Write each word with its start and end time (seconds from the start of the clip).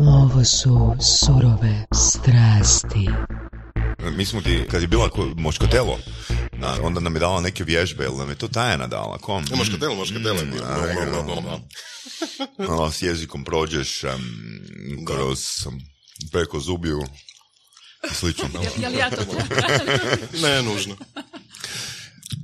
Ovo 0.00 0.44
su 0.44 0.94
surove 1.00 1.84
strasti. 1.94 3.08
Mi 4.16 4.24
smo 4.24 4.40
ti, 4.40 4.64
kad 4.70 4.82
je 4.82 4.88
bila 4.88 5.08
ko- 5.08 5.34
moškotelo, 5.36 5.98
na, 6.52 6.76
onda 6.82 7.00
nam 7.00 7.14
je 7.14 7.20
dala 7.20 7.40
neke 7.40 7.64
vježbe, 7.64 8.04
ili 8.04 8.16
nam 8.16 8.28
je 8.28 8.34
to 8.34 8.48
tajna 8.48 8.86
dala, 8.86 9.18
kom? 9.18 9.44
E, 9.52 9.56
moškatelo, 9.56 9.94
moškatelo 9.94 10.38
je 10.38 10.46
bio. 10.46 10.62
Mm, 12.58 12.90
s 12.92 13.02
jezikom 13.02 13.44
prođeš 13.44 14.04
em, 14.04 14.10
kroz 15.06 15.66
em, 15.66 15.80
preko 16.32 16.60
zubiju 16.60 17.02
slično. 18.12 18.48
Jel 18.76 18.94
ja 18.94 19.10
to? 19.10 19.22
Ne, 20.42 20.62
nužno. 20.62 20.94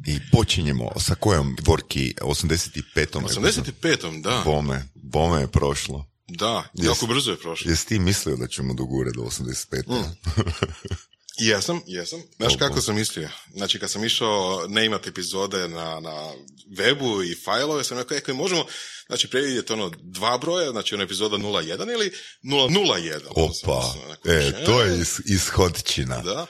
I 0.07 0.19
počinjemo 0.33 0.91
sa 0.99 1.15
kojom 1.15 1.57
dvorki 1.61 2.15
85. 2.21 3.07
85. 3.07 4.21
da. 4.21 4.43
Bome, 4.45 4.89
bome 4.95 5.41
je 5.41 5.49
prošlo. 5.49 6.12
Da, 6.39 6.65
jako 6.75 7.07
brzo 7.07 7.31
je 7.31 7.37
prošlo. 7.39 7.71
Jesi 7.71 7.87
ti 7.87 7.99
mislio 7.99 8.37
da 8.37 8.47
ćemo 8.47 8.75
dogure 8.75 9.11
do 9.11 9.23
85. 9.23 9.89
Mm. 9.89 10.33
Jesam, 11.39 11.81
jesam. 11.87 12.23
Znaš 12.37 12.57
kako 12.59 12.81
sam 12.81 12.95
mislio? 12.95 13.29
Znači, 13.55 13.79
kad 13.79 13.91
sam 13.91 14.05
išao 14.05 14.67
ne 14.69 14.87
imati 14.87 15.09
epizode 15.09 15.69
na, 15.69 16.01
na 16.01 16.33
webu 16.79 17.31
i 17.31 17.35
fajlove, 17.45 17.85
sam 17.85 17.99
rekao, 17.99 18.35
e, 18.35 18.37
možemo, 18.37 18.65
znači, 19.07 19.29
predvidjeti 19.31 19.73
ono 19.73 19.91
dva 20.03 20.39
broja, 20.39 20.71
znači 20.71 20.95
ono 20.95 21.05
epizoda 21.05 21.37
0.1 21.37 21.93
ili 21.93 22.13
0.01. 22.43 23.21
Onda 23.31 23.55
sam 23.55 23.71
Opa, 23.71 23.95
onako, 24.07 24.29
e, 24.29 24.65
to 24.65 24.83
je 24.83 25.01
is, 25.01 25.21
ishodčina. 25.25 26.19
Da, 26.19 26.47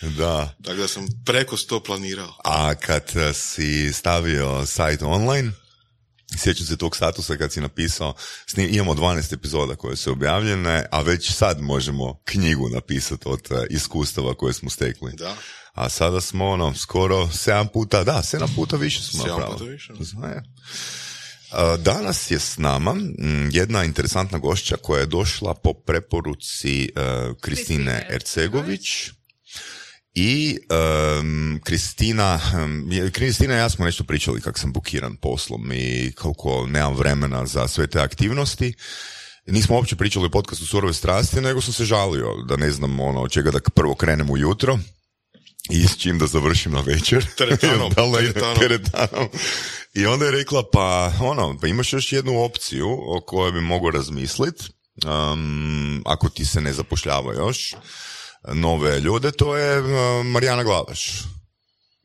Da. 0.00 0.54
tako 0.64 0.76
da 0.76 0.88
sam 0.88 1.06
preko 1.24 1.56
sto 1.56 1.82
planirao. 1.82 2.34
A 2.44 2.74
kad 2.74 3.12
si 3.34 3.92
stavio 3.92 4.66
sajt 4.66 5.02
online, 5.02 5.52
sjećam 6.36 6.66
se 6.66 6.76
tog 6.76 6.96
statusa 6.96 7.36
kad 7.36 7.52
si 7.52 7.60
napisao, 7.60 8.14
sni- 8.46 8.68
imamo 8.74 8.94
12 8.94 9.32
epizoda 9.34 9.76
koje 9.76 9.96
su 9.96 10.12
objavljene, 10.12 10.84
a 10.90 11.00
već 11.00 11.32
sad 11.32 11.60
možemo 11.60 12.20
knjigu 12.24 12.68
napisati 12.68 13.22
od 13.28 13.40
eh, 13.50 13.66
iskustava 13.70 14.34
koje 14.34 14.52
smo 14.52 14.70
stekli. 14.70 15.12
Da. 15.16 15.36
A 15.72 15.88
sada 15.88 16.20
smo 16.20 16.48
ono, 16.48 16.74
skoro 16.74 17.26
7 17.26 17.68
puta, 17.72 18.04
da, 18.04 18.22
7 18.24 18.54
puta 18.56 18.76
više 18.76 19.02
smo 19.02 19.26
napravili. 19.26 19.58
puta 19.58 19.64
više. 19.64 19.92
A, 21.50 21.76
Danas 21.76 22.30
je 22.30 22.38
s 22.38 22.58
nama 22.58 22.96
jedna 23.50 23.84
interesantna 23.84 24.38
gošća 24.38 24.76
koja 24.76 25.00
je 25.00 25.06
došla 25.06 25.54
po 25.54 25.72
preporuci 25.74 26.88
Kristine 26.94 27.34
Kristine 27.40 28.06
Ercegović 28.10 29.10
i 30.14 30.58
em, 31.18 31.60
Kristina, 31.64 32.40
je- 32.90 33.10
Kristina 33.10 33.54
i 33.54 33.58
ja 33.58 33.68
smo 33.70 33.84
nešto 33.84 34.04
pričali 34.04 34.40
kako 34.40 34.58
sam 34.58 34.72
bukiran 34.72 35.16
poslom 35.16 35.72
i 35.72 36.12
koliko 36.12 36.66
nemam 36.66 36.94
vremena 36.94 37.46
za 37.46 37.68
sve 37.68 37.86
te 37.86 38.00
aktivnosti. 38.00 38.74
Nismo 39.46 39.76
uopće 39.76 39.96
pričali 39.96 40.26
o 40.26 40.30
podcastu 40.30 40.66
Surove 40.66 40.94
strasti, 40.94 41.40
nego 41.40 41.60
sam 41.60 41.72
se 41.72 41.84
žalio 41.84 42.34
da 42.48 42.56
ne 42.56 42.70
znam 42.70 43.00
ono, 43.00 43.20
od 43.20 43.30
čega 43.30 43.50
da 43.50 43.60
prvo 43.74 43.94
krenem 43.94 44.30
ujutro 44.30 44.78
i 45.70 45.88
s 45.88 45.96
čim 45.98 46.18
da 46.18 46.26
završim 46.26 46.72
na 46.72 46.80
večer. 46.80 47.26
Teretanom, 47.38 47.92
teretanom. 47.94 48.58
teretanom. 48.60 49.28
I 49.94 50.06
onda 50.06 50.24
je 50.24 50.30
rekla, 50.30 50.62
pa 50.72 51.12
ono, 51.20 51.58
pa 51.60 51.66
imaš 51.66 51.92
još 51.92 52.12
jednu 52.12 52.42
opciju 52.42 52.88
o 52.90 53.20
kojoj 53.26 53.52
bi 53.52 53.60
mogao 53.60 53.90
razmislit, 53.90 54.54
um, 55.06 56.02
ako 56.06 56.28
ti 56.28 56.44
se 56.44 56.60
ne 56.60 56.72
zapošljava 56.72 57.34
još 57.34 57.74
nove 58.54 59.00
ljude, 59.00 59.30
to 59.30 59.56
je 59.56 59.80
um, 59.80 60.26
Marijana 60.30 60.62
Glavaš. 60.62 61.10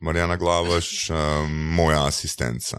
Marijana 0.00 0.36
Glavaš, 0.36 1.10
um, 1.10 1.52
moja 1.78 2.06
asistenca. 2.06 2.76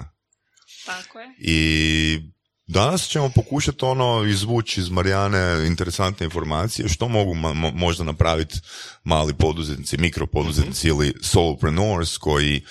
Tako 0.85 1.19
je. 1.19 1.27
I 1.39 2.19
danas 2.67 3.07
ćemo 3.07 3.29
pokušati 3.29 3.85
ono 3.85 4.23
izvući 4.25 4.79
iz 4.79 4.89
Marijane 4.89 5.67
interesantne 5.67 6.25
informacije 6.25 6.89
što 6.89 7.07
mogu 7.07 7.33
ma- 7.33 7.53
mo- 7.53 7.73
možda 7.75 8.03
napraviti 8.03 8.59
mali 9.03 9.33
poduzetnici, 9.33 9.97
mikropoduzetnici 9.97 10.87
ili 10.87 11.13
solopreneurs 11.21 12.17
koji 12.17 12.61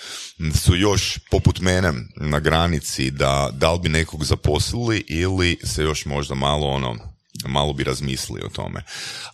su 0.65 0.77
još 0.77 1.19
poput 1.31 1.61
mene 1.61 1.93
na 2.17 2.41
granici 2.41 3.11
da 3.11 3.51
da 3.53 3.73
li 3.73 3.79
bi 3.81 3.89
nekog 3.89 4.25
zaposlili 4.25 5.05
ili 5.09 5.59
se 5.65 5.83
još 5.83 6.05
možda 6.05 6.35
malo 6.35 6.67
ono 6.67 7.14
malo 7.49 7.73
bi 7.73 7.85
razmislili 7.85 8.41
o 8.45 8.49
tome. 8.49 8.83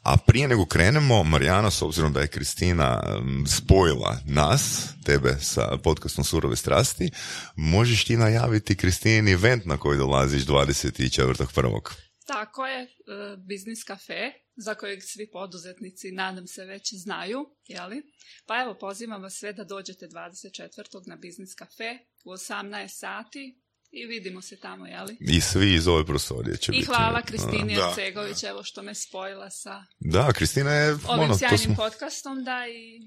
A 0.03 0.17
prije 0.17 0.49
nego 0.49 0.67
krenemo, 0.67 1.23
Marijana, 1.23 1.71
s 1.71 1.83
obzirom 1.83 2.13
da 2.13 2.21
je 2.21 2.29
Kristina 2.29 3.03
spojila 3.47 4.19
nas, 4.27 4.89
tebe 5.05 5.37
sa 5.41 5.79
podcastom 5.85 6.25
Surove 6.25 6.57
strasti, 6.57 7.11
možeš 7.57 8.05
ti 8.05 8.17
najaviti 8.17 8.77
Kristini 8.77 9.33
event 9.33 9.65
na 9.65 9.77
koji 9.77 9.99
dolaziš 9.99 10.47
24.1. 10.47 12.11
Tako 12.27 12.67
je, 12.67 12.83
e, 12.83 12.89
biznis 13.37 13.85
kafe, 13.85 14.33
za 14.57 14.75
kojeg 14.75 15.03
svi 15.03 15.31
poduzetnici, 15.33 16.13
nadam 16.13 16.47
se, 16.47 16.65
već 16.65 16.95
znaju, 16.95 17.47
jeli? 17.67 18.03
Pa 18.47 18.63
evo, 18.63 18.75
pozivam 18.81 19.23
vas 19.23 19.35
sve 19.35 19.53
da 19.53 19.65
dođete 19.65 20.07
24. 20.07 21.09
na 21.09 21.17
biznis 21.17 21.55
kafe 21.55 21.99
u 22.25 22.31
18 22.31 22.89
sati 22.89 23.61
i 23.91 24.07
vidimo 24.07 24.43
se 24.43 24.57
tamo, 24.57 24.87
jeli? 24.87 25.17
I 25.21 25.41
svi 25.41 25.75
iz 25.75 25.89
ove 25.89 26.07
prostorije 26.07 26.57
će 26.57 26.73
I 26.73 26.75
biti. 26.75 26.87
hvala 26.87 27.23
Kristini 27.23 27.75
Da. 27.75 27.89
Ercegović, 27.89 28.43
evo 28.43 28.65
što 28.65 28.83
me 28.83 28.95
spojila 28.95 29.51
sa 29.51 29.85
Da, 29.99 30.33
Kristina 30.33 30.73
je... 30.73 30.93
ovim 30.93 31.05
ono, 31.07 31.33
to 31.33 31.39
sjajnim 31.39 31.59
smo, 31.61 31.75
podcastom, 31.75 32.45
da 32.45 32.67
i 32.69 33.01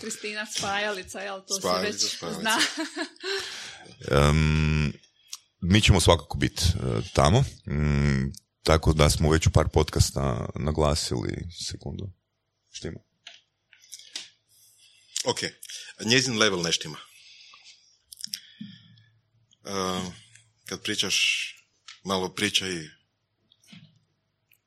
Kristina 0.00 0.46
Spajalica, 0.46 1.20
jel, 1.20 1.40
to 1.48 1.54
Spajalica, 1.54 1.98
se 1.98 2.04
već 2.04 2.16
Spajalica. 2.16 2.40
zna. 2.40 2.58
Em, 4.28 4.92
mi 5.60 5.80
ćemo 5.80 6.00
svakako 6.00 6.38
biti 6.38 6.62
e, 6.64 7.00
tamo. 7.14 7.40
Mm, 7.66 8.32
tako 8.62 8.92
da 8.92 9.10
smo 9.10 9.30
već 9.30 9.46
u 9.46 9.50
par 9.50 9.68
podcasta 9.68 10.48
naglasili 10.54 11.46
sekundu. 11.68 12.12
Štima. 12.70 13.00
Ok, 15.24 15.38
njezin 16.04 16.38
level 16.38 16.62
ne 16.62 16.72
štima. 16.72 16.96
Uh, 19.64 20.12
kad 20.70 20.82
pričaš, 20.82 21.16
malo 22.04 22.28
pričaj, 22.28 22.70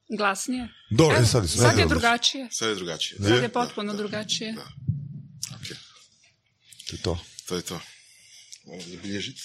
Glasnije. 0.10 0.68
Dobro, 0.90 1.16
Evo, 1.16 1.24
e, 1.24 1.28
sad, 1.28 1.50
sad 1.50 1.78
je 1.78 1.86
drugačije. 1.86 2.48
sve 2.52 2.68
je 2.68 2.76
drugačije. 2.76 3.18
Sad 3.20 3.44
je 3.44 3.50
potpuno 3.50 3.92
Da, 3.92 3.98
da, 3.98 4.04
drugačije. 4.04 4.54
Da. 4.54 4.68
Ok, 5.52 5.68
To 6.88 6.96
je 6.96 7.02
to. 7.02 7.20
to 7.48 7.56
je 7.56 7.62
to. 7.62 7.80
Moram 8.66 8.82
zabilježiti. 8.84 9.42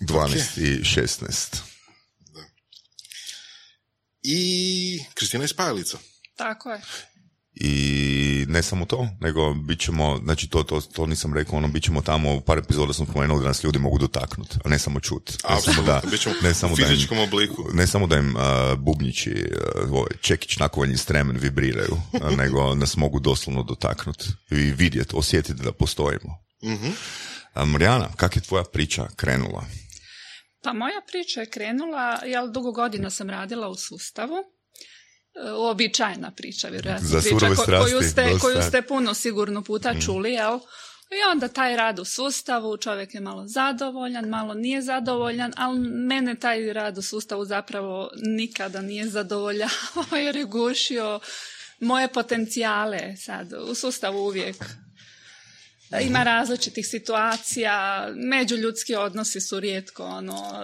12 0.00 0.36
i 0.58 0.84
16. 0.84 1.56
I 4.22 4.38
Kristina 5.14 5.44
je 5.44 5.48
spajalica. 5.48 5.98
Tako 6.36 6.70
je. 6.70 6.80
I 7.54 7.85
ne 8.48 8.62
samo 8.62 8.84
to, 8.84 9.08
nego 9.20 9.54
bit 9.54 9.80
ćemo, 9.80 10.18
znači 10.24 10.48
to, 10.48 10.62
to, 10.62 10.80
to 10.80 11.06
nisam 11.06 11.34
rekao, 11.34 11.56
ono, 11.58 11.68
bit 11.68 11.82
ćemo 11.84 12.02
tamo, 12.02 12.34
u 12.34 12.40
par 12.40 12.58
epizoda 12.58 12.92
smo 12.92 13.06
spomenuli 13.06 13.42
da 13.42 13.48
nas 13.48 13.64
ljudi 13.64 13.78
mogu 13.78 13.98
dotaknuti, 13.98 14.56
a 14.64 14.68
ne 14.68 14.78
samo 14.78 15.00
čut. 15.00 15.32
Ne 15.50 15.60
samo 15.60 15.82
da, 15.82 16.02
bit 16.10 16.20
ćemo 16.20 16.34
ne 16.42 16.50
u 16.50 16.54
samo 16.54 16.76
da 16.76 16.82
im- 16.82 16.88
fizičkom 16.88 17.18
obliku. 17.18 17.64
ne 17.72 17.86
samo 17.86 18.06
da 18.06 18.16
im 18.16 18.34
a, 18.36 18.74
bubnjići, 18.78 19.50
uh, 19.90 20.06
čekić, 20.20 20.56
nakovanji 20.56 20.96
stremen 20.96 21.36
vibriraju, 21.36 21.96
a, 22.22 22.30
nego 22.42 22.74
nas 22.74 22.96
mogu 22.96 23.20
doslovno 23.20 23.62
dotaknuti 23.62 24.24
i 24.50 24.54
vidjeti, 24.56 25.16
osjetiti 25.16 25.62
da 25.62 25.72
postojimo. 25.72 26.38
Mhm. 26.64 26.90
A, 27.54 27.64
Marijana, 27.64 28.08
kak 28.16 28.36
je 28.36 28.42
tvoja 28.42 28.64
priča 28.64 29.08
krenula? 29.16 29.64
Pa 30.62 30.72
moja 30.72 31.00
priča 31.08 31.40
je 31.40 31.50
krenula, 31.50 32.18
jel 32.24 32.52
dugo 32.52 32.72
godina 32.72 33.10
sam 33.10 33.30
radila 33.30 33.68
u 33.68 33.74
sustavu, 33.74 34.34
uobičajena 35.58 36.30
priča, 36.30 36.68
vjerojatno. 36.68 37.08
Za 37.08 37.20
priča 37.20 37.46
ko- 37.46 37.62
strasti, 37.62 37.92
koju, 37.92 38.02
ste, 38.10 38.38
koju 38.40 38.62
ste 38.62 38.82
puno 38.82 39.14
sigurno 39.14 39.62
puta 39.62 39.94
čuli, 40.00 40.32
jel? 40.32 40.58
I 41.10 41.30
onda 41.32 41.48
taj 41.48 41.76
rad 41.76 41.98
u 41.98 42.04
sustavu, 42.04 42.76
čovjek 42.76 43.14
je 43.14 43.20
malo 43.20 43.46
zadovoljan, 43.46 44.28
malo 44.28 44.54
nije 44.54 44.82
zadovoljan, 44.82 45.52
ali 45.56 45.78
mene 45.78 46.34
taj 46.34 46.72
rad 46.72 46.98
u 46.98 47.02
sustavu 47.02 47.44
zapravo 47.44 48.10
nikada 48.16 48.80
nije 48.82 49.08
zadovoljavao 49.08 50.16
jer 50.24 50.36
je 50.36 50.44
gušio 50.44 51.20
moje 51.80 52.08
potencijale 52.08 53.16
sad 53.16 53.52
u 53.70 53.74
sustavu 53.74 54.18
uvijek 54.18 54.56
ima 56.00 56.22
različitih 56.22 56.86
situacija, 56.86 58.08
međuljudski 58.16 58.94
odnosi 58.94 59.40
su 59.40 59.60
rijetko 59.60 60.04
ono, 60.04 60.62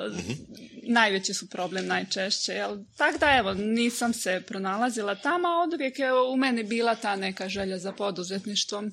najveći 0.82 1.34
su 1.34 1.48
problem 1.48 1.86
najčešće, 1.86 2.52
jel? 2.52 2.78
Tako 2.96 3.18
da 3.18 3.36
evo, 3.36 3.54
nisam 3.54 4.12
se 4.12 4.42
pronalazila 4.46 5.14
tamo, 5.14 5.48
a 5.48 5.62
od 5.62 5.74
uvijek 5.74 5.98
je 5.98 6.12
u 6.12 6.36
meni 6.36 6.64
bila 6.64 6.94
ta 6.94 7.16
neka 7.16 7.48
želja 7.48 7.78
za 7.78 7.92
poduzetništvom. 7.92 8.92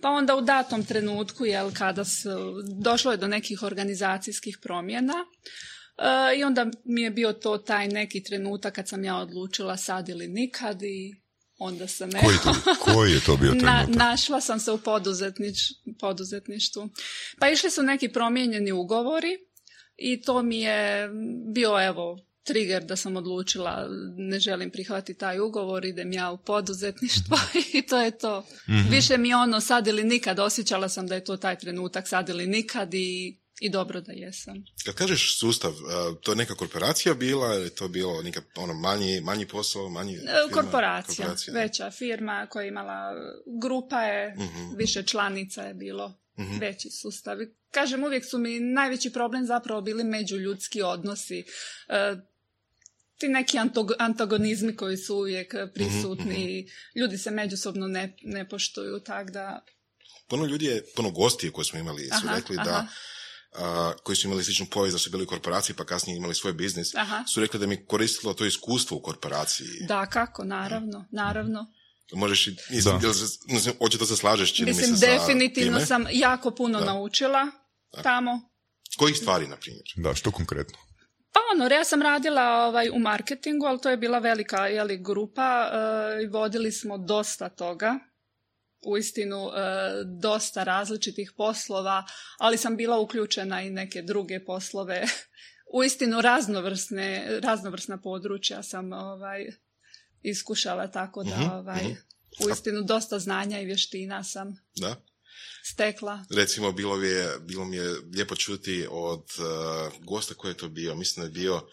Pa 0.00 0.08
onda 0.08 0.36
u 0.36 0.40
datom 0.40 0.84
trenutku, 0.84 1.44
jel, 1.44 1.70
kada 1.74 2.04
su, 2.04 2.62
došlo 2.80 3.10
je 3.10 3.16
do 3.16 3.28
nekih 3.28 3.62
organizacijskih 3.62 4.58
promjena, 4.62 5.14
e, 5.14 6.38
i 6.38 6.44
onda 6.44 6.66
mi 6.84 7.02
je 7.02 7.10
bio 7.10 7.32
to 7.32 7.58
taj 7.58 7.88
neki 7.88 8.22
trenutak 8.22 8.74
kad 8.74 8.88
sam 8.88 9.04
ja 9.04 9.16
odlučila 9.16 9.76
sad 9.76 10.08
ili 10.08 10.28
nikad 10.28 10.82
i 10.82 11.27
onda 11.58 11.88
sam 11.88 12.10
Koji, 12.10 12.36
to, 12.44 12.52
koji 12.80 13.12
je 13.12 13.20
to 13.20 13.36
bio 13.36 13.54
na, 13.62 13.86
našla 13.88 14.40
sam 14.40 14.60
se 14.60 14.72
u 14.72 14.78
poduzetnič, 14.78 15.58
poduzetništvu. 16.00 16.88
Pa 17.38 17.48
išli 17.48 17.70
su 17.70 17.82
neki 17.82 18.08
promijenjeni 18.08 18.72
ugovori 18.72 19.38
i 19.96 20.20
to 20.20 20.42
mi 20.42 20.60
je 20.60 21.10
bio 21.54 21.86
evo 21.86 22.18
trigger 22.44 22.84
da 22.84 22.96
sam 22.96 23.16
odlučila 23.16 23.88
ne 24.16 24.38
želim 24.40 24.70
prihvatiti 24.70 25.18
taj 25.18 25.40
ugovor, 25.40 25.84
idem 25.84 26.12
ja 26.12 26.30
u 26.30 26.38
poduzetništvo 26.38 27.38
i 27.78 27.82
to 27.82 28.00
je 28.00 28.18
to. 28.18 28.46
Više 28.90 29.18
mi 29.18 29.34
ono 29.34 29.60
sad 29.60 29.86
ili 29.86 30.04
nikad, 30.04 30.38
osjećala 30.38 30.88
sam 30.88 31.06
da 31.06 31.14
je 31.14 31.24
to 31.24 31.36
taj 31.36 31.58
trenutak 31.58 32.08
sad 32.08 32.28
ili 32.28 32.46
nikad 32.46 32.94
i, 32.94 33.38
i 33.60 33.70
dobro 33.70 34.00
da 34.00 34.12
jesam. 34.12 34.64
Kad 34.84 34.94
kažeš 34.94 35.38
sustav, 35.38 35.72
to 36.22 36.32
je 36.32 36.36
neka 36.36 36.54
korporacija 36.54 37.14
bila 37.14 37.54
ili 37.54 37.70
to 37.70 37.88
bilo 37.88 38.22
neka, 38.22 38.42
ono, 38.56 38.74
manji, 38.74 39.20
manji 39.20 39.46
posao, 39.46 39.88
manji 39.88 40.14
E, 40.14 40.18
firma? 40.18 40.34
Korporacija, 40.52 41.16
Korporacija. 41.16 41.54
veća 41.54 41.90
firma 41.90 42.46
koja 42.46 42.62
je 42.62 42.68
imala, 42.68 43.14
grupa 43.60 44.02
je, 44.02 44.34
Mhm. 44.34 44.76
više 44.76 45.02
članica 45.02 45.62
je 45.62 45.74
bilo, 45.74 46.18
Mhm. 46.38 46.58
veći 46.58 46.90
sustav. 46.92 47.38
Kažem, 47.70 48.04
uvijek 48.04 48.24
su 48.24 48.38
mi 48.38 48.60
najveći 48.60 49.10
problem 49.10 49.46
zapravo 49.46 49.80
bili 49.80 50.04
međuljudski 50.04 50.82
odnosi. 50.82 51.44
E, 51.88 52.16
ti 53.18 53.28
neki 53.28 53.58
antagonizmi 53.98 54.76
koji 54.76 54.96
su 54.96 55.16
uvijek 55.16 55.54
Mhm, 55.54 55.62
prisutni, 55.74 56.68
ljudi 56.96 57.18
se 57.18 57.30
međusobno 57.30 57.86
ne, 57.88 58.16
ne 58.22 58.48
poštuju, 58.48 59.00
tako 59.00 59.30
da... 59.30 59.64
Puno 60.28 60.44
ljudi 60.44 60.64
je, 60.64 60.84
puno 60.96 61.10
gosti 61.10 61.50
koje 61.50 61.64
smo 61.64 61.78
imali 61.78 62.04
su 62.04 62.26
Aha, 62.26 62.34
rekli 62.36 62.56
da 62.56 62.62
aha. 62.62 62.86
A, 63.54 63.92
koji 64.02 64.16
su 64.16 64.26
imali 64.26 64.44
sličnu 64.44 64.66
povijest 64.70 64.94
da 64.94 64.98
su 64.98 65.10
bili 65.10 65.24
u 65.24 65.26
korporaciji 65.26 65.76
pa 65.76 65.84
kasnije 65.84 66.16
imali 66.16 66.34
svoj 66.34 66.52
biznis, 66.52 66.94
Aha. 66.94 67.24
su 67.26 67.40
rekli 67.40 67.60
da 67.60 67.66
mi 67.66 67.86
koristilo 67.86 68.34
to 68.34 68.44
iskustvo 68.44 68.96
u 68.96 69.02
korporaciji. 69.02 69.68
Da, 69.88 70.06
kako, 70.06 70.44
naravno, 70.44 71.04
naravno. 71.12 71.66
Možeš 72.12 72.46
i, 72.46 72.56
mislim, 72.70 72.98
Da. 73.00 73.08
očito 73.80 74.06
se 74.06 74.16
slažeš, 74.16 74.54
čini 74.54 74.70
Mislim, 74.70 74.90
mi 74.90 74.96
se, 74.96 75.06
sa 75.06 75.12
definitivno 75.12 75.72
time. 75.78 75.86
sam 75.86 76.04
jako 76.10 76.50
puno 76.50 76.78
Da. 76.78 76.84
naučila 76.84 77.46
tamo. 78.02 78.40
Kojih 78.98 79.16
stvari, 79.16 79.46
na 79.46 79.56
primjer? 79.56 79.82
Da, 79.96 80.14
što 80.14 80.30
konkretno? 80.30 80.78
Pa 81.32 81.40
ono, 81.54 81.74
ja 81.74 81.84
sam 81.84 82.02
radila 82.02 82.42
ovaj, 82.66 82.90
u 82.90 82.98
marketingu, 82.98 83.66
ali 83.66 83.80
to 83.80 83.90
je 83.90 83.96
bila 83.96 84.18
velika 84.18 84.66
jeli, 84.66 84.98
grupa 84.98 85.70
eh, 85.72 86.22
i 86.22 86.26
vodili 86.26 86.72
smo 86.72 86.98
dosta 86.98 87.48
toga. 87.48 87.98
Uistinu 88.86 89.48
eh, 89.48 90.04
dosta 90.20 90.64
različitih 90.64 91.32
poslova, 91.36 92.04
ali 92.38 92.56
sam 92.56 92.76
bila 92.76 92.98
uključena 92.98 93.62
i 93.62 93.70
neke 93.70 94.02
druge 94.02 94.44
poslove. 94.44 95.04
Uistinu 95.78 96.20
raznovrsne, 96.20 97.40
raznovrsna 97.42 97.98
područja 98.00 98.62
sam 98.62 98.92
ovaj, 98.92 99.46
iskušala 100.22 100.86
tako 100.90 101.24
da 101.24 101.36
Mhm, 101.36 101.50
ovaj, 101.50 101.82
mhm. 101.82 101.92
uistinu 102.46 102.82
dosta 102.82 103.18
znanja 103.18 103.60
i 103.60 103.64
vještina 103.64 104.24
sam 104.24 104.56
Da? 104.76 104.96
stekla. 105.64 106.24
Recimo, 106.30 106.72
bilo 106.72 106.96
mi 106.96 107.06
je, 107.06 107.38
bilo 107.40 107.64
mi 107.64 107.76
je 107.76 107.96
lijepo 108.14 108.36
čuti 108.36 108.86
od 108.90 109.24
uh, 109.38 110.04
gosta 110.04 110.34
koji 110.34 110.50
je 110.50 110.56
to 110.56 110.68
bio, 110.68 110.94
mislim 110.94 111.22
da 111.22 111.26
je 111.26 111.44
bio 111.44 111.68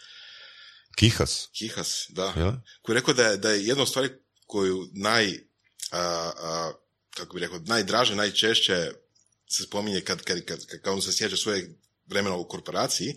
Kihas, 0.96 1.50
Kihas, 1.58 2.06
da, 2.10 2.34
jel? 2.36 2.52
koji 2.82 2.96
je 2.96 3.00
rekao 3.00 3.14
da 3.14 3.24
je, 3.24 3.38
da 3.38 3.50
je 3.50 3.66
jedna 3.66 3.82
od 3.82 3.90
stvari 3.90 4.10
koju 4.48 4.88
naj, 4.94 5.28
a, 5.92 6.32
a, 6.38 6.72
kako 7.16 7.34
bi 7.34 7.40
rekao, 7.40 7.60
najdraže, 7.60 8.16
najčešće 8.16 8.92
se 9.50 9.64
spominje 9.64 10.02
kad, 10.02 10.22
kad, 10.22 10.46
kad, 10.46 10.66
kad 10.66 10.94
on 10.94 11.02
se 11.02 11.12
sjeća 11.12 11.38
svojeg 11.38 11.66
vremena 12.06 12.36
u 12.36 12.48
korporaciji, 12.48 13.16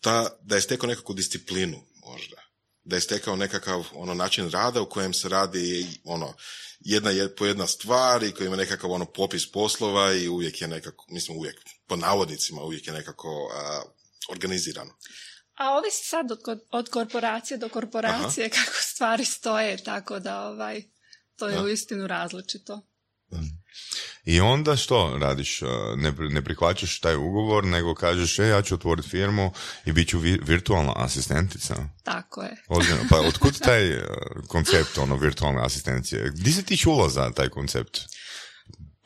ta, 0.00 0.38
da 0.42 0.54
je 0.54 0.60
stekao 0.60 0.88
nekakvu 0.88 1.14
disciplinu 1.14 1.82
možda. 2.06 2.36
Da 2.84 2.96
je 2.96 3.00
stekao 3.00 3.36
nekakav 3.36 3.84
ono 3.92 4.14
način 4.14 4.50
rada 4.50 4.80
u 4.80 4.88
kojem 4.88 5.14
se 5.14 5.28
radi 5.28 5.86
ono 6.04 6.34
jedna 6.80 7.10
je 7.10 7.34
po 7.34 7.46
jedna 7.46 7.66
stvar 7.66 8.22
i 8.22 8.32
koji 8.32 8.46
ima 8.46 8.56
nekakav 8.56 8.92
ono 8.92 9.04
popis 9.04 9.52
poslova 9.52 10.12
i 10.12 10.28
uvijek 10.28 10.60
je 10.60 10.68
nekako, 10.68 11.06
mislim 11.08 11.38
uvijek, 11.38 11.60
po 11.86 11.96
navodnicima 11.96 12.62
uvijek 12.62 12.86
je 12.86 12.92
nekako 12.92 13.50
a, 13.54 13.82
organizirano. 14.28 14.96
A 15.54 15.70
ovisi 15.70 16.04
sad 16.04 16.32
od, 16.32 16.60
od 16.70 16.88
korporacije 16.90 17.58
do 17.58 17.68
korporacije 17.68 18.50
kako 18.50 18.76
stvari 18.80 19.24
stoje, 19.24 19.84
tako 19.84 20.18
da 20.18 20.48
ovaj, 20.48 20.82
to 21.36 21.48
je 21.48 21.62
uistinu 21.62 22.06
različito. 22.06 22.82
I 24.24 24.40
onda 24.40 24.76
što 24.76 25.18
radiš? 25.20 25.62
Uh, 25.62 25.68
Ne, 25.96 26.12
ne 26.18 26.44
prihvaćaš 26.44 27.00
taj 27.00 27.16
ugovor, 27.16 27.64
nego 27.64 27.94
kažeš, 27.94 28.38
e, 28.38 28.46
ja 28.46 28.62
ću 28.62 28.74
otvoriti 28.74 29.08
firmu 29.08 29.52
i 29.84 29.92
bit 29.92 30.08
ću 30.08 30.18
vi- 30.18 30.40
virtualna 30.42 30.92
asistentica. 30.96 31.74
Tako 32.04 32.42
je. 32.42 32.56
Pa 33.10 33.20
otkud 33.28 33.58
taj 33.60 33.96
uh, 33.96 34.04
koncept, 34.48 34.98
ono, 34.98 35.16
virtualne 35.16 35.64
asistencije? 35.64 36.30
Gdje 36.34 36.52
si 36.52 36.64
ti 36.64 36.76
čula 36.76 37.08
za 37.08 37.30
taj 37.30 37.48
koncept? 37.48 38.00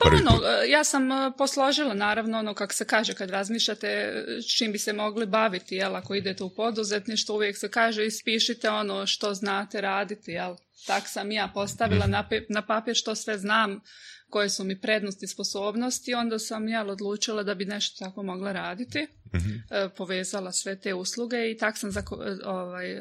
Pa 0.01 0.09
ono, 0.09 0.41
e, 0.47 0.69
ja 0.69 0.85
sam 0.85 1.13
e, 1.13 1.33
posložila 1.39 1.95
naravno 1.95 2.39
ono 2.39 2.55
kako 2.55 2.75
se 2.75 2.85
kaže 2.85 3.15
kad 3.15 3.31
razmišljate 3.31 3.87
e, 3.87 4.25
s 4.43 4.57
čim 4.59 4.73
bi 4.73 4.79
se 4.79 4.93
mogli 4.93 5.27
baviti, 5.27 5.75
jel, 5.75 5.97
ako 5.97 6.15
idete 6.15 6.45
u 6.45 6.55
poduzetništvo 6.55 7.35
uvijek 7.35 7.59
se 7.59 7.71
kaže 7.71 8.07
ispišite 8.07 8.71
ono 8.71 9.07
što 9.07 9.35
znate 9.35 9.81
raditi, 9.81 10.31
jel. 10.31 10.57
Tak 10.87 11.09
sam 11.09 11.33
ja 11.33 11.49
postavila 11.49 12.07
na, 12.07 12.29
pe- 12.29 12.47
na 12.49 12.63
papir 12.63 12.95
što 12.95 13.15
sve 13.15 13.39
znam, 13.39 13.81
koje 14.29 14.51
su 14.51 14.65
mi 14.65 14.81
prednosti, 14.81 15.27
sposobnosti, 15.27 16.15
onda 16.15 16.39
sam 16.39 16.69
jel 16.69 16.91
odlučila 16.91 17.43
da 17.43 17.55
bi 17.55 17.65
nešto 17.65 18.05
tako 18.05 18.23
mogla 18.23 18.53
raditi. 18.53 19.07
Mhm. 19.35 19.51
e, 19.71 19.89
povezala 19.91 20.53
sve 20.53 20.81
te 20.81 20.95
usluge 20.95 21.51
i 21.51 21.57
tak 21.57 21.79
sam 21.79 21.91
zako- 21.91 22.23
e, 22.25 22.47
ovaj, 22.47 23.01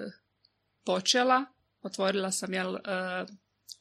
počela. 0.86 1.46
Otvorila 1.81 2.31
sam 2.31 2.54
jel, 2.54 2.76
e, 2.76 2.80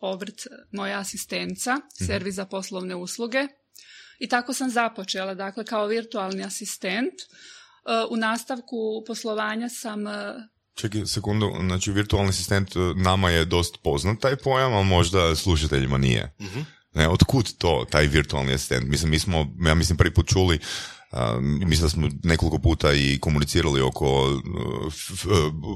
obrt 0.01 0.41
moja 0.73 0.99
asistenca, 1.01 1.77
servis 1.99 2.35
za 2.35 2.45
poslovne 2.45 2.95
usluge. 2.95 3.47
I 4.19 4.29
tako 4.29 4.55
sam 4.55 4.71
započela, 4.71 5.35
dakle 5.35 5.65
kao 5.65 5.87
virtualni 5.87 6.45
asistent. 6.45 7.15
E, 7.15 7.27
U 8.11 8.17
nastavku 8.17 8.77
poslovanja 9.07 9.69
sam 9.69 10.05
Čekaj 10.79 11.07
sekundu, 11.07 11.53
znači 11.67 11.93
virtualni 11.93 12.29
asistent 12.29 12.77
uh, 12.77 12.97
nama 12.97 13.31
je 13.31 13.45
dost 13.45 13.79
poznat 13.83 14.19
taj 14.21 14.37
pojam, 14.37 14.75
a 14.75 14.83
možda 14.83 15.35
slušateljima 15.35 15.99
nije. 15.99 16.35
Mhm. 16.41 16.61
Ne, 16.95 17.09
otkud 17.09 17.55
to, 17.59 17.87
taj 17.91 18.07
virtualni 18.07 18.55
asistent? 18.55 18.89
Mislim, 18.89 19.11
mi 19.11 19.19
smo, 19.19 19.47
ja 19.67 19.75
mislim, 19.75 19.97
prvi 19.97 20.15
put 20.15 20.29
čuli, 20.29 20.59
a, 21.11 21.39
mislim 21.41 21.83
da 21.83 21.89
smo 21.89 22.09
nekoliko 22.23 22.59
puta 22.59 22.93
i 22.93 23.19
komunicirali 23.21 23.81
oko, 23.81 24.25
uh, 24.27 24.93
f- 24.93 25.11
f- 25.11 25.27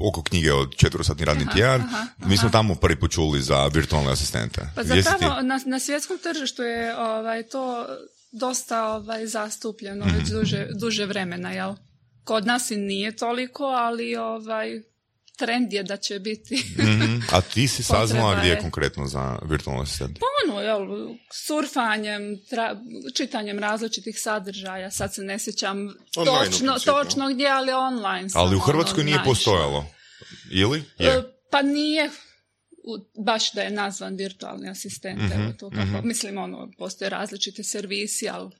oko 0.09 0.23
knjige 0.23 0.53
od 0.53 0.77
četvrosatni 0.77 1.25
radni 1.25 1.47
tjedan. 1.55 1.83
Mi 2.27 2.37
smo 2.37 2.49
tamo 2.51 2.75
prvi 2.75 2.97
put 2.97 3.11
čuli 3.11 3.41
za 3.43 3.67
virtualne 3.67 4.11
asistente. 4.11 4.61
Pa 4.75 4.83
zapravo 4.85 5.43
na, 5.43 5.61
na 5.67 5.79
svjetskom 5.79 6.19
tržištu 6.19 6.63
je 6.63 6.97
ovaj, 6.97 7.43
to 7.43 7.87
dosta 8.33 8.93
ovaj, 8.93 9.27
zastupljeno 9.27 10.05
već 10.19 10.29
duže, 10.31 10.67
duže 10.81 11.07
vremena, 11.07 11.51
jel? 11.53 11.75
Kod 12.25 12.47
nas 12.47 12.71
i 12.71 12.77
nije 12.77 13.17
toliko, 13.17 13.65
ali 13.65 14.17
ovaj, 14.17 14.83
trend 15.33 15.73
je 15.73 15.83
da 15.83 15.97
će 15.97 16.19
biti 16.19 16.55
Mhm. 16.79 17.21
A 17.31 17.41
ti 17.43 17.69
si 17.69 17.83
saznala 17.95 18.35
gdje 18.35 18.49
je 18.49 18.53
je. 18.53 18.61
konkretno 18.61 19.07
za 19.07 19.39
virtualni 19.43 19.83
asistent? 19.83 20.19
ono, 20.45 20.61
jel, 20.61 20.81
surfanjem, 21.47 22.23
tra- 22.43 22.77
čitanjem 23.15 23.59
različitih 23.59 24.15
sadržaja, 24.19 24.91
sad 24.91 25.15
se 25.15 25.23
ne 25.23 25.39
sjećam 25.39 25.79
Online 26.17 26.45
točno, 26.47 26.79
točno 26.79 27.29
gdje, 27.29 27.49
ali 27.49 27.73
online 27.73 28.31
sam, 28.31 28.41
Ali 28.41 28.51
u 28.51 28.53
ono, 28.55 28.61
Hrvatskoj 28.63 29.05
nije 29.05 29.17
naišla. 29.17 29.31
postojalo. 29.31 29.87
Ili? 30.53 30.85
Je. 30.99 31.09
E, 31.09 31.23
Pa 31.51 31.63
nije 31.63 32.11
u- 32.85 33.25
baš 33.25 33.53
da 33.53 33.63
je 33.63 33.71
nazvan 33.73 34.17
virtualni 34.17 34.71
asistent. 34.71 35.23
Mhm, 35.23 35.33
evo 35.35 35.53
to 35.53 35.71
kako, 35.71 35.83
mhm. 35.83 36.09
Mislim, 36.09 36.39
ono, 36.39 36.71
postoje 36.79 37.09
različite 37.11 37.63
servisi, 37.65 38.29
ali 38.29 38.51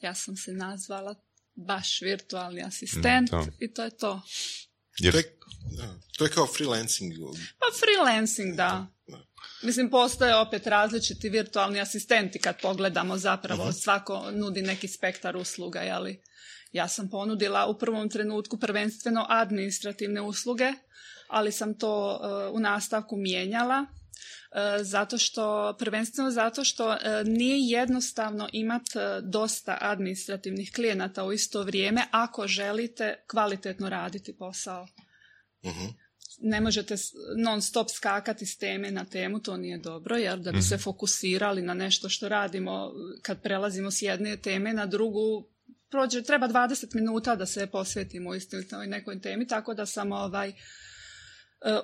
ja 0.00 0.14
sam 0.14 0.36
se 0.36 0.52
nazvala 0.52 1.14
baš 1.56 2.00
virtualni 2.00 2.62
asistent 2.62 3.32
Mm, 3.32 3.36
i 3.60 3.72
to 3.72 3.82
je 3.84 3.90
to. 3.92 4.22
Jer- 4.98 5.12
To 5.12 5.18
je, 5.18 5.24
da, 5.76 5.84
to 6.12 6.24
je 6.24 6.30
kao 6.30 6.46
freelancing. 6.48 7.12
Pa 7.58 7.66
freelancing, 7.78 8.56
da. 8.56 8.86
Mislim, 9.62 9.90
postoje 9.90 10.36
opet 10.36 10.66
različiti 10.66 11.28
virtualni 11.28 11.80
asistenti 11.80 12.38
kad 12.38 12.60
pogledamo 12.62 13.18
zapravo, 13.18 13.64
Mhm. 13.64 13.72
svako 13.72 14.30
nudi 14.32 14.62
neki 14.62 14.88
spektar 14.88 15.36
usluga, 15.36 15.80
jeli? 15.80 16.22
Ja 16.72 16.88
sam 16.88 17.10
ponudila 17.10 17.66
u 17.66 17.78
prvom 17.78 18.08
trenutku 18.08 18.58
prvenstveno 18.58 19.26
administrativne 19.28 20.20
usluge, 20.20 20.72
ali 21.28 21.52
sam 21.52 21.78
to 21.78 22.20
e, 22.22 22.48
u 22.48 22.60
nastavku 22.60 23.16
mijenjala 23.16 23.86
zato 24.82 25.18
što, 25.18 25.76
prvenstveno 25.78 26.30
zato 26.30 26.64
što 26.64 26.92
e, 26.92 26.98
nije 27.24 27.78
jednostavno 27.78 28.48
imati 28.52 28.90
dosta 29.22 29.78
administrativnih 29.80 30.72
klijenata 30.74 31.24
u 31.24 31.32
isto 31.32 31.62
vrijeme 31.62 32.02
ako 32.10 32.46
želite 32.46 33.24
kvalitetno 33.26 33.88
raditi 33.88 34.36
posao 34.36 34.86
Mhm. 35.64 35.86
ne 36.42 36.60
možete 36.60 36.94
non 37.36 37.62
stop 37.62 37.88
skakati 37.90 38.46
s 38.46 38.58
teme 38.58 38.90
na 38.90 39.04
temu, 39.04 39.40
to 39.40 39.56
nije 39.56 39.78
dobro, 39.78 40.16
jer 40.16 40.38
da 40.38 40.52
bi 40.52 40.62
se 40.62 40.78
fokusirali 40.78 41.62
na 41.62 41.74
nešto 41.74 42.08
što 42.08 42.28
radimo, 42.28 42.92
kad 43.22 43.42
prelazimo 43.42 43.90
s 43.90 44.02
jedne 44.02 44.36
teme 44.36 44.72
na 44.72 44.86
drugu, 44.86 45.48
prođe, 45.90 46.22
treba 46.22 46.48
20 46.48 46.94
minuta 46.94 47.36
da 47.36 47.46
se 47.46 47.66
posvetimo 47.66 48.34
istinu 48.34 48.62
toj 48.70 48.86
nekoj 48.86 49.20
temi, 49.20 49.46
tako 49.46 49.74
da 49.74 49.86
sam 49.86 50.12
ovaj, 50.12 50.48
e, 50.48 50.54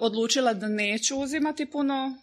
odlučila 0.01 0.55
da 0.55 0.69
neću 0.69 1.19
uzimati 1.19 1.71
puno 1.71 2.19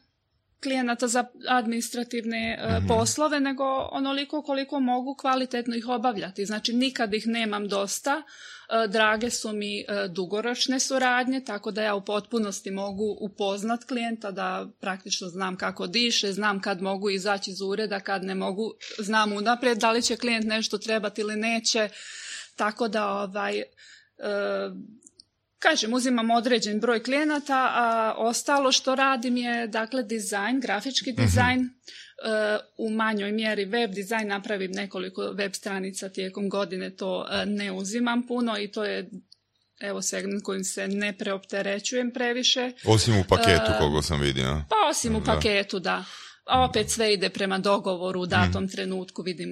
klijenata 0.63 1.07
za 1.07 1.25
administrativne 1.49 2.57
Mhm. 2.77 2.87
poslove, 2.87 3.39
nego 3.39 3.63
onoliko 3.91 4.41
koliko 4.41 4.79
mogu 4.79 5.15
kvalitetno 5.15 5.75
ih 5.75 5.87
obavljati. 5.87 6.45
Znači, 6.45 6.73
nikad 6.73 7.13
ih 7.13 7.27
nemam 7.27 7.67
dosta. 7.67 8.23
E, 8.69 8.87
Drage 8.87 9.29
su 9.29 9.53
mi 9.53 9.79
e, 9.79 9.85
dugoročne 10.09 10.79
suradnje, 10.79 11.43
tako 11.43 11.71
da 11.71 11.83
ja 11.83 11.95
u 11.95 12.05
potpunosti 12.05 12.71
mogu 12.71 13.17
upoznat 13.21 13.83
klijenta, 13.83 14.31
da 14.31 14.67
praktično 14.79 15.27
znam 15.27 15.57
kako 15.57 15.87
diše, 15.87 16.31
znam 16.31 16.61
kad 16.61 16.81
mogu 16.81 17.09
izaći 17.09 17.51
iz 17.51 17.61
ureda, 17.61 17.99
kad 17.99 18.23
ne 18.23 18.35
mogu, 18.35 18.73
znam 18.99 19.33
unaprijed 19.33 19.77
da 19.77 19.91
li 19.91 20.01
će 20.01 20.15
klijent 20.17 20.45
nešto 20.45 20.77
trebati 20.77 21.21
ili 21.21 21.35
neće. 21.35 21.89
Tako 22.55 22.87
da 22.87 23.07
ovaj, 23.09 23.63
kažem, 25.63 25.93
uzimam 25.93 26.31
određen 26.31 26.79
broj 26.79 27.03
klijenata, 27.03 27.71
a 27.73 28.13
ostalo 28.17 28.71
što 28.71 28.95
radim 28.95 29.37
je, 29.37 29.67
dakle, 29.67 30.03
dizajn, 30.03 30.59
grafički 30.59 31.11
dizajn, 31.11 31.61
e, 31.61 31.69
u 32.77 32.89
manjoj 32.89 33.31
mjeri 33.31 33.65
web 33.65 33.91
dizajn, 33.91 34.27
napravim 34.27 34.71
nekoliko 34.71 35.21
web 35.21 35.53
stranica 35.53 36.09
tijekom 36.09 36.49
godine, 36.49 36.89
to 36.89 37.27
e, 37.31 37.45
ne 37.45 37.71
uzimam 37.71 38.27
puno 38.27 38.57
i 38.59 38.71
to 38.71 38.83
je 38.83 39.09
evo 39.79 40.01
segment 40.01 40.43
kojim 40.43 40.63
se 40.63 40.87
ne 40.87 41.13
preopterećujem 41.17 42.11
previše. 42.11 42.71
Osim 42.85 43.17
u 43.19 43.23
paketu 43.29 43.71
E, 43.75 43.79
koga 43.79 44.01
sam 44.01 44.21
vidio. 44.21 44.61
Pa 44.69 44.75
osim 44.89 45.15
u 45.15 45.23
paketu, 45.25 45.79
da. 45.79 46.05
A 46.43 46.63
opet 46.63 46.89
sve 46.91 47.13
ide 47.13 47.29
prema 47.29 47.57
dogovoru 47.57 48.21
u 48.21 48.25
datom 48.25 48.67
trenutku, 48.67 49.21
vidim, 49.21 49.49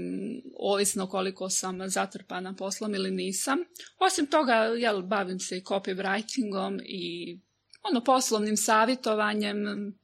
ovisno 0.60 1.08
koliko 1.08 1.50
sam 1.50 1.90
zatrpana 1.90 2.54
poslom 2.54 2.96
ili 2.96 3.12
nisam. 3.12 3.60
Osim 4.00 4.28
toga, 4.28 4.54
jel, 4.54 5.02
bavim 5.02 5.40
se 5.40 5.58
i 5.58 5.62
copywritingom 5.62 6.82
i 6.86 7.38
ono 7.84 8.04
poslovnim 8.04 8.58
savjetovanjem, 8.58 9.58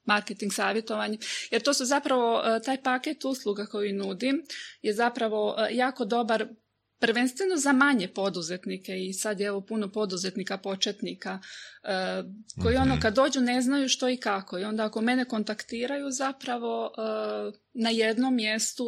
marketing 0.06 0.53
savjetovanjem, 0.53 1.20
jer 1.51 1.62
to 1.62 1.74
su 1.74 1.86
zapravo, 1.86 2.44
e, 2.46 2.62
taj 2.62 2.84
paket 2.84 3.25
usluga 3.25 3.65
koji 3.65 3.94
nudim 3.94 4.44
je 4.82 4.94
zapravo 4.94 5.56
e, 5.58 5.75
jako 5.75 6.06
dobar 6.06 6.48
prvenstveno 7.00 7.58
za 7.58 7.74
manje 7.74 8.08
poduzetnike 8.08 8.92
i 9.06 9.13
sad 9.13 9.39
je 9.39 9.48
evo 9.48 9.62
puno 9.62 9.92
poduzetnika 9.92 10.58
početnika 10.58 11.39
e, 11.84 12.24
koji 12.62 12.75
ono 12.75 12.98
kad 13.01 13.16
dođu 13.16 13.42
ne 13.42 13.62
znaju 13.62 13.89
što 13.89 14.10
i 14.10 14.18
kako. 14.18 14.60
I 14.60 14.63
onda 14.63 14.86
ako 14.86 15.01
mene 15.01 15.25
kontaktiraju 15.25 16.12
zapravo 16.12 16.86
e, 16.86 17.01
na 17.74 17.89
jednom 17.89 18.36
mjestu 18.36 18.84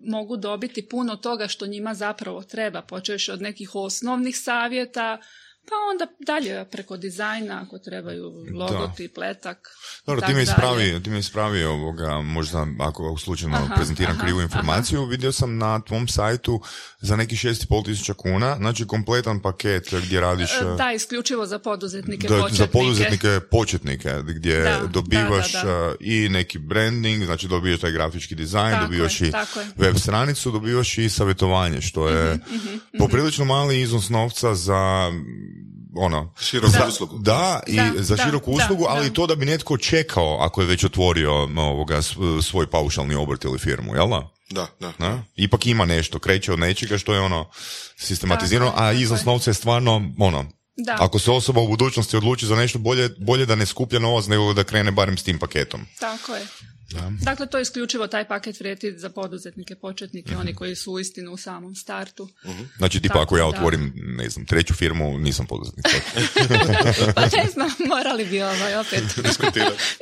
mogu 0.00 0.36
dobiti 0.36 0.88
puno 0.88 1.16
toga 1.16 1.48
što 1.48 1.66
njima 1.66 1.94
zapravo 1.94 2.42
treba 2.42 2.82
počeš 2.82 3.28
od 3.28 3.42
nekih 3.42 3.74
osnovnih 3.74 4.38
savjeta 4.38 5.18
pa 5.64 5.74
onda 5.90 6.06
dalje 6.20 6.64
preko 6.64 6.96
dizajna 6.96 7.62
ako 7.62 7.78
trebaju 7.80 8.32
logotip, 8.54 9.16
letak 9.16 9.68
Dobro, 10.06 10.20
ti 10.20 10.26
dalje. 10.28 10.42
ispravi, 10.42 11.02
ti 11.02 11.10
me 11.10 11.18
ispravi 11.18 11.64
ovoga, 11.64 12.20
možda 12.20 12.66
ako 12.80 13.16
slučajno 13.18 13.56
Aha, 13.56 13.74
prezentiram 13.74 14.12
aha, 14.12 14.22
krivu 14.22 14.40
informaciju, 14.40 15.04
vidio 15.14 15.32
sam 15.32 15.58
na 15.58 15.80
tvom 15.80 16.08
sajtu 16.08 16.60
za 17.00 17.16
neki 17.16 17.36
6,5 17.36 17.64
tisuća 17.84 18.14
kuna, 18.14 18.56
znači 18.56 18.86
kompletan 18.86 19.40
paket 19.40 19.94
gdje 19.96 20.20
radiš 20.20 20.50
E, 20.52 20.64
Da, 20.76 20.92
isključivo 20.92 21.46
za 21.46 21.58
poduzetnike, 21.58 22.28
da, 22.28 22.34
početnike. 22.34 22.56
za 22.56 22.66
poduzetnike 22.68 23.40
početnike, 23.42 24.10
gdje 24.24 24.60
Da, 24.60 24.80
dobivaš 24.86 25.52
da, 25.52 25.58
da, 25.58 25.70
da. 25.70 25.86
uh, 25.86 25.94
i 26.00 26.28
neki 26.28 26.58
branding, 26.58 27.24
znači 27.24 27.48
dobivaš 27.48 27.80
taj 27.80 27.92
grafički 27.92 28.34
dizajn, 28.34 28.72
Tako 28.72 28.84
dobivaš 28.84 29.20
je, 29.20 29.28
i 29.28 29.32
web 29.76 29.96
stranicu, 29.96 30.50
dobivaš 30.50 30.98
i 30.98 31.08
savjetovanje, 31.08 31.80
što 31.80 32.08
je 32.08 32.34
Mhm, 32.34 32.74
poprilično 32.98 33.44
mali 33.44 33.80
iznos 33.80 34.08
novca 34.08 34.54
za 34.54 35.12
ono, 35.96 36.34
Široku 36.40 36.70
za- 36.70 36.86
uslugu. 36.86 37.18
Da, 37.18 37.60
i 37.66 37.76
Da, 37.76 37.90
za 37.94 38.16
široku 38.16 38.50
da, 38.50 38.64
uslugu, 38.64 38.86
ali 38.88 39.12
to 39.12 39.26
da 39.26 39.34
bi 39.34 39.46
netko 39.46 39.76
čekao 39.76 40.38
ako 40.40 40.60
je 40.60 40.66
već 40.66 40.84
otvorio 40.84 41.32
ovoga, 41.58 42.00
svoj 42.42 42.66
paušalni 42.66 43.14
obrt 43.14 43.44
ili 43.44 43.58
firmu, 43.58 43.94
jel 43.94 44.08
da? 44.08 44.30
Da, 44.50 44.66
da. 44.80 44.92
Da? 44.98 45.22
Ipak 45.36 45.66
ima 45.66 45.84
nešto, 45.84 46.18
kreće 46.18 46.52
od 46.52 46.58
nečega 46.58 46.98
što 46.98 47.14
je 47.14 47.20
ono 47.20 47.46
sistematizirano, 47.96 48.72
a 48.76 48.92
iznos 48.92 49.24
novca 49.24 49.50
je 49.50 49.54
stvarno 49.54 50.10
ono, 50.18 50.44
Da. 50.76 50.96
ako 51.00 51.18
se 51.18 51.30
osoba 51.30 51.60
u 51.60 51.68
budućnosti 51.68 52.16
odluči 52.16 52.46
za 52.46 52.56
nešto 52.56 52.78
bolje, 52.78 53.08
bolje 53.18 53.46
da 53.46 53.54
ne 53.54 53.66
skuplja 53.66 54.00
novac 54.00 54.26
nego 54.26 54.52
da 54.52 54.64
krene 54.64 54.90
barem 54.90 55.16
s 55.18 55.22
tim 55.22 55.38
paketom. 55.38 55.86
Tako 56.00 56.34
je. 56.34 56.46
Dakle, 57.20 57.46
to 57.46 57.58
je 57.58 57.62
isključivo 57.62 58.06
taj 58.06 58.28
paket 58.28 58.60
vrijedi 58.60 58.94
za 58.96 59.08
poduzetnike, 59.10 59.74
početnike, 59.76 60.30
Mhm. 60.30 60.40
oni 60.40 60.54
koji 60.54 60.76
su 60.76 60.92
uistinu 60.92 61.32
u 61.32 61.36
samom 61.36 61.74
startu. 61.74 62.28
Znači, 62.76 63.00
tipa 63.00 63.22
ako 63.22 63.36
ja 63.36 63.42
da. 63.42 63.48
otvorim, 63.48 63.92
ne 63.96 64.30
znam, 64.30 64.46
treću 64.46 64.74
firmu, 64.74 65.18
nisam 65.18 65.46
poduzetnik. 65.46 65.86
Pa 67.14 67.20
ne 67.22 67.48
znam, 67.52 67.68
morali 67.88 68.24
bi 68.24 68.42
ovaj 68.42 68.74
opet 68.76 69.02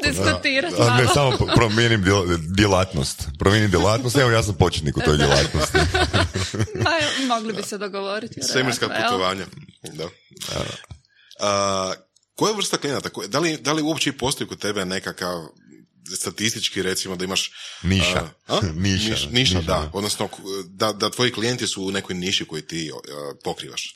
Diskutirati. 0.04 0.76
A 0.82 0.96
ne, 0.96 1.06
samo 1.06 1.32
promijenim 1.56 2.04
djel- 2.04 2.38
djelatnost. 2.48 3.22
Promijenim 3.38 3.70
djelatnost, 3.70 4.16
evo 4.16 4.30
ja 4.30 4.42
sam 4.42 4.54
početnik 4.54 4.96
u 4.96 5.00
toj 5.00 5.16
djelatnosti. 5.16 5.78
Ma, 6.76 6.90
mogli 7.26 7.52
bi 7.52 7.62
se 7.62 7.78
dogovoriti. 7.78 8.42
Svemirska 8.42 8.88
putovanja. 8.88 9.44
Da. 9.92 10.08
A, 11.40 11.92
koja 12.34 12.54
vrsta 12.54 12.76
klijenata? 12.76 13.08
Koje- 13.08 13.28
Da 13.28 13.38
li, 13.38 13.56
da 13.56 13.72
li 13.72 13.82
uopće 13.82 14.12
postoji 14.12 14.48
kod 14.48 14.58
tebe 14.58 14.84
nekakav 14.84 15.46
statistički 16.16 16.82
recimo 16.82 17.16
da 17.16 17.24
imaš 17.24 17.50
Niša. 17.82 18.28
a? 18.46 18.56
A? 18.56 18.60
Niša. 18.76 19.04
Niš- 19.04 19.08
niša, 19.10 19.28
Niša, 19.30 19.58
da. 19.60 19.62
da. 19.66 19.90
Odnosno 19.92 20.28
da, 20.68 20.92
da 20.92 21.10
tvoji 21.10 21.32
klijenti 21.32 21.66
su 21.66 21.84
u 21.84 21.90
nekoj 21.90 22.14
niši 22.14 22.44
koju 22.44 22.62
ti 22.62 22.90
a, 22.92 23.32
pokrivaš. 23.44 23.94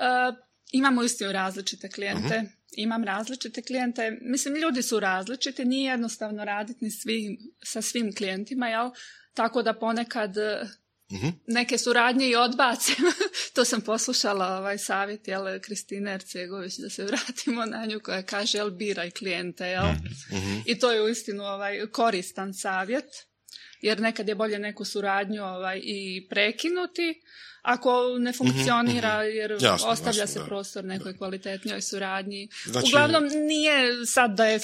E, 0.00 0.32
imamo 0.72 1.02
istinu 1.02 1.32
različite 1.32 1.88
klijente. 1.90 2.38
Mhm. 2.38 2.46
Imam 2.76 3.04
različite 3.04 3.62
klijente. 3.62 4.18
Mislim, 4.22 4.54
ljudi 4.54 4.82
su 4.82 5.00
različiti. 5.00 5.64
Nije 5.64 5.90
jednostavno 5.90 6.44
raditi 6.44 6.84
ni 6.84 6.90
svi, 6.90 7.38
sa 7.64 7.82
svim 7.82 8.14
klijentima, 8.14 8.68
jel? 8.68 8.90
Tako 9.34 9.62
da 9.62 9.74
ponekad 9.74 10.34
Mhm. 11.12 11.28
neke 11.46 11.78
suradnje 11.78 12.28
i 12.28 12.36
odbacim. 12.36 12.96
to 13.54 13.64
sam 13.64 13.80
poslušala 13.80 14.46
ovaj 14.48 14.78
savjet, 14.78 15.28
jel, 15.28 15.60
Kristine 15.60 16.14
Ercegović, 16.14 16.74
da 16.74 16.90
se 16.90 17.04
vratimo 17.04 17.66
na 17.66 17.86
nju 17.86 18.00
koja 18.00 18.22
kaže, 18.22 18.58
jel, 18.58 18.70
biraj 18.70 19.10
klijente, 19.10 19.66
jel? 19.66 19.86
Mhm. 20.32 20.58
I 20.66 20.78
to 20.78 20.92
je 20.92 21.02
uistinu 21.02 21.44
ovaj, 21.44 21.86
koristan 21.86 22.54
savjet, 22.54 23.04
jer 23.80 24.00
nekad 24.00 24.28
je 24.28 24.34
bolje 24.34 24.58
neku 24.58 24.84
suradnju 24.84 25.42
ovaj, 25.44 25.80
i 25.82 26.26
prekinuti, 26.30 27.22
ako 27.62 27.92
ne 28.18 28.32
funkcionira, 28.32 29.22
jer 29.22 29.52
Mhm, 29.52 29.64
Jasno, 29.64 29.88
ostavlja 29.88 30.20
jasno, 30.20 30.32
se 30.32 30.38
da. 30.38 30.46
prostor 30.46 30.84
nekoj 30.84 31.16
kvalitetnijoj 31.16 31.80
suradnji. 31.82 32.48
Znači- 32.64 32.86
Uglavnom, 32.86 33.24
nije 33.26 34.06
sad 34.06 34.30
da 34.30 34.46
je 34.46 34.60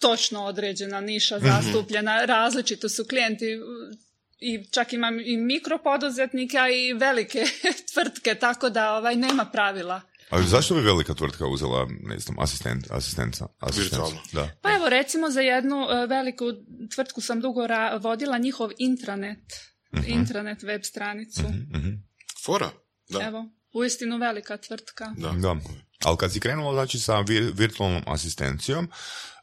točno 0.00 0.44
određena 0.44 1.00
niša 1.00 1.36
Mhm. 1.38 1.46
zastupljena, 1.46 2.24
različito 2.24 2.88
su 2.88 3.04
klijenti 3.04 3.46
i 4.38 4.68
čak 4.70 4.92
imam 4.92 5.20
i 5.20 5.36
mikropoduzetnike, 5.36 6.58
a 6.58 6.68
i 6.68 6.92
velike 6.92 7.44
tvrtke, 7.94 8.34
tako 8.34 8.70
da 8.70 8.94
ovaj, 8.94 9.16
nema 9.16 9.44
pravila. 9.44 10.00
Ali 10.30 10.46
zašto 10.46 10.74
bi 10.74 10.80
velika 10.80 11.14
tvrtka 11.14 11.46
uzela, 11.46 11.86
ne 12.00 12.18
znam, 12.18 12.38
asistent, 12.38 12.90
asistenca? 12.90 13.46
asistenca? 13.58 14.16
Da. 14.32 14.48
Pa 14.62 14.74
evo 14.76 14.88
recimo 14.88 15.30
za 15.30 15.40
jednu 15.40 15.76
e, 15.76 16.06
veliku 16.06 16.44
tvrtku 16.94 17.20
sam 17.20 17.40
dugo 17.40 17.60
ra- 17.60 18.02
vodila 18.02 18.38
njihov 18.38 18.70
intranet, 18.78 19.52
intranet 20.06 20.62
web 20.62 20.82
stranicu. 20.84 21.42
Mhm. 21.42 21.88
Fora? 22.44 22.70
Da. 23.08 23.22
Evo, 23.22 23.44
uistinu 23.74 24.16
velika 24.18 24.56
tvrtka. 24.56 25.14
Da. 25.16 25.30
Da. 25.30 25.56
Ali 26.04 26.16
kad 26.16 26.32
si 26.32 26.40
krenula 26.40 26.72
znači, 26.72 26.98
sa 26.98 27.12
vir- 27.12 27.52
virtualnom 27.54 28.02
asistencijom, 28.06 28.88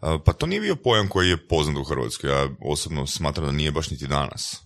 a, 0.02 0.20
pa 0.26 0.34
to 0.34 0.46
nije 0.46 0.62
bio 0.62 0.76
pojam 0.76 1.08
koji 1.10 1.30
je 1.30 1.48
poznat 1.48 1.78
u 1.78 1.84
Hrvatskoj. 1.84 2.30
Ja 2.32 2.50
osobno 2.62 3.08
smatram 3.08 3.46
da 3.46 3.52
nije 3.52 3.72
baš 3.72 3.90
niti 3.90 4.08
danas. 4.08 4.62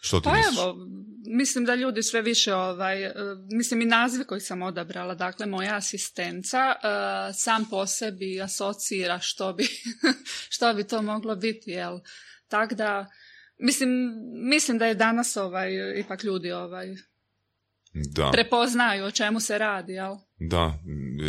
Što 0.00 0.20
ti 0.20 0.24
Pa 0.24 0.32
misliš? 0.32 0.58
evo, 0.58 0.76
mislim 1.26 1.64
da 1.64 1.74
ljudi 1.74 2.02
sve 2.02 2.22
više, 2.22 2.54
ovaj, 2.54 3.04
e, 3.04 3.14
mislim 3.50 3.80
i 3.80 3.84
naziv 3.84 4.24
koji 4.24 4.40
sam 4.40 4.62
odabrala, 4.62 5.14
dakle 5.14 5.46
moja 5.46 5.76
asistenca, 5.76 6.58
e, 6.58 7.32
sam 7.32 7.64
po 7.70 7.86
sebi 7.86 8.40
asocira 8.40 9.18
što 9.18 9.52
bi, 9.52 9.66
što 10.54 10.74
bi 10.74 10.86
to 10.86 11.02
moglo 11.02 11.36
biti, 11.36 11.70
jel? 11.70 11.98
Tako 12.48 12.74
da, 12.74 13.06
mislim, 13.58 13.90
mislim 14.50 14.78
da 14.78 14.86
je 14.86 14.94
danas 14.94 15.36
ovaj, 15.36 15.70
ipak 16.00 16.24
ljudi 16.24 16.52
ovaj, 16.52 16.86
Da, 18.06 18.30
prepoznaju 18.32 19.04
o 19.04 19.10
čemu 19.10 19.40
se 19.40 19.58
radi, 19.58 19.92
jel? 19.92 20.16
da. 20.40 20.78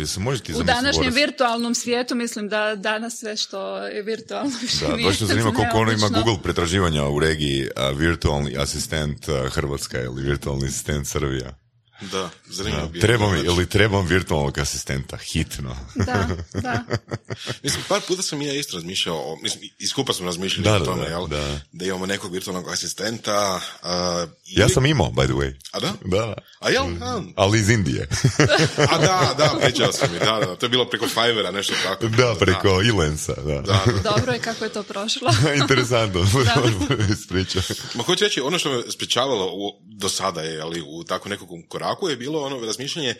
Se 0.06 0.20
možete 0.20 0.54
U 0.56 0.62
današnjem 0.62 1.12
virtualnom 1.14 1.74
svijetu 1.74 2.14
mislim 2.14 2.48
da 2.48 2.74
danas 2.74 3.18
sve 3.18 3.36
što 3.36 3.78
je 3.78 4.02
virtualno 4.02 4.52
više 4.62 4.86
Da, 4.86 4.96
nije 4.96 5.08
baš 5.08 5.18
zanima 5.18 5.52
koliko 5.52 5.78
ono 5.78 5.92
ima. 5.92 6.08
Google 6.08 6.42
pretraživanja 6.42 7.04
u 7.08 7.18
regiji 7.18 7.68
a, 7.76 7.90
virtualni 7.90 8.56
asistent 8.58 9.28
a, 9.28 9.48
Hrvatska 9.48 10.00
ili 10.02 10.22
virtualni 10.22 10.66
asistent 10.66 11.06
Srbija. 11.06 11.59
Da, 12.00 12.30
zanimljivo 12.46 12.88
bi. 12.88 13.00
Treba 13.00 13.32
mi, 13.32 13.38
ili 13.38 13.68
trebam 13.68 14.06
virtualnog 14.06 14.58
asistenta, 14.58 15.16
hitno. 15.16 15.76
Da, 15.94 16.28
da. 16.62 16.84
Mislim, 17.62 17.82
par 17.88 18.00
puta 18.08 18.22
sam 18.22 18.42
i 18.42 18.46
ja 18.46 18.54
isto 18.54 18.76
razmišljao, 18.76 19.16
o, 19.16 19.36
mislim, 19.42 19.70
iskupa 19.78 20.12
smo 20.12 20.26
razmišljali 20.26 20.64
Da, 20.64 20.76
o 20.76 20.78
da, 20.78 20.84
tome, 20.84 21.02
da, 21.02 21.08
jel? 21.08 21.26
da. 21.26 21.60
Da 21.72 21.84
imamo 21.84 22.06
nekog 22.06 22.32
virtualnog 22.32 22.68
asistenta. 22.68 23.60
Ja 24.46 24.68
sam 24.68 24.86
imao, 24.86 25.06
by 25.06 25.24
the 25.24 25.32
way. 25.32 25.54
A 25.72 25.80
da? 25.80 25.92
Da. 26.04 26.34
A 26.60 26.70
jel? 26.70 26.84
A, 27.00 27.22
Ali 27.36 27.58
iz 27.58 27.68
Indije. 27.70 28.08
a 28.92 28.98
da, 28.98 29.34
da, 29.38 29.58
pričao 29.62 29.92
sam 29.92 30.12
mi, 30.12 30.18
da, 30.18 30.40
da, 30.46 30.56
to 30.56 30.66
je 30.66 30.70
bilo 30.70 30.84
preko 30.84 31.06
Fivera, 31.08 31.50
nešto 31.50 31.74
tako. 31.84 32.06
da, 32.08 32.34
preko 32.40 32.82
Ilensa, 32.82 33.34
da. 33.34 33.60
Da, 33.60 33.82
da. 33.86 34.10
Dobro 34.10 34.32
je 34.32 34.38
kako 34.38 34.64
je 34.64 34.72
to 34.72 34.82
prošlo. 34.82 35.30
Interesantno. 35.62 36.20
Ispričaj. 37.12 37.62
Ma 37.94 38.02
hoću 38.02 38.24
reći, 38.24 38.40
ono 38.40 38.58
što 38.58 38.70
me 38.70 38.82
sprečavalo 38.90 39.46
u, 39.46 39.80
do 39.98 40.08
sada 40.08 40.40
je, 40.40 40.60
ali 40.60 40.82
u 40.86 41.04
tako 41.04 41.28
nekakvom 41.28 41.62
koraku 41.68 41.89
je 42.10 42.16
bilo 42.16 42.40
ono 42.42 42.60
razmišljanje 42.60 43.14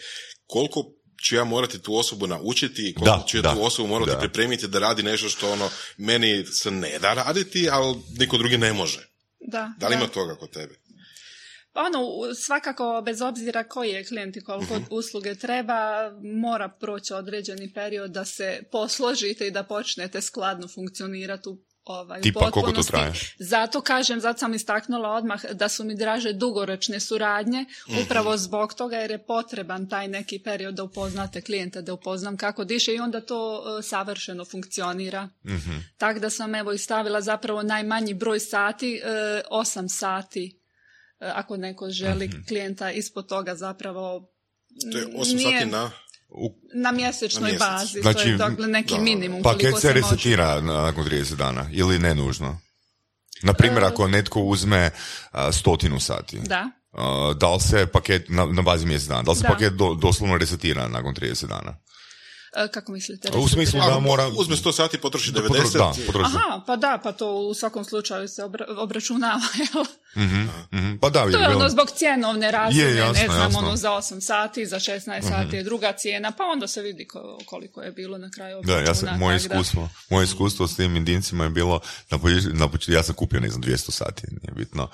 koliko 0.46 0.84
ću 1.24 1.36
ja 1.36 1.44
morati 1.44 1.82
tu 1.82 1.96
osobu 1.96 2.26
naučiti, 2.26 2.94
koliko 2.94 3.16
Da, 3.18 3.24
ću 3.26 3.36
ja 3.36 3.42
da, 3.42 3.54
tu 3.54 3.64
osobu 3.64 3.88
morati 3.88 4.10
da. 4.10 4.18
pripremiti 4.18 4.68
da 4.68 4.78
radi 4.78 5.02
nešto 5.02 5.28
što 5.28 5.52
ono 5.52 5.70
meni 5.96 6.46
se 6.46 6.70
ne 6.70 6.98
da 6.98 7.14
raditi, 7.14 7.68
ali 7.70 7.94
niko 8.18 8.38
drugi 8.38 8.58
ne 8.58 8.72
može. 8.72 9.08
Da, 9.40 9.72
Da 9.78 9.88
li 9.88 9.94
da. 9.94 9.98
ima 10.00 10.08
toga 10.08 10.34
kod 10.36 10.50
tebe? 10.50 10.74
Pa 11.72 11.80
ono, 11.80 11.98
svakako, 12.34 13.02
bez 13.06 13.20
obzira 13.20 13.64
koji 13.64 13.90
je 13.90 14.04
klijent 14.04 14.36
i 14.36 14.40
koliko 14.40 14.74
Mhm. 14.74 14.84
usluge 14.90 15.34
treba, 15.34 16.10
mora 16.34 16.68
proći 16.70 17.12
određeni 17.14 17.72
period 17.72 18.10
da 18.10 18.24
se 18.24 18.62
posložite 18.72 19.46
i 19.46 19.50
da 19.50 19.62
počnete 19.62 20.20
skladno 20.20 20.68
funkcionirati 20.68 21.48
u 21.48 21.58
ovaj, 21.84 22.20
Tipa, 22.20 22.50
koliko 22.50 22.72
to 22.72 22.82
traje? 22.82 23.12
Zato 23.38 23.80
kažem, 23.80 24.20
zato 24.20 24.38
sam 24.38 24.54
istaknula 24.54 25.08
odmah 25.10 25.44
da 25.44 25.68
su 25.68 25.84
mi 25.84 25.94
draže 25.94 26.32
dugoročne 26.32 27.00
suradnje, 27.00 27.64
Mhm. 27.88 27.98
upravo 28.00 28.36
zbog 28.36 28.74
toga 28.74 28.96
jer 28.96 29.10
je 29.10 29.26
potreban 29.26 29.88
taj 29.88 30.08
neki 30.08 30.38
period 30.38 30.74
da 30.74 30.82
upoznate 30.82 31.40
klijenta, 31.40 31.80
da 31.80 31.92
upoznam 31.92 32.36
kako 32.36 32.64
diše 32.64 32.94
i 32.94 32.98
onda 32.98 33.20
to 33.20 33.40
e, 33.78 33.82
savršeno 33.82 34.44
funkcionira. 34.44 35.28
Mhm. 35.46 35.70
Tako 35.96 36.20
da 36.20 36.30
sam 36.30 36.54
evo 36.54 36.72
i 36.72 36.78
stavila 36.78 37.20
zapravo 37.20 37.62
najmanji 37.62 38.14
broj 38.14 38.40
sati, 38.40 38.94
e, 38.94 39.10
8 39.50 39.88
sati, 39.88 40.60
e, 41.20 41.26
ako 41.26 41.56
neko 41.56 41.90
želi 41.90 42.28
Mhm. 42.28 42.36
klijenta 42.48 42.90
ispod 42.90 43.28
toga 43.28 43.54
zapravo 43.54 44.30
To 44.92 44.98
je 44.98 45.06
8 45.16 45.36
nije 45.36 45.58
sati 45.60 45.70
na... 45.70 45.90
U- 46.32 46.54
na 46.74 46.92
mjesečnoj 46.92 47.42
Na 47.42 47.48
mjesec. 47.48 47.68
bazi, 47.68 47.94
to 47.94 48.02
Znači, 48.02 48.28
je 48.28 48.36
dakle 48.36 48.66
neki 48.68 48.94
da, 48.94 49.00
minimum. 49.00 49.42
Paket 49.42 49.60
se 49.70 49.88
može. 49.88 49.92
resetira 49.92 50.60
nakon 50.60 51.04
30 51.04 51.34
dana, 51.34 51.66
ili 51.72 51.98
ne 51.98 52.14
nužno? 52.14 52.60
Na 53.42 53.52
primjer, 53.52 53.82
E. 53.82 53.86
ako 53.86 54.08
netko 54.08 54.40
uzme 54.40 54.90
a, 55.32 55.52
stotinu 55.52 56.00
sati, 56.00 56.38
Da, 56.38 56.70
a, 56.92 57.34
da 57.36 57.48
li 57.48 57.60
se 57.60 57.86
paket 57.86 58.24
na, 58.28 58.46
na 58.46 58.62
bazi 58.62 58.86
mjesec 58.86 59.08
dana, 59.08 59.22
da 59.22 59.30
li 59.30 59.36
se 59.36 59.42
Da. 59.42 59.48
paket 59.48 59.72
do, 59.72 59.94
doslovno 59.94 60.36
resetira 60.36 60.88
nakon 60.88 61.14
30 61.14 61.46
dana? 61.46 61.76
E, 62.56 62.68
kako 62.68 62.92
mislite? 62.92 63.30
U 63.30 63.48
smislu 63.48 63.80
da 63.80 63.98
mora... 63.98 64.26
uzme 64.28 64.56
100 64.56 64.72
sati, 64.72 64.98
potroši 64.98 65.32
da 65.32 65.40
90. 65.40 65.50
potro- 65.52 65.78
Da, 65.78 65.92
potroši. 66.06 66.30
Aha, 66.36 66.60
pa 66.66 66.76
da, 66.76 67.00
pa 67.02 67.12
to 67.12 67.32
u 67.32 67.54
svakom 67.54 67.84
slučaju 67.84 68.28
se 68.28 68.42
obra- 68.42 68.66
obračunava, 68.76 69.40
jel? 69.64 69.84
Mhm, 70.16 70.40
mhm. 70.72 70.96
Pa 70.96 71.10
da, 71.10 71.20
To 71.20 71.28
je 71.28 71.38
bilo- 71.38 71.56
ono 71.56 71.68
zbog 71.68 71.88
cjenovne 71.90 72.50
razine, 72.50 72.84
Je, 72.84 72.96
jasno, 72.96 73.12
ne 73.12 73.26
znam, 73.26 73.38
jasno. 73.38 73.48
Mhm. 73.50 73.58
ono 73.58 73.76
za 73.76 73.90
8 73.92 74.20
sati, 74.20 74.66
za 74.66 74.78
16 74.78 75.00
sati 75.22 75.56
je 75.56 75.62
druga 75.64 75.92
cijena, 75.92 76.30
pa 76.30 76.44
onda 76.44 76.68
se 76.68 76.82
vidi 76.82 77.04
ko- 77.06 77.38
koliko 77.46 77.82
je 77.82 77.92
bilo 77.92 78.18
na 78.18 78.30
kraju 78.30 78.60
Da, 78.64 78.78
ja 78.78 78.94
sam, 78.94 79.18
moje 79.18 79.38
da- 79.38 79.44
iskustvo, 79.44 79.88
moje 80.10 80.24
iskustvo 80.24 80.68
s 80.68 80.76
tim 80.76 80.96
indincima 80.96 81.44
je 81.44 81.50
bilo, 81.50 81.80
na 82.10 82.18
početku, 82.18 82.50
na 82.52 82.68
početku, 82.68 82.92
ja 82.92 83.02
sam 83.02 83.14
kupio, 83.14 83.40
ne 83.40 83.48
znam, 83.48 83.62
200 83.62 83.90
sati, 83.90 84.22
nije 84.26 84.52
bitno. 84.56 84.88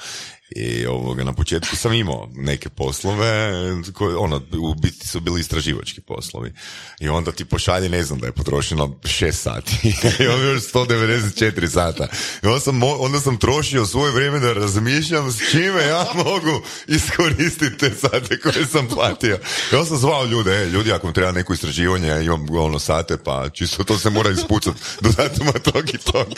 I 0.51 0.87
ovoga, 0.87 1.25
na 1.25 1.33
početku 1.33 1.77
sam 1.77 1.93
imao 1.93 2.29
neke 2.33 2.69
poslove, 2.69 3.51
koje, 3.93 4.17
ono, 4.17 4.37
u 4.53 4.75
biti 4.75 5.09
su 5.09 5.21
bili 5.21 5.41
istraživački 5.41 6.01
poslovi. 6.01 6.53
I 7.01 7.09
onda 7.09 7.33
ti 7.33 7.45
pošalje, 7.45 7.89
ne 7.89 8.03
znam, 8.03 8.19
da 8.19 8.27
je 8.27 8.33
potrošeno 8.33 8.87
6 9.03 9.33
sati. 9.33 9.73
I 10.21 10.27
on 10.27 10.41
još 10.43 10.63
194 10.65 11.69
sata. 11.69 12.09
I 12.43 12.47
onda 12.47 12.61
sam, 12.61 12.81
onda 12.83 13.21
sam 13.21 13.37
trošio 13.39 13.87
svoje 13.87 14.13
vrijeme 14.13 14.39
da 14.39 14.53
razmišljam 14.53 15.06
s 15.07 15.51
čime 15.51 15.87
ja 15.87 16.07
mogu 16.25 16.63
iskoristiti 16.87 17.79
te 17.79 17.91
sate 17.91 18.41
koje 18.41 18.67
sam 18.67 18.89
platio. 18.89 19.39
Onda 19.73 19.85
sam 19.85 19.97
zvao 19.97 20.25
ljude, 20.25 20.63
e, 20.63 20.67
ljudi, 20.67 20.93
ako 20.93 21.07
vam 21.07 21.15
treba 21.15 21.33
neko 21.33 21.53
istraživanje, 21.53 22.09
ja 22.09 22.21
imam 22.21 22.47
ono 22.51 22.79
sate, 22.79 23.17
pa 23.25 23.49
čisto 23.49 23.85
to 23.85 23.99
se 23.99 24.11
mora 24.11 24.31
ispucati 24.31 24.81
do 25.03 25.09
datuma 25.17 25.53
tog 25.53 25.95
i 25.95 25.99
tog. 25.99 26.27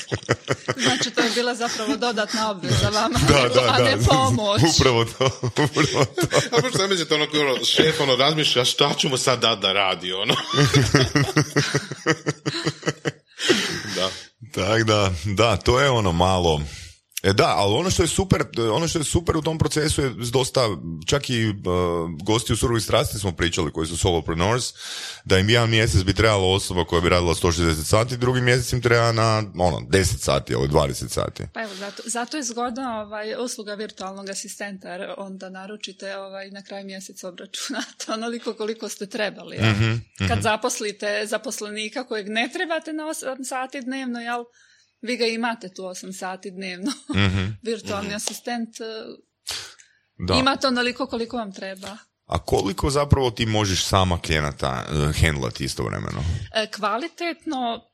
Znači, 0.76 1.10
to 1.10 1.20
je 1.22 1.30
bila 1.30 1.54
zapravo 1.54 1.96
dodatna 1.96 2.50
obveza 2.50 2.88
vama, 2.88 3.18
da, 3.28 3.48
da, 3.54 3.72
a 3.72 3.78
da. 3.78 3.84
ne 3.84 3.96
pomoć. 4.06 4.62
Upravo 4.78 5.04
to, 5.04 5.30
upravo 5.42 6.04
to. 6.04 6.26
A 6.52 6.60
pošto 6.60 6.78
sam 6.78 6.90
mislite, 6.90 7.14
ono, 7.14 7.26
ono, 7.32 7.64
šef, 7.64 8.00
ono, 8.00 8.16
razmišlja 8.16 8.64
šta 8.64 8.94
ću 8.98 9.08
mu 9.08 9.16
sad 9.16 9.40
dat 9.40 9.58
da 9.58 9.72
radi, 9.72 10.12
ono. 10.12 10.34
da. 13.96 14.10
Tak 14.52 14.82
da, 14.84 15.12
da, 15.24 15.56
to 15.56 15.80
je 15.80 15.90
ono 15.90 16.12
malo... 16.12 16.60
E 17.22 17.32
da, 17.32 17.54
ali 17.56 17.74
ono 17.74 17.90
što 17.90 18.02
je 18.02 18.08
super, 18.08 18.44
ono 18.72 18.88
što 18.88 18.98
je 18.98 19.04
super 19.04 19.36
u 19.36 19.42
tom 19.42 19.58
procesu 19.58 20.02
je 20.02 20.10
dosta, 20.32 20.60
čak 21.06 21.30
i 21.30 21.48
uh, 21.48 21.54
gosti 22.22 22.52
u 22.52 22.56
surovih 22.56 22.82
strasti 22.84 23.18
smo 23.18 23.32
pričali 23.32 23.72
koji 23.72 23.86
su 23.86 23.96
solopreneurs, 23.96 24.74
da 25.24 25.38
im 25.38 25.48
jedan 25.48 25.70
mjesec 25.70 26.02
bi 26.02 26.14
trebala 26.14 26.54
osoba 26.54 26.84
koja 26.84 27.00
bi 27.00 27.08
radila 27.08 27.34
160 27.34 27.84
sati, 27.84 28.16
drugi 28.16 28.40
mjesec 28.40 28.72
im 28.72 28.82
treba 28.82 29.12
na 29.12 29.42
ono, 29.58 29.80
10 29.80 30.04
sati 30.18 30.52
ili 30.52 30.68
20 30.68 31.08
sati. 31.08 31.42
Pa 31.54 31.62
evo, 31.62 31.74
zato, 31.74 32.02
zato 32.06 32.36
je 32.36 32.42
zgodna 32.42 33.02
ovaj, 33.02 33.34
usluga 33.44 33.74
virtualnog 33.74 34.28
asistenta, 34.28 34.88
jer 34.88 35.14
onda 35.16 35.50
naručite 35.50 36.16
ovaj, 36.16 36.50
na 36.50 36.62
kraju 36.62 36.86
mjeseca 36.86 37.28
obračunate 37.28 38.12
onoliko 38.16 38.54
koliko 38.54 38.88
ste 38.88 39.06
trebali. 39.06 39.56
jel? 39.56 39.70
Mhm, 39.70 39.94
Kad 40.28 40.42
zaposlite 40.42 41.26
zaposlenika 41.26 42.04
kojeg 42.04 42.28
ne 42.28 42.50
trebate 42.52 42.92
na 42.92 43.02
8 43.02 43.44
sati 43.44 43.80
dnevno, 43.80 44.20
jel, 44.20 44.44
vi 45.00 45.16
ga 45.16 45.26
imate 45.26 45.68
tu 45.68 45.82
8 45.82 46.12
sati 46.12 46.50
dnevno. 46.50 46.92
Virtualni 47.62 48.14
asistent 48.14 48.80
eh, 48.80 48.84
Mhm. 50.14 50.26
Da. 50.26 50.34
imate 50.34 50.66
onoliko 50.66 51.06
koliko 51.06 51.36
vam 51.36 51.52
treba. 51.52 51.96
A 52.26 52.38
koliko 52.38 52.90
zapravo 52.90 53.30
ti 53.30 53.46
možeš 53.46 53.84
sama 53.84 54.20
klijenata 54.20 54.84
uh, 54.88 55.20
handlati 55.20 55.64
istovremeno? 55.64 56.24
E, 56.54 56.66
kvalitetno, 56.68 57.84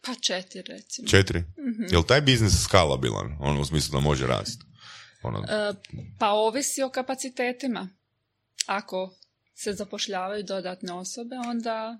pa 0.00 0.14
četiri 0.16 0.62
recimo. 0.64 1.08
Četiri? 1.08 1.38
Mhm. 1.38 1.84
Jel 1.90 2.02
taj 2.02 2.20
biznis 2.20 2.62
skalabilan? 2.62 3.36
Ono 3.40 3.60
u 3.60 3.64
smislu 3.64 3.92
da 3.92 4.00
može 4.00 4.26
rasti? 4.26 4.64
Ono, 5.22 5.38
E, 5.40 5.72
pa 6.18 6.28
ovisi 6.28 6.82
o 6.82 6.90
kapacitetima. 6.90 7.88
Ako 8.66 9.14
se 9.54 9.72
zapošljavaju 9.72 10.42
dodatne 10.42 10.92
osobe, 10.92 11.36
onda, 11.40 11.98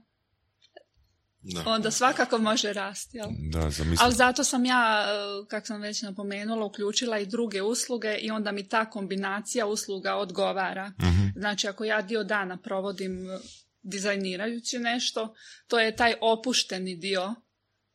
Da. 1.55 1.63
onda 1.67 1.91
svakako 1.91 2.39
može 2.39 2.73
rasti. 2.73 3.17
Jel? 3.17 3.29
da. 3.53 3.71
Ali 4.01 4.15
zato 4.15 4.45
sam 4.45 4.65
ja, 4.65 5.07
e, 5.09 5.49
kako 5.49 5.67
sam 5.67 5.81
već 5.81 6.03
napomenula, 6.03 6.67
uključila 6.67 7.19
i 7.19 7.27
druge 7.27 7.63
usluge 7.63 8.17
i 8.17 8.31
onda 8.31 8.53
mi 8.53 8.69
ta 8.69 8.91
kombinacija 8.91 9.67
usluga 9.67 10.15
odgovara. 10.15 10.93
Znači, 11.37 11.69
ako 11.69 11.85
ja 11.85 12.03
dio 12.03 12.25
dana 12.25 12.57
provodim 12.57 13.31
e, 13.31 13.39
dizajnirajući 13.83 14.79
nešto, 14.79 15.35
to 15.67 15.81
je 15.81 15.97
taj 15.97 16.15
opušteni 16.21 16.97
dio 16.97 17.35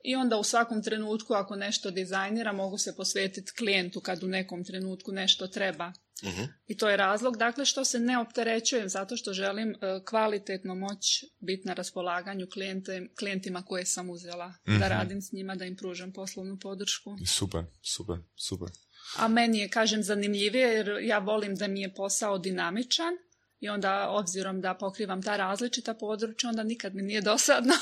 i 0.04 0.16
onda 0.16 0.38
u 0.38 0.44
svakom 0.44 0.84
trenutku 0.84 1.34
ako 1.34 1.56
nešto 1.56 1.92
dizajnira 1.92 2.52
mogu 2.52 2.78
se 2.78 2.96
posvetiti 2.96 3.52
klijentu 3.58 4.00
kad 4.02 4.24
u 4.24 4.28
nekom 4.28 4.64
trenutku 4.64 5.12
nešto 5.12 5.48
treba. 5.48 5.94
Mhm. 6.24 6.42
I 6.68 6.78
to 6.78 6.90
je 6.90 6.98
razlog, 6.98 7.38
dakle, 7.38 7.66
što 7.66 7.86
se 7.86 8.00
ne 8.00 8.20
opterećujem 8.20 8.90
zato 8.90 9.18
što 9.18 9.34
želim 9.34 9.70
e, 9.70 9.76
kvalitetno 10.06 10.76
moć 10.76 11.24
biti 11.40 11.68
na 11.68 11.74
raspolaganju 11.74 12.48
klijente, 12.54 13.08
klijentima 13.20 13.64
koje 13.64 13.86
sam 13.86 14.10
uzela 14.10 14.54
da 14.80 14.88
radim 14.88 15.22
s 15.22 15.32
njima, 15.32 15.56
da 15.56 15.66
im 15.66 15.76
pružam 15.76 16.14
poslovnu 16.14 16.60
podršku. 16.60 17.18
Super, 17.28 17.64
super, 17.82 18.18
super. 18.36 18.70
A 19.18 19.28
meni 19.28 19.60
je, 19.60 19.70
kažem, 19.70 20.04
zanimljivije 20.04 20.68
jer 20.68 20.90
ja 21.02 21.20
volim 21.20 21.56
da 21.56 21.68
mi 21.68 21.82
je 21.82 21.94
posao 21.94 22.38
dinamičan 22.38 23.14
i 23.62 23.69
onda 23.69 24.08
obzirom 24.10 24.62
da 24.62 24.74
pokrivam 24.74 25.21
ta 25.24 25.38
različita 25.38 25.93
područja, 25.93 26.50
onda 26.50 26.63
nikad 26.63 26.95
mi 26.95 27.02
nije 27.02 27.21
dosadno. 27.21 27.74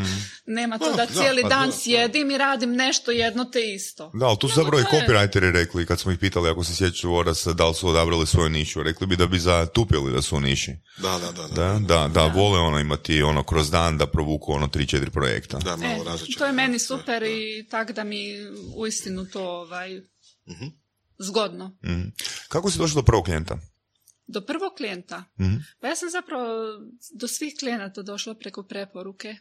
Nema 0.46 0.78
to 0.78 0.90
da 0.90 0.96
da, 0.96 1.06
cijeli 1.06 1.42
pa 1.42 1.48
dan 1.48 1.60
da, 1.60 1.66
da. 1.66 1.72
sjedim 1.72 2.30
i 2.30 2.38
radim 2.38 2.72
nešto 2.72 3.10
jedno 3.10 3.44
te 3.44 3.72
isto. 3.74 4.10
Da, 4.14 4.26
ali 4.26 4.38
tu 4.38 4.48
su 4.48 4.54
zapravo 4.54 4.80
i 4.80 4.84
copywriteri 4.84 5.52
rekli, 5.52 5.86
kad 5.86 6.00
smo 6.00 6.12
ih 6.12 6.18
pitali, 6.18 6.48
ako 6.50 6.64
se 6.64 6.74
sjećaju 6.74 7.12
Voras, 7.12 7.46
da 7.46 7.68
li 7.68 7.74
su 7.74 7.88
odabrali 7.88 8.26
svoju 8.26 8.48
nišu, 8.48 8.82
rekli 8.82 9.06
bi 9.06 9.16
da 9.16 9.26
bi 9.26 9.38
zatupili 9.38 10.12
da 10.12 10.22
su 10.22 10.36
u 10.36 10.40
niši. 10.40 10.72
Da, 10.96 11.18
da, 11.18 11.32
da. 11.32 11.48
Da, 11.48 11.78
Da, 11.78 11.78
da, 11.78 12.08
da, 12.08 12.26
vole 12.26 12.60
ono 12.60 12.78
imati 12.78 13.22
ono 13.22 13.42
kroz 13.42 13.70
dan 13.70 13.98
da 13.98 14.06
provuku 14.06 14.52
ono 14.52 14.66
3-4 14.66 15.10
projekta. 15.10 15.58
da 15.58 15.76
malo 15.76 16.04
E, 16.28 16.38
to 16.38 16.46
je 16.46 16.52
meni 16.52 16.78
super 16.78 17.20
da. 17.20 17.28
i 17.28 17.66
tak 17.70 17.92
da 17.92 18.04
mi 18.04 18.24
uistinu 18.76 19.24
to 19.24 19.42
ovaj, 19.42 20.00
Mhm. 20.46 20.66
zgodno. 21.18 21.76
Mhm. 21.84 22.02
Kako 22.48 22.70
si 22.70 22.78
došao 22.78 22.94
do 22.94 23.02
prvog 23.02 23.24
klijenta? 23.24 23.58
Do 24.30 24.40
prvog 24.40 24.72
klijenta, 24.76 25.24
Mhm. 25.40 25.54
pa 25.80 25.88
ja 25.88 25.96
sam 25.96 26.10
zapravo 26.10 26.78
do 27.14 27.28
svih 27.28 27.54
klijenata 27.58 28.02
došla 28.02 28.34
preko 28.34 28.62
preporuke. 28.62 29.36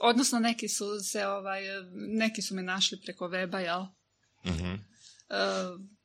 Odnosno 0.00 0.38
neki 0.38 0.68
su 0.68 1.00
se 1.00 1.26
ovaj, 1.26 1.62
neki 1.92 2.42
su 2.42 2.54
me 2.54 2.62
našli 2.62 3.00
preko 3.00 3.24
weba, 3.28 3.58
jel? 3.58 3.84
Mhm. 4.54 4.74
E, 4.74 4.78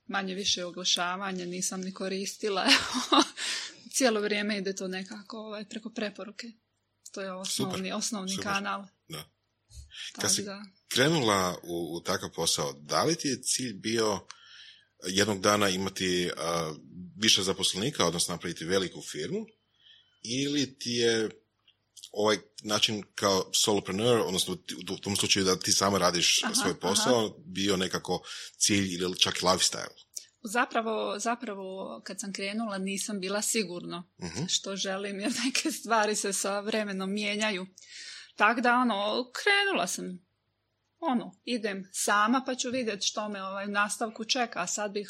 manje 0.06 0.36
više 0.36 0.66
oglašavanje 0.66 1.46
nisam 1.46 1.82
ni 1.82 1.94
koristila. 1.94 2.66
cijelo 3.96 4.22
vrijeme 4.22 4.58
ide 4.58 4.76
to 4.76 4.88
nekako 4.88 5.38
ovaj, 5.38 5.66
preko 5.66 5.90
preporuke. 5.90 6.48
To 7.12 7.22
je 7.22 7.32
osnovni, 7.34 7.92
osnovni 7.92 8.32
super. 8.32 8.44
kanal. 8.44 8.86
Da. 9.08 9.24
Kad 10.22 10.36
si 10.36 10.44
da. 10.44 10.64
krenula 10.88 11.58
u, 11.64 11.96
u 11.96 12.02
takav 12.02 12.30
posao, 12.36 12.74
da 12.74 13.04
li 13.04 13.16
ti 13.16 13.28
je 13.28 13.42
cilj 13.42 13.74
bio 13.74 14.20
jednog 15.08 15.42
dana 15.42 15.70
imati 15.70 16.32
više 17.22 17.44
zaposlenika, 17.44 18.06
odnosno 18.08 18.34
napraviti 18.34 18.66
veliku 18.66 19.02
firmu, 19.02 19.46
ili 20.24 20.80
ti 20.80 20.92
je 20.92 21.30
ovaj 22.12 22.38
način 22.64 23.04
kao 23.16 23.50
solopreneur, 23.54 24.20
odnosno 24.20 24.58
u 24.92 24.98
tom 24.98 25.16
slučaju 25.16 25.46
da 25.46 25.60
ti 25.60 25.72
sama 25.72 25.98
radiš 25.98 26.44
Aha, 26.44 26.54
svoj 26.54 26.80
posao, 26.80 27.36
bio 27.46 27.78
nekako 27.78 28.22
cilj 28.58 28.94
ili 28.94 29.20
čak 29.20 29.38
i 29.38 29.46
lifestyle? 29.46 30.02
Zapravo, 30.44 31.20
zapravo 31.20 32.02
kad 32.06 32.20
sam 32.20 32.34
krenula 32.34 32.78
nisam 32.78 33.20
bila 33.20 33.42
sigurno 33.42 34.10
Mhm. 34.24 34.46
što 34.48 34.76
želim 34.76 35.20
jer 35.20 35.32
neke 35.46 35.72
stvari 35.72 36.16
se 36.16 36.34
sa 36.34 36.60
vremenom 36.60 37.14
mijenjaju. 37.14 37.68
Tako 38.36 38.62
da 38.62 38.74
ono, 38.76 39.32
krenula 39.34 39.88
sam 39.88 40.06
ono, 41.00 41.40
idem 41.44 41.90
sama 41.92 42.44
pa 42.46 42.56
ću 42.56 42.70
vidjeti 42.70 43.08
što 43.08 43.30
me 43.30 43.44
ovaj, 43.44 43.68
nastavku 43.68 44.26
čeka. 44.26 44.60
A 44.62 44.68
sad 44.68 44.92
bih 44.92 45.10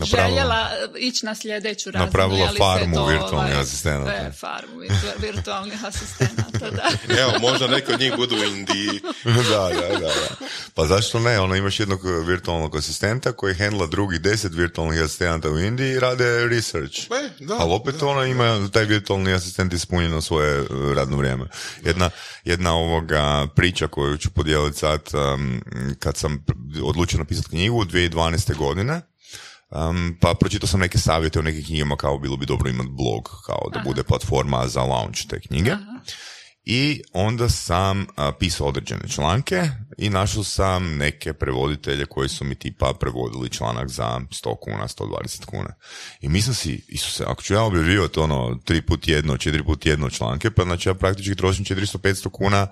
Napravila- 0.00 0.28
željela 0.28 0.68
uh, 0.90 0.96
ići 1.00 1.26
na 1.26 1.34
sljedeću 1.34 1.90
razinu. 1.90 2.04
Napravila 2.06 2.52
farmu 2.58 2.94
to, 2.96 3.06
virtualnih 3.06 3.32
ovaj, 3.54 3.60
asistenata. 3.60 4.12
e, 4.12 4.32
farmu 4.32 4.80
virtu- 4.80 5.20
virtualnih 5.22 5.84
asistenata, 5.90 6.70
da. 6.70 6.90
Evo, 7.20 7.32
možda 7.40 7.66
neki 7.66 7.92
od 7.92 8.00
njih 8.00 8.12
budu 8.16 8.36
u 8.36 8.44
Indiji. 8.44 9.00
da, 9.50 9.68
da, 9.80 9.88
da, 9.88 9.98
da. 9.98 10.46
Pa 10.74 10.86
zašto 10.86 11.20
ne? 11.20 11.40
Ono, 11.40 11.56
imaš 11.56 11.80
jednog 11.80 12.04
uh, 12.04 12.26
virtualnog 12.28 12.76
asistenta 12.76 13.32
koji 13.32 13.54
handla 13.54 13.86
drugih 13.86 14.20
deset 14.20 14.52
virtualnih 14.54 15.00
asistenata 15.02 15.50
u 15.50 15.58
Indiji 15.58 15.90
i 15.92 16.00
rade 16.00 16.48
research. 16.48 16.98
E, 17.00 17.44
da, 17.44 17.54
Ali 17.58 17.72
opet 17.72 18.02
ona 18.02 18.24
ima, 18.26 18.68
taj 18.72 18.84
virtualni 18.84 19.32
asistent 19.32 19.72
ispunjeno 19.72 20.20
svoje 20.22 20.60
uh, 20.60 20.68
radno 20.94 21.16
vrijeme. 21.16 21.46
Jedna, 21.84 22.10
jedna 22.44 22.74
ovoga 22.74 23.46
priča 23.56 23.86
koju 23.88 24.16
ću 24.18 24.30
podijeliti 24.30 24.78
sad, 24.78 25.00
um, 25.34 25.62
kad 25.98 26.16
sam 26.16 26.44
odlučio 26.84 27.18
napisati 27.18 27.48
knjigu 27.48 27.84
2012. 27.84 28.56
godine, 28.56 29.00
Um, 29.70 30.16
pa 30.20 30.34
pročitao 30.34 30.68
sam 30.68 30.80
neke 30.80 30.98
savjete 30.98 31.38
u 31.38 31.42
nekim 31.42 31.64
knjigama 31.64 31.96
kao 31.96 32.18
bilo 32.18 32.36
bi 32.36 32.46
dobro 32.46 32.70
imati 32.70 32.90
blog, 32.90 33.30
kao 33.46 33.70
da 33.72 33.80
bude 33.84 34.02
platforma 34.02 34.68
za 34.68 34.82
launch 34.82 35.26
te 35.28 35.40
knjige. 35.40 35.76
I 36.64 37.02
onda 37.12 37.48
sam 37.48 38.06
a, 38.16 38.32
pisao 38.32 38.66
određene 38.66 39.08
članke 39.08 39.62
i 39.98 40.10
našao 40.10 40.44
sam 40.44 40.96
neke 40.96 41.32
prevoditelje 41.32 42.06
koji 42.06 42.28
su 42.28 42.44
mi 42.44 42.54
tipa 42.54 42.92
prevodili 43.00 43.50
članak 43.50 43.88
za 43.88 44.20
100 44.44 44.56
kuna, 44.60 44.88
120 44.88 45.44
kuna. 45.44 45.74
I 46.20 46.28
mislim 46.28 46.54
si, 46.54 46.84
Isuse, 46.88 47.24
ako 47.26 47.42
ću 47.42 47.54
ja 47.54 47.62
objavljivati 47.62 48.20
ono 48.20 48.58
tri 48.64 48.82
put 48.82 49.08
jedno, 49.08 49.36
četiri 49.36 49.64
put 49.64 49.86
jedno 49.86 50.10
članke, 50.10 50.50
pa 50.50 50.64
znači 50.64 50.88
ja 50.88 50.94
praktički 50.94 51.34
trošim 51.34 51.64
400-500 51.64 52.30
kuna 52.30 52.66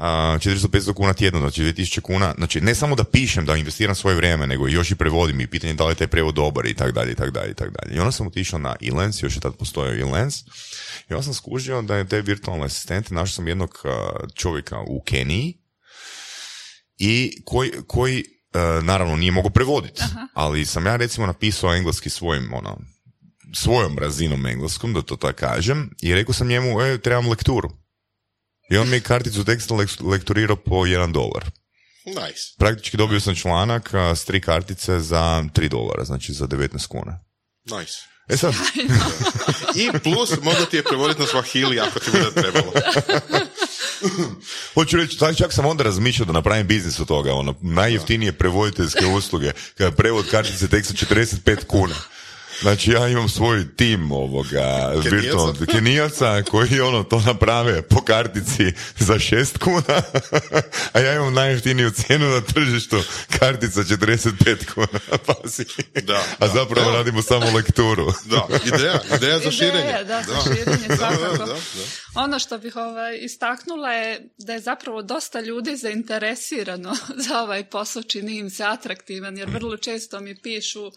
400-500 0.00 0.92
kuna 0.92 1.12
tjedno, 1.12 1.40
znači 1.40 1.62
2000 1.62 2.00
kuna, 2.00 2.34
znači 2.36 2.60
ne 2.60 2.74
samo 2.74 2.96
da 2.96 3.04
pišem, 3.04 3.46
da 3.46 3.56
investiram 3.56 3.94
svoje 3.94 4.16
vrijeme, 4.16 4.46
nego 4.46 4.68
još 4.68 4.90
i 4.90 4.94
prevodim 4.94 5.40
i 5.40 5.46
pitanje 5.46 5.74
da 5.74 5.84
li 5.84 5.90
je 5.90 5.94
taj 5.94 6.06
prevod 6.06 6.34
dobar 6.34 6.66
i 6.66 6.74
tak 6.74 6.92
dalje, 6.92 7.12
i 7.12 7.14
tak 7.14 7.30
dalje, 7.30 7.50
i 7.50 7.54
tak 7.54 7.70
dalje. 7.70 7.96
I 7.96 7.98
onda 7.98 8.12
sam 8.12 8.26
otišao 8.26 8.58
na 8.58 8.76
Elens, 8.88 9.22
još 9.22 9.36
je 9.36 9.40
tad 9.40 9.56
postojao 9.56 9.94
Elens, 9.94 10.40
i 11.10 11.14
onda 11.14 11.22
sam 11.22 11.34
skužio 11.34 11.82
da 11.82 11.96
je 11.96 12.08
te 12.08 12.20
virtualne 12.20 12.64
asistente, 12.64 13.14
našao 13.14 13.34
sam 13.34 13.48
jednog 13.48 13.78
čovjeka 14.34 14.80
u 14.86 15.02
Keniji, 15.06 15.60
i 16.98 17.42
koji, 17.44 17.70
koji 17.86 18.24
naravno 18.82 19.16
nije 19.16 19.32
mogao 19.32 19.50
prevoditi, 19.50 20.02
ali 20.34 20.66
sam 20.66 20.86
ja 20.86 20.96
recimo 20.96 21.26
napisao 21.26 21.74
engleski 21.74 22.10
svojim, 22.10 22.52
ono, 22.52 22.78
svojom 23.54 23.98
razinom 23.98 24.46
engleskom, 24.46 24.92
da 24.92 25.02
to 25.02 25.16
tako 25.16 25.38
kažem, 25.38 25.90
i 26.02 26.14
rekao 26.14 26.34
sam 26.34 26.48
njemu, 26.48 26.80
e, 26.80 26.98
trebam 26.98 27.28
lekturu. 27.28 27.79
I 28.70 28.76
on 28.78 28.88
mi 28.88 28.96
je 28.96 29.00
karticu 29.00 29.44
teksta 29.44 29.74
lek- 29.74 30.10
lekturirao 30.10 30.56
po 30.56 30.86
jedan 30.86 31.12
dolar. 31.12 31.44
Nice. 32.06 32.54
Praktički 32.58 32.96
dobio 32.96 33.20
sam 33.20 33.34
članak 33.34 33.94
a, 33.94 34.14
s 34.14 34.24
tri 34.24 34.40
kartice 34.40 35.00
za 35.00 35.44
3 35.54 35.68
dolara, 35.68 36.04
znači 36.04 36.32
za 36.32 36.46
19 36.46 36.86
kuna. 36.86 37.20
Nice. 37.64 37.92
E 38.28 38.36
sad, 38.36 38.54
I 39.74 39.90
plus, 39.98 40.30
možda 40.42 40.66
ti 40.66 40.76
je 40.76 40.82
prevoditi 40.84 41.20
na 41.20 41.26
Swahili 41.26 41.88
ako 41.88 41.98
ti 41.98 42.10
bude 42.10 42.30
trebalo. 42.34 42.72
hoću 44.74 44.96
reći, 44.96 45.18
čak, 45.18 45.36
čak 45.36 45.52
sam 45.52 45.66
onda 45.66 45.84
razmišljao 45.84 46.26
da 46.26 46.32
napravim 46.32 46.66
biznis 46.66 47.00
od 47.00 47.08
toga, 47.08 47.34
ono, 47.34 47.54
najjeftinije 47.62 48.32
prevoditeljske 48.32 49.06
usluge, 49.06 49.52
prevod 49.96 50.30
kartice 50.30 50.68
teksta 50.68 51.06
45 51.06 51.64
kuna. 51.66 51.94
Znači 52.60 52.90
ja 52.90 53.08
imam 53.08 53.28
svoj 53.28 53.76
tim 53.76 54.12
ovoga 54.12 54.92
Kenijaca. 55.02 55.16
virtualnog 55.16 55.56
kenijaca 55.72 56.42
koji 56.50 56.80
ono 56.80 57.02
to 57.02 57.20
naprave 57.26 57.82
po 57.82 58.02
kartici 58.02 58.72
za 58.98 59.14
6 59.14 59.58
kuna, 59.58 60.02
a 60.92 61.00
ja 61.00 61.14
imam 61.14 61.34
najjeftiniju 61.34 61.90
cijenu 61.90 62.26
na 62.28 62.40
tržištu 62.40 63.02
kartica 63.38 63.80
45 63.80 64.74
kuna. 64.74 65.00
Pazi. 65.26 65.64
Da, 66.02 66.22
a 66.38 66.46
da, 66.46 66.52
zapravo 66.54 66.90
da. 66.90 66.96
radimo 66.96 67.22
samo 67.22 67.46
lekturu. 67.56 68.12
Da, 68.24 68.46
ideja, 68.66 69.00
ideja 69.16 69.38
za 69.38 69.50
širenje. 69.50 69.80
Ideja, 69.80 70.04
da, 70.04 70.22
za 70.22 70.34
Da. 70.34 70.40
širenje, 70.54 70.88
Da, 70.88 70.96
svakako. 70.96 71.36
da, 71.36 71.44
da, 71.44 71.52
da. 71.54 71.60
Ono 72.14 72.38
što 72.38 72.58
bih 72.58 72.76
ovaj, 72.76 73.18
istaknula 73.22 73.92
je 73.92 74.28
da 74.38 74.52
je 74.52 74.60
zapravo 74.60 75.02
dosta 75.02 75.40
ljudi 75.40 75.76
zainteresirano 75.76 76.96
za 77.28 77.40
ovaj 77.42 77.64
posao, 77.64 78.02
čini 78.02 78.36
im 78.38 78.50
se 78.50 78.64
atraktivan, 78.64 79.38
jer 79.38 79.48
vrlo 79.50 79.76
često 79.76 80.20
mi 80.20 80.40
pišu 80.42 80.90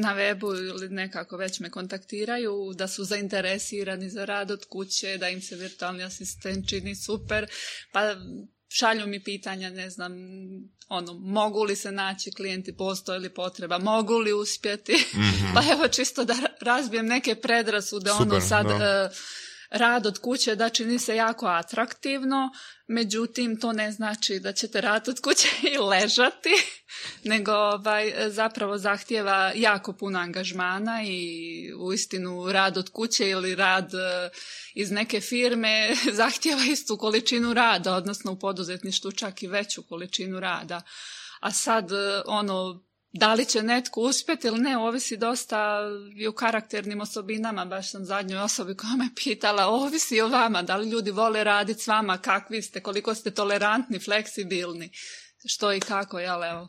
na 0.00 0.14
webu 0.14 0.56
ili 0.56 0.88
nekako 0.88 1.36
već 1.36 1.60
me 1.60 1.70
kontaktiraju 1.70 2.72
da 2.74 2.88
su 2.88 3.04
zainteresirani 3.04 4.10
za 4.10 4.24
rad 4.24 4.50
od 4.50 4.64
kuće, 4.64 5.18
da 5.18 5.28
im 5.28 5.42
se 5.42 5.56
virtualni 5.56 6.02
asistent 6.04 6.68
čini 6.68 6.94
super, 6.94 7.46
pa 7.92 8.16
šalju 8.68 9.06
mi 9.06 9.22
pitanja, 9.24 9.70
ne 9.70 9.90
znam, 9.90 10.12
ono, 10.88 11.12
mogu 11.14 11.64
li 11.64 11.76
se 11.76 11.92
naći 11.92 12.32
klijenti, 12.32 12.76
postoji 12.76 13.20
li 13.20 13.34
potreba, 13.34 13.78
mogu 13.78 14.18
li 14.18 14.32
uspjeti, 14.32 14.92
pa 15.54 15.62
evo 15.72 15.88
čisto 15.88 16.24
da 16.24 16.34
ra- 16.34 16.56
razbijem 16.60 17.06
neke 17.06 17.34
predrasude, 17.34 18.10
ono 18.10 18.24
Super, 18.24 18.42
sad 18.48 18.66
da. 18.66 18.74
e, 18.84 19.10
rad 19.72 20.06
od 20.06 20.18
kuće 20.18 20.56
da 20.56 20.68
čini 20.68 20.98
se 20.98 21.16
jako 21.16 21.46
atraktivno, 21.46 22.50
međutim 22.86 23.60
to 23.60 23.72
ne 23.72 23.92
znači 23.92 24.40
da 24.40 24.52
ćete 24.52 24.80
rad 24.80 25.08
od 25.08 25.20
kuće 25.20 25.48
i 25.74 25.78
ležati, 25.78 26.50
nego 27.24 27.52
ovaj, 27.52 28.12
zapravo 28.28 28.78
zahtjeva 28.78 29.52
jako 29.54 29.92
puno 29.92 30.18
angažmana 30.18 31.02
i 31.06 31.72
uistinu 31.78 32.52
rad 32.52 32.76
od 32.76 32.88
kuće 32.88 33.28
ili 33.28 33.54
rad 33.54 33.94
e, 33.94 34.30
iz 34.74 34.90
neke 34.90 35.20
firme 35.20 35.94
zahtjeva 36.20 36.64
istu 36.64 36.96
količinu 36.96 37.54
rada, 37.54 37.94
odnosno 37.94 38.32
u 38.32 38.38
poduzetništvu 38.38 39.12
čak 39.12 39.42
i 39.42 39.46
veću 39.46 39.82
količinu 39.82 40.40
rada. 40.40 40.82
A 41.40 41.50
sad, 41.50 41.92
e, 41.92 42.22
ono, 42.26 42.82
da 43.12 43.34
li 43.34 43.44
će 43.44 43.62
netko 43.62 44.00
uspjeti 44.00 44.46
ili 44.46 44.60
ne, 44.60 44.78
ovisi 44.78 45.16
dosta 45.16 45.80
i 46.16 46.26
o 46.26 46.32
karakternim 46.32 47.00
osobinama, 47.00 47.64
baš 47.64 47.90
sam 47.90 48.04
zadnjoj 48.04 48.40
osobi 48.40 48.76
koja 48.76 48.96
me 48.96 49.08
pitala, 49.24 49.66
ovisi 49.66 50.20
o 50.20 50.28
vama, 50.28 50.62
da 50.62 50.76
li 50.76 50.90
ljudi 50.90 51.10
vole 51.10 51.44
raditi 51.44 51.82
s 51.82 51.86
vama, 51.86 52.18
kakvi 52.18 52.62
ste, 52.62 52.80
koliko 52.80 53.14
ste 53.14 53.30
tolerantni, 53.30 53.98
fleksibilni, 53.98 54.90
što 55.44 55.72
i 55.72 55.80
kako, 55.80 56.18
jel, 56.18 56.44
evo. 56.44 56.68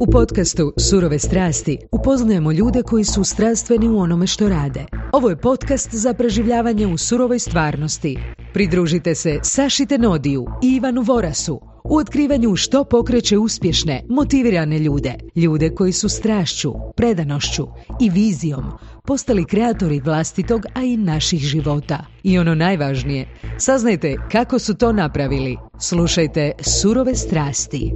U 0.00 0.10
podcastu 0.12 0.72
Surove 0.90 1.18
strasti 1.18 1.78
upoznajemo 1.92 2.52
ljude 2.52 2.82
koji 2.82 3.04
su 3.04 3.24
strastveni 3.24 3.88
u 3.88 3.98
onome 3.98 4.26
što 4.26 4.48
rade. 4.48 4.86
Ovo 5.12 5.30
je 5.30 5.40
podcast 5.40 5.88
za 5.92 6.14
preživljavanje 6.14 6.86
u 6.86 6.98
surovoj 6.98 7.38
stvarnosti. 7.38 8.18
Pridružite 8.54 9.14
se 9.14 9.38
Saši 9.42 9.86
Tenodiju 9.86 10.46
i 10.62 10.76
Ivanu 10.76 11.02
Vorasu 11.02 11.69
u 11.90 11.96
otkrivanju 11.96 12.56
što 12.56 12.84
pokreće 12.84 13.38
uspješne, 13.38 14.02
motivirane 14.08 14.78
ljude. 14.78 15.14
Ljude 15.36 15.74
koji 15.74 15.92
su 15.92 16.08
strašću, 16.08 16.72
predanošću 16.96 17.66
i 18.00 18.10
vizijom 18.10 18.64
postali 19.06 19.44
kreatori 19.44 20.00
vlastitog, 20.00 20.62
a 20.74 20.82
i 20.82 20.96
naših 20.96 21.40
života. 21.40 22.06
I 22.22 22.38
ono 22.38 22.54
najvažnije, 22.54 23.38
saznajte 23.58 24.16
kako 24.32 24.58
su 24.58 24.74
to 24.74 24.92
napravili. 24.92 25.56
Slušajte 25.80 26.52
Surove 26.80 27.14
strasti. 27.14 27.92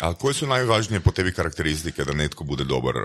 A 0.00 0.14
koje 0.14 0.34
su 0.34 0.46
najvažnije 0.46 1.00
po 1.00 1.10
tebi 1.10 1.32
karakteristike 1.32 2.04
da 2.04 2.12
netko 2.12 2.44
bude 2.44 2.64
dobar 2.64 2.96
uh, 2.96 3.02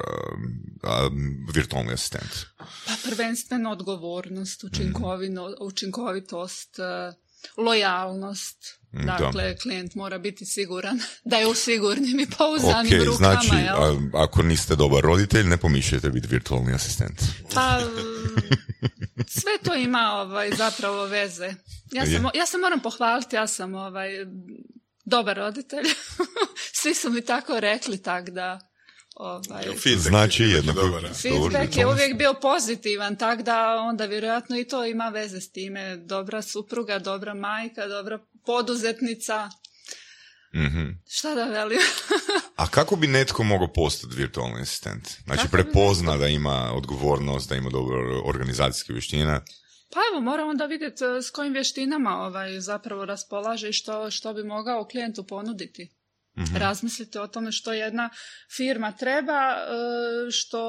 a, 0.84 1.10
virtualni 1.54 1.94
asistent? 1.94 2.32
Pa 2.58 2.94
prvenstveno 3.10 3.72
odgovornost, 3.72 4.64
učinkovitost, 5.62 6.80
e, 6.80 7.14
lojalnost. 7.58 8.58
Mm, 8.92 9.06
da. 9.06 9.18
Dakle, 9.20 9.58
klijent 9.58 9.96
mora 9.96 10.18
biti 10.18 10.46
siguran 10.46 11.00
da 11.30 11.38
je 11.38 11.48
u 11.48 11.54
sigurnim 11.54 12.20
i 12.20 12.28
pouzdanim 12.38 13.00
Ok, 13.02 13.06
rukama. 13.08 13.18
znači, 13.18 13.50
a, 13.68 14.00
ako 14.14 14.44
niste 14.44 14.76
dobar 14.76 15.04
roditelj, 15.04 15.46
ne 15.48 15.58
pomišljajte 15.58 16.10
biti 16.10 16.28
virtualni 16.28 16.74
asistent. 16.74 17.22
Pa, 17.54 17.80
sve 19.28 19.52
to 19.64 19.76
ima 19.76 20.12
ovaj, 20.14 20.52
zapravo 20.58 21.06
veze. 21.06 21.54
Ja, 21.92 22.06
sam, 22.06 22.26
ja 22.34 22.46
se 22.46 22.58
moram 22.58 22.80
pohvaliti, 22.80 23.36
ja 23.36 23.48
sam 23.48 23.76
ovaj, 23.76 24.10
dobar 25.06 25.38
roditelj. 25.38 25.86
Svi 26.82 26.94
su 26.94 27.10
mi 27.10 27.26
tako 27.26 27.60
rekli, 27.60 28.02
tak 28.02 28.30
da 28.30 28.60
Ovaj, 29.20 29.64
Feedback 29.64 30.08
Znači 30.08 30.44
je 30.44 30.50
jednako. 30.50 30.80
Feedback 31.22 31.44
Dobro, 31.44 31.60
je 31.62 31.84
to- 31.84 31.90
uvijek 31.92 32.18
bio 32.18 32.34
pozitivan, 32.42 33.16
tako 33.16 33.44
da 33.44 33.76
onda 33.76 34.06
vjerojatno 34.06 34.58
i 34.60 34.68
to 34.68 34.86
ima 34.86 35.10
veze 35.10 35.42
s 35.42 35.52
time. 35.52 35.98
Dobra 35.98 36.42
supruga, 36.42 37.00
dobra 37.00 37.34
majka, 37.34 37.88
dobra 37.88 38.20
poduzetnica. 38.46 39.50
Mhm. 40.56 40.90
Šta 41.10 41.36
da 41.36 41.44
velim? 41.44 41.80
A 42.56 42.68
kako 42.68 42.96
bi 42.96 43.08
netko 43.08 43.44
mogao 43.44 43.74
postati 43.74 44.16
virtualni 44.16 44.62
asistent? 44.62 45.08
Znači 45.24 45.42
Kako 45.42 45.58
bi 45.58 45.64
prepozna 45.64 46.18
da 46.18 46.28
ima 46.28 46.72
odgovornost, 46.74 47.50
da 47.50 47.56
ima 47.56 47.70
dobre 47.70 47.98
organizacijske 48.26 48.94
vještine. 48.94 49.42
Pa 49.94 50.00
evo, 50.12 50.22
moramo 50.22 50.50
onda 50.50 50.66
vidjeti 50.66 51.04
e, 51.04 51.22
s 51.22 51.30
kojim 51.30 51.54
vještinama 51.54 52.18
ovaj, 52.18 52.60
zapravo 52.60 53.06
raspolaže 53.06 53.70
i 53.70 53.74
što, 53.74 54.12
što 54.12 54.34
bi 54.34 54.44
mogao 54.44 54.88
klijentu 54.88 55.24
ponuditi. 55.24 55.97
Mhm. 56.38 56.56
Razmislite 56.56 57.22
o 57.22 57.28
tome 57.28 57.52
što 57.52 57.74
jedna 57.74 58.10
firma 58.50 58.92
treba, 58.92 59.52
e, 59.52 60.32
što 60.32 60.60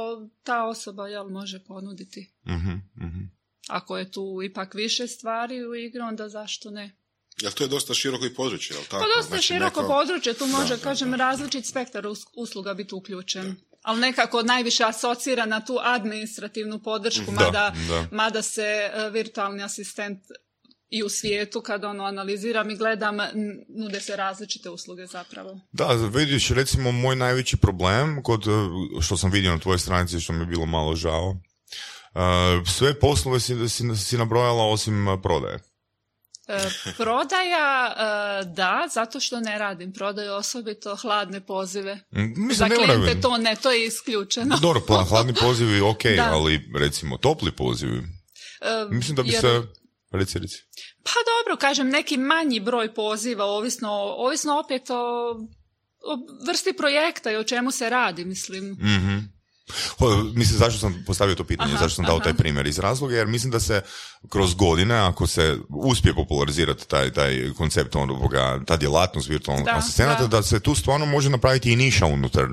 ta 0.42 0.64
osoba 0.64 1.08
jel, 1.08 1.24
može 1.24 1.60
ponuditi. 1.60 2.32
Mhm, 2.46 2.70
mhm. 2.96 3.20
Ako 3.68 3.98
je 3.98 4.10
tu 4.10 4.40
ipak 4.44 4.74
više 4.74 5.06
stvari 5.06 5.64
u 5.64 5.74
igri, 5.76 6.00
onda 6.00 6.28
zašto 6.28 6.70
ne? 6.70 6.96
Jel 7.38 7.52
to 7.52 7.64
je 7.64 7.68
dosta 7.68 7.94
široko 7.94 8.26
i 8.26 8.34
područje, 8.34 8.74
jel 8.74 8.84
tako? 8.84 8.98
Pa 8.98 9.16
dosta 9.16 9.28
Znači, 9.28 9.42
široko 9.44 9.80
neko- 9.82 9.88
područje, 9.90 10.34
tu 10.34 10.46
može, 10.46 10.76
da, 10.76 10.82
kažem, 10.82 11.10
da. 11.10 11.16
različit 11.16 11.66
spektar 11.66 12.04
us- 12.04 12.26
usluga 12.34 12.74
biti 12.74 12.94
uključen. 12.94 13.56
Ali 13.82 14.00
nekako 14.00 14.42
najviše 14.42 14.84
asocira 14.84 15.46
na 15.46 15.64
tu 15.64 15.78
administrativnu 15.80 16.78
podršku, 16.80 17.24
Da, 17.26 17.32
mada, 17.34 17.74
da. 17.88 18.06
mada 18.12 18.42
se 18.42 18.62
e, 18.92 19.10
virtualni 19.10 19.62
asistent 19.62 20.18
i 20.90 21.02
u 21.02 21.08
svijetu 21.08 21.60
kad 21.60 21.84
ono 21.84 22.04
analiziram 22.04 22.70
i 22.70 22.76
gledam, 22.76 23.16
nude 23.70 24.00
se 24.00 24.16
različite 24.16 24.70
usluge 24.70 25.06
zapravo. 25.06 25.60
Da, 25.72 25.86
vidiš, 26.06 26.48
recimo 26.48 26.92
moj 26.92 27.16
najveći 27.16 27.56
problem, 27.56 28.22
kod, 28.22 28.46
uh, 28.46 28.54
što 29.02 29.16
sam 29.16 29.30
vidio 29.30 29.52
na 29.52 29.58
tvojoj 29.58 29.78
stranici, 29.78 30.20
što 30.20 30.32
mi 30.32 30.40
je 30.40 30.46
bilo 30.46 30.66
malo 30.66 30.96
žao, 30.96 31.28
uh, 31.28 31.40
sve 32.68 32.94
poslove 32.94 33.40
si, 33.40 33.68
si, 33.68 33.96
si 33.96 34.18
nabrojala 34.18 34.64
osim 34.64 35.08
uh, 35.08 35.20
prodaje. 35.22 35.58
E, 36.50 36.58
prodaja, 36.96 37.94
e, 38.40 38.44
da, 38.46 38.86
zato 38.90 39.20
što 39.20 39.40
ne 39.40 39.58
radim 39.58 39.92
prodaju 39.92 40.32
osobito 40.32 40.96
hladne 40.96 41.40
pozive. 41.40 41.94
Mm, 41.94 42.20
Mislim, 42.20 42.54
Za 42.54 42.66
ne 42.66 42.74
klijente 42.76 42.96
moram- 42.96 43.20
to 43.22 43.36
ne, 43.38 43.56
to 43.56 43.70
je 43.70 43.86
isključeno. 43.86 44.56
Dobro, 44.62 44.82
pa 44.88 45.04
hladni 45.04 45.34
pozivi, 45.34 45.80
ok, 45.80 46.02
Da. 46.16 46.30
ali 46.32 46.70
recimo 46.74 47.16
topli 47.16 47.52
pozivi. 47.52 47.98
E, 48.60 48.86
Mislim 48.90 49.16
da 49.16 49.22
bi 49.22 49.28
jer- 49.28 49.40
se... 49.40 49.62
Reci, 50.10 50.38
reci. 50.38 50.62
Pa 51.02 51.20
dobro, 51.30 51.56
kažem, 51.60 51.88
neki 51.88 52.16
manji 52.16 52.60
broj 52.60 52.94
poziva, 52.94 53.44
ovisno, 53.44 53.90
ovisno 54.16 54.58
opet 54.58 54.90
o, 54.90 55.30
o 56.00 56.18
vrsti 56.46 56.72
projekta 56.72 57.30
i 57.30 57.36
o 57.36 57.44
čemu 57.44 57.70
se 57.70 57.90
radi, 57.90 58.24
mislim. 58.24 58.70
Mhm. 58.70 59.37
Ho, 59.98 60.22
Mislim, 60.34 60.58
zašto 60.58 60.78
sam 60.78 61.04
postavio 61.06 61.34
to 61.34 61.44
pitanje, 61.44 61.72
Aha, 61.74 61.82
zašto 61.82 61.96
sam 61.96 62.04
dao 62.04 62.16
aha. 62.16 62.24
taj 62.24 62.34
primjer 62.34 62.66
iz 62.66 62.78
razloga, 62.78 63.14
jer 63.16 63.26
mislim 63.26 63.50
da 63.50 63.60
se 63.60 63.82
kroz 64.28 64.54
godine, 64.54 64.94
ako 64.94 65.26
se 65.26 65.56
uspije 65.68 66.14
popularizirati 66.14 66.88
taj, 66.88 67.12
taj 67.12 67.50
koncept 67.56 67.96
onoga, 67.96 68.60
ta 68.66 68.76
djelatnost 68.76 69.28
virtualnog 69.28 69.66
Da, 69.66 69.76
asistenata, 69.76 70.22
da. 70.22 70.28
da. 70.28 70.42
se 70.42 70.60
tu 70.60 70.74
stvarno 70.74 71.06
može 71.06 71.30
napraviti 71.30 71.72
i 71.72 71.76
niša 71.76 72.06
unutar 72.06 72.44
uh, 72.44 72.50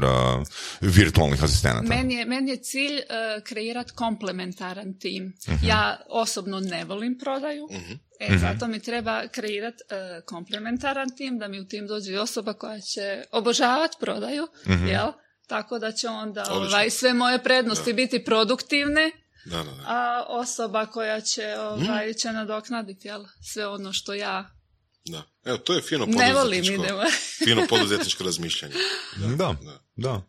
virtualnih 0.82 1.44
asistenata. 1.44 1.88
Meni 1.88 2.14
je, 2.14 2.26
meni 2.26 2.52
je 2.52 2.58
cilj 2.58 2.94
uh, 2.96 3.44
kreirati 3.44 3.92
komplementaran 3.92 5.00
tim. 5.00 5.34
Mhm. 5.50 5.66
Ja 5.66 5.98
osobno 6.10 6.60
ne 6.60 6.86
volim 6.86 7.18
prodaju, 7.20 7.70
e, 8.20 8.38
zato 8.38 8.68
mi 8.68 8.80
treba 8.80 9.28
kreirati 9.28 9.78
uh, 9.84 10.26
komplementaran 10.26 11.16
tim, 11.18 11.38
da 11.40 11.48
mi 11.48 11.60
u 11.60 11.68
tim 11.68 11.88
dođe 11.88 12.20
osoba 12.20 12.54
koja 12.54 12.80
će 12.80 13.24
obožavati 13.32 13.98
prodaju, 14.00 14.48
Mhm. 14.68 14.88
jel? 14.88 15.12
Tako 15.48 15.80
da 15.80 15.92
će 15.92 16.08
onda 16.08 16.46
ovaj, 16.50 16.90
sve 16.90 17.14
moje 17.14 17.44
prednosti 17.44 17.94
biti 17.94 18.24
produktivne, 18.24 19.12
Da, 19.46 19.58
da, 19.58 19.64
da. 19.64 19.84
a 19.86 20.26
osoba 20.30 20.86
koja 20.86 21.22
će, 21.22 21.56
ovaj, 21.60 22.14
će 22.14 22.32
nadoknaditi 22.32 23.08
jel? 23.08 23.24
sve 23.44 23.68
ono 23.68 23.94
što 23.94 24.14
ja 24.14 24.50
da. 25.06 25.24
Evo, 25.46 25.58
to 25.58 25.74
je 25.74 25.82
fino 25.82 26.06
ne 26.06 26.34
volim. 26.34 26.64
poduzetničko, 26.64 27.06
fino 27.46 27.68
poduzetničko 27.70 28.24
razmišljanje. 28.24 28.74
Da, 29.18 29.28
Da. 29.28 29.56
da. 29.96 30.22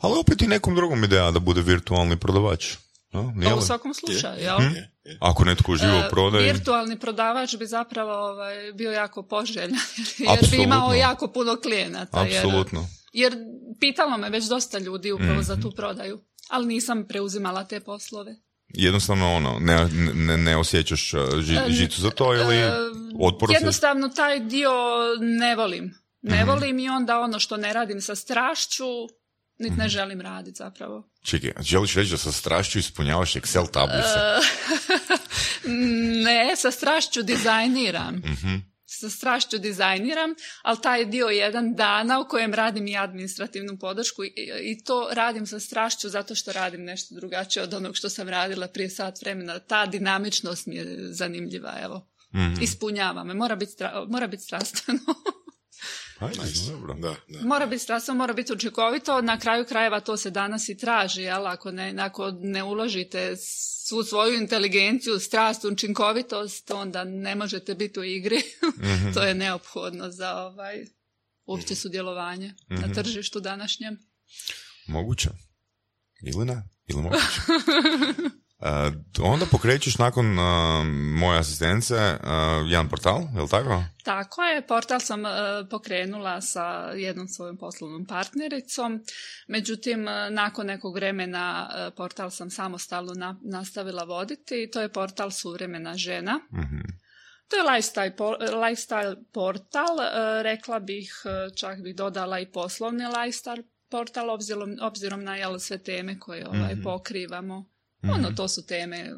Ali 0.00 0.18
opet 0.18 0.42
i 0.42 0.46
nekom 0.46 0.74
drugom 0.76 1.04
ideja 1.04 1.30
da 1.30 1.38
bude 1.38 1.60
virtualni 1.62 2.16
prodavač. 2.16 2.72
Nije 3.34 3.50
Pa 3.50 3.56
u 3.56 3.60
svakom 3.60 3.94
slučaju, 3.94 4.38
jel? 4.38 4.60
Je, 4.60 4.90
je. 5.04 5.18
Ako 5.20 5.44
netko 5.44 5.72
uživa 5.72 5.94
E, 5.94 6.06
u 6.06 6.10
prodaji. 6.10 6.44
Virtualni 6.44 6.98
prodavač 6.98 7.56
bi 7.56 7.66
zapravo 7.66 8.12
ovaj, 8.12 8.72
bio 8.72 8.92
jako 8.92 9.22
poželjan 9.22 9.70
jer 10.18 10.28
bi 10.28 10.28
Apsolutno. 10.30 10.62
imao 10.64 10.94
jako 10.94 11.28
puno 11.28 11.56
klijenata. 11.56 12.20
Jer, 12.20 12.36
Apsolutno. 12.36 12.88
jer 13.12 13.32
pitalo 13.74 14.16
me 14.16 14.30
već 14.30 14.44
dosta 14.44 14.78
ljudi 14.78 15.12
upravo 15.12 15.42
za 15.42 15.52
Mhm. 15.52 15.62
tu 15.62 15.70
prodaju, 15.70 16.20
ali 16.48 16.66
nisam 16.66 17.04
preuzimala 17.04 17.64
te 17.64 17.80
poslove. 17.80 18.36
Jednostavno 18.68 19.34
ono, 19.34 19.58
ne, 19.58 19.88
ne, 20.14 20.36
ne 20.36 20.56
osjećaš 20.56 21.14
uh, 21.14 21.20
ži- 21.32 21.70
žicu 21.70 22.00
za 22.00 22.10
to 22.10 22.34
ili 22.34 22.56
E, 22.56 22.72
otpor? 23.20 23.50
Jednostavno 23.52 24.08
taj 24.08 24.40
dio 24.40 24.70
ne 25.20 25.56
volim. 25.56 25.94
Ne 26.22 26.36
Mhm. 26.36 26.48
volim 26.48 26.78
i 26.78 26.88
onda 26.88 27.20
ono 27.20 27.38
što 27.38 27.56
ne 27.56 27.72
radim 27.72 28.00
sa 28.00 28.14
strašću, 28.14 28.84
niti 29.58 29.72
Mhm. 29.72 29.80
ne 29.80 29.88
želim 29.88 30.20
raditi 30.20 30.56
zapravo. 30.56 31.08
Čekaj, 31.22 31.52
želiš 31.60 31.94
reći 31.94 32.10
da 32.10 32.16
sa 32.16 32.32
strašću 32.32 32.78
ispunjavaš 32.78 33.34
Excel 33.34 33.70
tablice? 33.70 34.18
E, 34.18 34.40
ne, 36.24 36.56
sa 36.56 36.70
strašću 36.70 37.22
dizajniram. 37.22 38.14
Mhm. 38.16 38.54
Sa 38.98 39.10
strašću 39.10 39.58
dizajniram, 39.58 40.34
ali 40.62 40.78
taj 40.82 41.04
dio 41.04 41.26
jedan 41.26 41.74
dana 41.74 42.20
u 42.20 42.28
kojem 42.28 42.54
radim 42.54 42.86
i 42.86 42.96
administrativnu 42.96 43.78
podršku 43.78 44.24
i, 44.24 44.32
i 44.62 44.84
to 44.84 45.08
radim 45.12 45.46
sa 45.46 45.60
strašću 45.60 46.08
zato 46.08 46.34
što 46.34 46.52
radim 46.52 46.84
nešto 46.84 47.14
drugačije 47.14 47.62
od 47.62 47.74
onog 47.74 47.96
što 47.96 48.08
sam 48.08 48.28
radila 48.28 48.68
prije 48.68 48.90
sat 48.90 49.20
vremena. 49.20 49.58
Ta 49.58 49.86
dinamičnost 49.86 50.66
mi 50.66 50.76
je 50.76 50.96
zanimljiva, 51.12 51.74
evo. 51.82 52.08
Mhm. 52.34 52.62
Ispunjava 52.62 53.24
me, 53.24 53.34
mora 53.34 53.56
biti, 53.56 53.72
stra- 53.72 54.06
mora 54.08 54.26
biti 54.26 54.42
strastveno. 54.42 55.00
Ajde, 56.18 56.40
dobro. 56.68 56.94
Da, 56.94 57.14
da. 57.28 57.40
mora 57.42 57.66
biti 57.66 57.82
strastveno, 57.82 58.18
mora 58.18 58.32
biti 58.32 58.52
učinkovito, 58.52 59.20
na 59.20 59.38
kraju 59.38 59.64
krajeva 59.64 60.00
to 60.00 60.16
se 60.16 60.30
danas 60.30 60.68
i 60.68 60.76
traži, 60.76 61.22
jel? 61.22 61.46
Ako 61.46 61.70
ne, 61.70 61.94
ako 61.98 62.30
ne 62.32 62.62
uložite 62.62 63.36
svu 63.86 64.02
svoju 64.02 64.34
inteligenciju, 64.34 65.18
strast, 65.18 65.64
učinkovitost, 65.64 66.70
onda 66.70 67.04
ne 67.04 67.34
možete 67.34 67.74
biti 67.74 68.00
u 68.00 68.04
igri. 68.04 68.42
Mhm. 68.78 69.12
to 69.14 69.22
je 69.22 69.34
neophodno 69.34 70.10
za 70.10 70.36
ovaj 70.36 70.84
uopće 71.46 71.74
sudjelovanje 71.74 72.54
Mhm. 72.70 72.80
na 72.80 72.94
tržištu 72.94 73.40
današnjem. 73.40 73.98
Moguće. 74.86 75.28
Ili 76.22 76.44
ne? 76.44 76.62
Ili 76.86 77.02
moguće? 77.02 77.22
E, 78.64 78.92
onda 79.20 79.46
pokrećeš 79.46 79.98
nakon 79.98 80.38
uh, 80.38 80.44
moje 81.12 81.38
asistence 81.38 81.94
uh, 81.94 82.28
jedan 82.66 82.88
portal, 82.88 83.22
je 83.34 83.42
li 83.42 83.48
tako? 83.48 83.82
Tako 84.04 84.42
je, 84.42 84.66
portal 84.66 85.00
sam 85.00 85.26
e, 85.26 85.30
pokrenula 85.70 86.40
sa 86.40 86.62
jednom 86.94 87.28
svojom 87.28 87.56
poslovnom 87.56 88.06
partnericom, 88.06 89.00
međutim 89.48 90.08
e, 90.08 90.30
nakon 90.30 90.66
nekog 90.66 90.94
vremena 90.94 91.44
e, 91.68 91.90
portal 91.90 92.30
sam 92.30 92.50
samostalno 92.50 93.12
na- 93.14 93.40
nastavila 93.42 94.04
voditi 94.04 94.62
i 94.62 94.70
to 94.70 94.80
je 94.80 94.88
portal 94.88 95.30
Suvremena 95.30 95.96
žena. 95.96 96.40
Mhm. 96.52 96.80
To 97.48 97.56
je 97.56 97.62
lifestyle, 97.64 98.12
lifestyle 98.52 99.16
portal, 99.32 100.00
e, 100.00 100.08
rekla 100.42 100.80
bih, 100.80 101.22
e, 101.24 101.56
čak 101.56 101.82
bih 101.82 101.96
dodala 101.96 102.40
i 102.40 102.46
poslovni 102.46 103.04
lifestyle 103.04 103.62
portal 103.90 104.30
obzirom, 104.30 104.76
obzirom 104.82 105.24
na 105.24 105.36
jel, 105.36 105.58
sve 105.58 105.78
teme 105.78 106.18
koje 106.18 106.48
ovaj, 106.48 106.74
Mhm. 106.74 106.82
pokrivamo. 106.82 107.73
Mhm. 108.04 108.12
Ono, 108.12 108.30
to 108.30 108.48
su 108.48 108.66
teme 108.66 109.10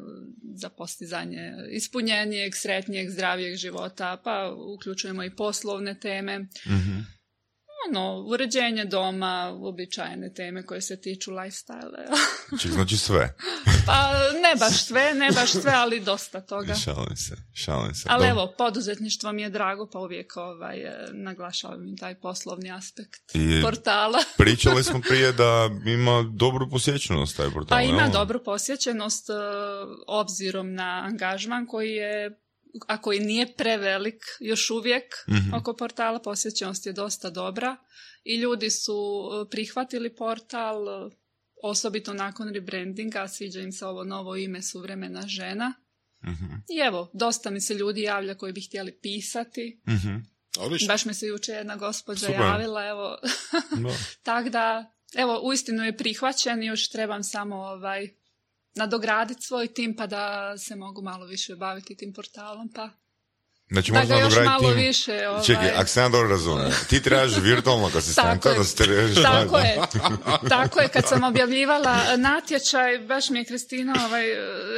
za 0.55 0.69
postizanje 0.69 1.53
ispunjenijeg, 1.71 2.55
sretnijeg, 2.55 3.09
zdravijeg 3.09 3.55
života, 3.55 4.21
pa 4.23 4.55
uključujemo 4.75 5.23
i 5.23 5.35
poslovne 5.35 5.99
teme. 5.99 6.39
Mhm. 6.65 7.16
Ono, 7.89 8.23
uređenje 8.27 8.85
doma, 8.85 9.53
uobičajene 9.59 10.33
teme 10.33 10.65
koje 10.65 10.81
se 10.81 11.01
tiču 11.01 11.31
lifestyle. 11.31 11.97
Ček, 12.61 12.71
znači 12.71 12.97
sve. 12.97 13.35
pa 13.87 14.11
ne 14.33 14.59
baš 14.59 14.85
sve, 14.85 15.13
ne 15.13 15.31
baš 15.31 15.51
sve, 15.51 15.71
ali 15.75 15.99
dosta 15.99 16.41
toga. 16.41 16.75
Šalim 16.75 17.15
se, 17.15 17.35
šalim 17.53 17.95
se. 17.95 18.07
Ali 18.09 18.27
evo, 18.27 18.53
poduzetništvo 18.57 19.31
mi 19.31 19.41
je 19.41 19.49
drago, 19.49 19.89
pa 19.93 19.99
uvijek 19.99 20.37
ovaj, 20.37 20.79
e, 20.79 21.07
naglašavam 21.13 21.87
i 21.87 21.95
taj 21.95 22.15
poslovni 22.15 22.71
aspekt 22.71 23.21
I- 23.33 23.61
portala. 23.63 24.19
Pričali 24.37 24.83
smo 24.83 25.01
prije 25.01 25.31
da 25.31 25.69
ima 25.85 26.31
dobru 26.33 26.69
posjećenost 26.69 27.37
taj 27.37 27.49
portal. 27.49 27.77
Pa 27.77 27.81
ima 27.81 28.01
jel? 28.01 28.11
dobru 28.11 28.43
posjećenost 28.43 29.29
e, 29.29 29.33
obzirom 30.07 30.73
na 30.73 31.03
angažman 31.05 31.65
koji 31.65 31.91
je, 31.91 32.39
a 32.87 33.01
koji 33.01 33.19
nije 33.19 33.53
prevelik 33.53 34.23
još 34.39 34.69
uvijek 34.69 35.03
Mhm. 35.29 35.53
oko 35.53 35.73
portala, 35.75 36.19
posjećenost 36.19 36.85
je 36.85 36.93
dosta 36.93 37.29
dobra 37.29 37.75
i 38.23 38.35
ljudi 38.35 38.69
su 38.69 38.93
e, 38.93 39.49
prihvatili 39.49 40.15
portal, 40.15 40.89
e, 40.89 41.09
osobito 41.63 42.13
nakon 42.13 42.49
rebrandinga, 42.53 43.27
sviđa 43.27 43.59
im 43.59 43.71
se 43.71 43.85
ovo 43.85 44.03
novo 44.03 44.35
ime 44.35 44.61
Suvremena 44.61 45.27
žena. 45.27 45.73
Mhm. 46.23 46.45
I 46.69 46.77
evo, 46.87 47.09
dosta 47.13 47.49
mi 47.49 47.61
se 47.61 47.73
ljudi 47.73 48.01
javlja 48.01 48.35
koji 48.35 48.53
bi 48.53 48.61
htjeli 48.61 48.99
pisati. 49.01 49.81
Mhm. 49.87 50.15
Odlično. 50.59 50.87
Baš 50.87 51.05
mi 51.05 51.13
se 51.13 51.25
jučer 51.27 51.55
jedna 51.55 51.75
gospođa 51.75 52.19
Super. 52.19 52.41
javila, 52.41 52.85
evo, 52.87 53.17
Da. 53.51 53.89
tak 54.23 54.49
da 54.49 54.91
evo, 55.15 55.41
uistinu 55.43 55.83
je 55.83 55.97
prihvaćen 55.97 56.63
i 56.63 56.65
još 56.65 56.89
trebam 56.89 57.23
samo 57.23 57.55
ovaj, 57.55 58.09
nadograditi 58.77 59.41
svoj 59.41 59.67
tim 59.67 59.95
pa 59.95 60.07
da 60.07 60.57
se 60.57 60.75
mogu 60.75 61.01
malo 61.01 61.25
više 61.25 61.55
baviti 61.55 61.95
tim 61.95 62.13
portalom, 62.13 62.71
pa 62.75 62.89
Znači, 63.71 63.91
da 63.91 63.99
možda 63.99 64.15
ga 64.15 64.21
još 64.21 64.35
malo 64.45 64.73
tim- 64.73 64.77
više... 64.77 65.27
Ovaj... 65.29 65.43
Čekaj, 65.43 65.69
ako 65.69 65.87
sam 65.87 66.11
dobro 66.11 66.37
ti 66.89 67.03
trebaš 67.03 67.31
virtualnog 67.37 67.95
asistenta 68.01 68.53
da 68.53 68.63
se 68.63 68.85
reši 68.85 69.21
Tako 69.21 69.57
je, 69.57 69.77
tako 70.49 70.79
je, 70.81 70.87
kad 70.87 71.07
sam 71.07 71.23
objavljivala 71.23 72.17
natječaj, 72.17 72.99
baš 72.99 73.29
mi 73.29 73.39
je 73.39 73.45
Kristina 73.45 73.95
ovaj, 74.05 74.25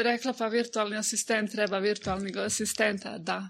rekla 0.03 0.33
pa 0.33 0.47
virtualni 0.47 0.97
asistent 0.97 1.51
treba 1.51 1.77
virtualnog 1.77 2.37
asistenta, 2.37 3.17
da. 3.17 3.49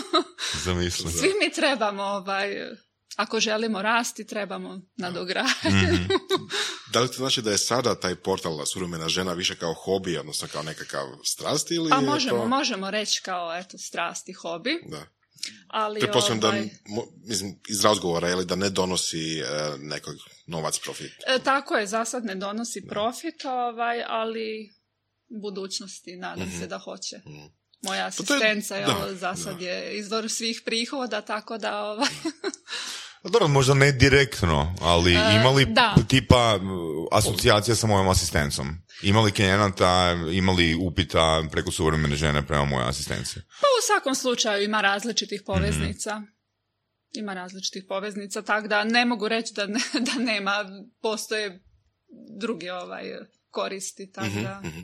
Zamislim. 0.64 1.12
Svi 1.12 1.32
mi 1.42 1.52
trebamo, 1.52 2.02
ovaj, 2.02 2.56
ako 3.16 3.40
želimo 3.40 3.82
rasti, 3.82 4.26
trebamo 4.26 4.80
nadograditi. 4.96 5.68
Mhm. 5.68 6.04
Da 6.96 7.00
li 7.00 7.08
to 7.08 7.14
znači 7.14 7.42
da 7.42 7.50
je 7.50 7.58
sada 7.58 7.94
taj 7.96 8.14
portal 8.16 8.66
suvremena 8.66 9.08
žena 9.08 9.32
više 9.32 9.56
kao 9.56 9.74
hobi, 9.74 10.18
odnosno 10.18 10.48
kao 10.48 10.62
nekakav 10.62 11.02
strast 11.24 11.70
ili 11.70 11.90
Pa 11.90 11.96
je 11.96 12.02
možemo, 12.02 12.38
to... 12.38 12.48
možemo 12.48 12.90
reći 12.90 13.22
kao, 13.22 13.54
eto, 13.54 13.78
strast 13.78 14.28
i 14.28 14.32
hobi, 14.32 14.70
Da. 14.86 15.06
ali 15.68 16.00
Pretpostavljam 16.00 16.40
da, 16.40 16.48
ovaj, 16.48 16.60
mo- 16.86 17.06
mislim, 17.20 17.60
iz 17.68 17.84
razgovora, 17.84 18.28
je 18.28 18.36
li, 18.36 18.44
da 18.44 18.56
ne 18.56 18.70
donosi 18.70 19.38
e, 19.38 19.44
nekog 19.78 20.14
novac 20.46 20.78
profit. 20.78 21.12
e, 21.26 21.38
tako 21.40 21.74
je, 21.74 21.86
za 21.86 22.04
sad 22.04 22.24
ne 22.24 22.34
donosi 22.34 22.86
profit, 22.86 23.44
ovaj, 23.44 24.02
ali 24.04 24.70
u 25.28 25.40
budućnosti 25.40 26.16
nadam 26.16 26.50
se 26.52 26.66
da 26.66 26.78
hoće. 26.78 27.20
Moja 27.82 28.08
Mhm. 28.08 28.16
Pa 28.16 28.24
to 28.24 28.34
je- 28.34 28.38
asistenca 28.38 28.76
jel, 28.76 28.90
da, 29.00 29.14
za 29.14 29.34
sad 29.36 29.60
je 29.62 29.98
izvor 29.98 30.30
svih 30.30 30.62
prihoda, 30.64 31.20
tako 31.22 31.58
da 31.58 31.82
ovaj, 31.82 32.08
Pa 32.22 32.48
Dobro, 33.26 33.48
možda 33.48 33.74
ne 33.74 33.92
direktno, 33.92 34.74
ali 34.80 35.12
ima 35.12 35.50
li 35.50 35.64
da. 35.66 35.94
tipa 36.08 36.60
asocijacija 37.12 37.74
sa 37.74 37.86
mojom 37.86 38.08
asistencom? 38.08 38.68
Ima 39.02 39.20
li 39.20 39.32
klijenata, 39.32 39.88
ima 40.32 40.52
li 40.52 40.74
upita 40.76 41.20
preko 41.46 41.70
suvremene 41.70 42.16
žene 42.16 42.46
prema 42.46 42.64
mojoj 42.64 42.88
asistenciji? 42.88 43.42
Pa 43.42 43.66
u 43.68 43.86
svakom 43.86 44.14
slučaju 44.14 44.64
ima 44.64 44.80
različitih 44.80 45.40
Mhm. 45.40 45.46
poveznica. 45.46 46.22
Ima 47.12 47.34
različitih 47.34 47.84
poveznica, 47.84 48.42
tako 48.42 48.68
da 48.68 48.84
ne 48.84 49.04
mogu 49.04 49.28
reći 49.28 49.54
da, 49.54 49.66
ne, 49.66 49.80
da 50.06 50.22
nema, 50.22 50.64
postoje 51.02 51.62
drugi 52.32 52.70
ovaj 52.70 53.02
koristi, 53.50 54.12
tako 54.12 54.34
da, 54.36 54.60
Mhm. 54.64 54.80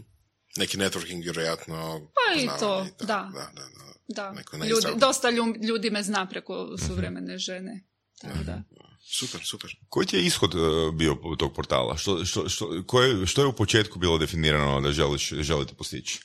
Neki 0.57 0.79
networking 0.79 1.23
vjerojatno... 1.23 2.01
Pa 2.15 2.41
i 2.41 2.47
to, 2.51 2.57
tako. 2.89 3.05
da. 3.05 3.31
da, 3.35 3.51
da, 3.53 3.63
da. 4.09 4.23
da. 4.23 4.33
Neko 4.33 4.57
Ljudi, 4.59 4.87
dosta 4.97 5.31
lju- 5.31 5.65
ljudi 5.65 5.91
me 5.91 6.03
zna 6.03 6.27
preko 6.27 6.55
Mhm. 6.69 6.87
suvremene 6.87 7.39
žene. 7.39 7.85
Tako 8.23 8.39
da. 8.39 8.63
Super, 9.11 9.41
super. 9.45 9.77
Koji 9.89 10.07
ti 10.07 10.17
je 10.17 10.23
ishod 10.23 10.55
e, 10.55 10.59
bio 10.93 11.17
tog 11.39 11.55
portala? 11.55 11.97
Što, 11.97 12.25
što, 12.25 12.49
što, 12.49 12.83
koje, 12.87 13.27
što 13.27 13.41
je 13.41 13.47
u 13.47 13.53
početku 13.53 13.99
bilo 13.99 14.19
definirano 14.19 14.81
da 14.81 14.93
želiš, 14.93 15.29
želite 15.31 15.75
postići? 15.75 16.21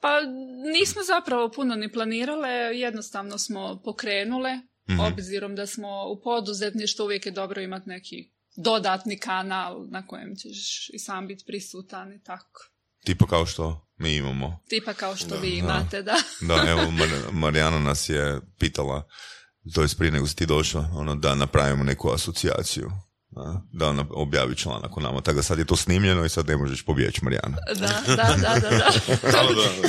Pa 0.00 0.08
nismo 0.72 1.02
zapravo 1.04 1.50
puno 1.50 1.74
ni 1.74 1.92
planirale, 1.92 2.48
jednostavno 2.74 3.38
smo 3.38 3.80
pokrenule, 3.84 4.50
Mhm. 4.88 5.00
obzirom 5.02 5.54
da 5.54 5.66
smo 5.66 6.04
u 6.04 6.20
poduzetništvu 6.20 7.04
uvijek 7.04 7.26
je 7.26 7.32
dobro 7.32 7.60
imati 7.60 7.88
neki 7.88 8.30
dodatni 8.56 9.18
kanal 9.18 9.86
na 9.88 10.06
kojem 10.06 10.36
ćeš 10.36 10.88
i 10.88 10.98
sam 10.98 11.26
biti 11.26 11.44
prisutan 11.46 12.12
i 12.12 12.22
tako. 12.22 12.68
Tipa 13.04 13.26
kao 13.26 13.46
što 13.46 13.88
mi 13.96 14.14
imamo. 14.14 14.60
Tipa 14.68 14.92
kao 14.94 15.16
što 15.16 15.36
vi 15.36 15.48
imate, 15.48 16.02
da. 16.02 16.16
Da, 16.40 16.64
evo, 16.68 16.80
Mar- 16.98 17.32
Marijana 17.32 17.78
nas 17.78 18.08
je 18.08 18.40
pitala, 18.58 19.08
to 19.74 19.82
je 19.82 19.88
prije 19.98 20.10
nego 20.10 20.26
si 20.26 20.36
ti 20.36 20.46
došla, 20.46 20.90
ono, 20.94 21.14
da 21.14 21.34
napravimo 21.34 21.84
neku 21.84 22.10
asocijaciju. 22.10 22.90
Da 23.72 23.86
ona 23.86 24.04
objavi 24.10 24.56
članak 24.56 24.96
o 24.96 25.00
nama. 25.00 25.20
Tako 25.20 25.36
da 25.36 25.42
sad 25.42 25.58
je 25.58 25.64
to 25.64 25.76
snimljeno 25.76 26.24
i 26.24 26.28
sad 26.28 26.48
ne 26.48 26.56
možeš 26.56 26.82
pobjeći, 26.82 27.24
Marijana. 27.24 27.56
Da, 27.68 27.74
da, 28.06 28.16
da, 28.16 28.60
da. 28.60 28.70
da. 28.70 28.90
Da, 29.22 29.30
da, 29.32 29.54
da. 29.82 29.88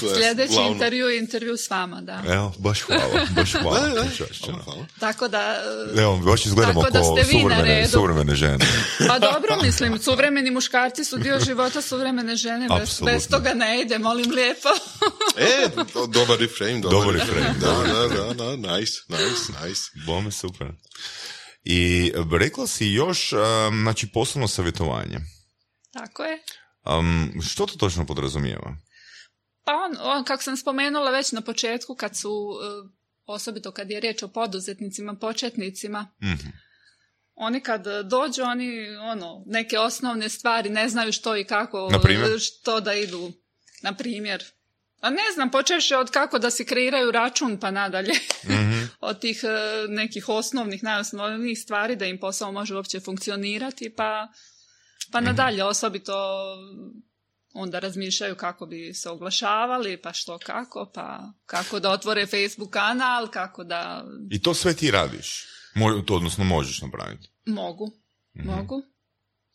To 0.00 0.06
je 0.06 0.14
Sljedeći 0.14 0.52
glavno. 0.54 0.72
intervju 0.72 1.06
je 1.06 1.18
intervju 1.18 1.56
s 1.56 1.70
vama, 1.70 2.00
da. 2.00 2.22
Evo, 2.26 2.52
baš 2.58 2.80
hvala, 2.80 3.02
baš 3.30 3.52
hvala. 3.52 3.80
Da, 3.80 3.88
da, 3.88 4.02
ti 4.02 4.16
čovječe, 4.16 4.38
hvala, 4.42 4.58
no. 4.58 4.64
hvala. 4.64 4.86
Tako 5.00 5.28
da, 5.28 5.56
Evo, 5.96 6.16
baš 6.18 6.46
izgledamo 6.46 6.82
Tako 6.82 6.92
da 6.92 6.98
kao 7.00 7.16
ste 7.16 7.26
vi 7.28 7.34
na 7.34 7.40
suvremene, 7.42 7.74
redu. 7.76 7.88
suvremene 7.88 8.34
žene. 8.34 8.64
pa 9.08 9.18
dobro, 9.20 9.56
mislim, 9.62 9.98
suvremeni 9.98 10.50
muškarci 10.50 11.04
su 11.04 11.18
dio 11.18 11.40
života 11.40 11.82
suvremene 11.82 12.36
žene, 12.36 12.68
bez, 12.78 13.00
bez 13.02 13.28
toga 13.28 13.54
ne 13.54 13.80
ide, 13.80 13.98
molim 13.98 14.30
lijepo. 14.30 14.68
E, 15.36 15.68
do- 15.94 16.06
dobar 16.08 16.38
reframe, 16.38 16.78
dobar, 16.78 16.92
Dobar 16.92 17.14
reframe, 17.14 17.54
Da, 17.60 17.92
da, 17.92 18.08
da, 18.08 18.34
da, 18.34 18.74
nice, 18.74 18.92
nice, 19.08 19.52
nice. 19.60 19.82
Bome, 20.06 20.30
super. 20.32 20.66
I 21.64 22.12
e, 22.14 22.38
rekla 22.38 22.66
si 22.66 22.86
još, 22.86 23.32
um, 23.32 23.40
znači, 23.82 24.08
poslovno 24.08 24.48
savjetovanje. 24.48 25.18
Tako 25.92 26.24
je. 26.24 26.38
Um, 26.88 27.32
što 27.42 27.66
to 27.66 27.76
točno 27.76 28.06
podrazumijeva? 28.06 28.76
Pa 29.64 29.72
on, 29.74 29.96
on, 30.02 30.24
kako 30.24 30.42
sam 30.42 30.56
spomenula 30.56 31.10
već 31.10 31.32
na 31.32 31.40
početku, 31.40 31.94
kad 31.94 32.16
su, 32.16 32.28
e, 32.28 32.88
osobito 33.26 33.72
kad 33.72 33.90
je 33.90 34.00
riječ 34.00 34.22
o 34.22 34.28
poduzetnicima, 34.28 35.14
početnicima, 35.14 36.06
Mhm. 36.22 36.48
oni 37.34 37.60
kad 37.60 37.84
dođu, 38.04 38.42
oni 38.42 38.70
ono, 38.96 39.42
neke 39.46 39.78
osnovne 39.78 40.28
stvari 40.28 40.70
ne 40.70 40.88
znaju 40.88 41.12
što 41.12 41.36
i 41.36 41.44
kako, 41.44 41.88
Na 41.92 42.00
primjer? 42.00 42.30
e, 42.30 42.38
što 42.38 42.80
da 42.80 42.94
idu. 42.94 43.32
Na 43.82 43.94
primjer, 43.94 44.44
a 45.00 45.10
ne 45.10 45.32
znam, 45.34 45.50
počeš 45.50 45.90
od 45.90 46.10
kako 46.10 46.38
da 46.38 46.50
si 46.50 46.64
kreiraju 46.64 47.10
račun 47.10 47.58
pa 47.58 47.70
nadalje. 47.70 48.12
Mhm. 48.44 48.79
Od 49.00 49.20
tih 49.20 49.44
e, 49.44 49.48
nekih 49.88 50.28
osnovnih, 50.28 50.82
najosnovnijih 50.82 51.58
stvari 51.58 51.96
da 51.96 52.06
im 52.06 52.18
posao 52.18 52.52
može 52.52 52.74
uopće 52.74 53.00
funkcionirati, 53.00 53.94
pa, 53.96 54.28
pa 55.12 55.20
nadalje 55.20 55.64
osobito 55.64 56.14
onda 57.54 57.78
razmišljaju 57.78 58.34
kako 58.34 58.66
bi 58.66 58.94
se 58.94 59.10
oglašavali, 59.10 59.96
pa 59.96 60.12
što 60.12 60.38
kako, 60.38 60.90
pa 60.94 61.32
kako 61.46 61.80
da 61.80 61.90
otvore 61.90 62.26
Facebook 62.26 62.70
kanal, 62.70 63.28
kako 63.28 63.64
da 63.64 64.04
I 64.30 64.42
to 64.42 64.54
sve 64.54 64.74
ti 64.74 64.90
radiš? 64.90 65.44
Mo- 65.74 66.04
to, 66.06 66.14
odnosno 66.14 66.44
možeš 66.44 66.82
napraviti. 66.82 67.28
mogu, 67.46 67.92
Mhm. 68.36 68.48
mogu. 68.48 68.82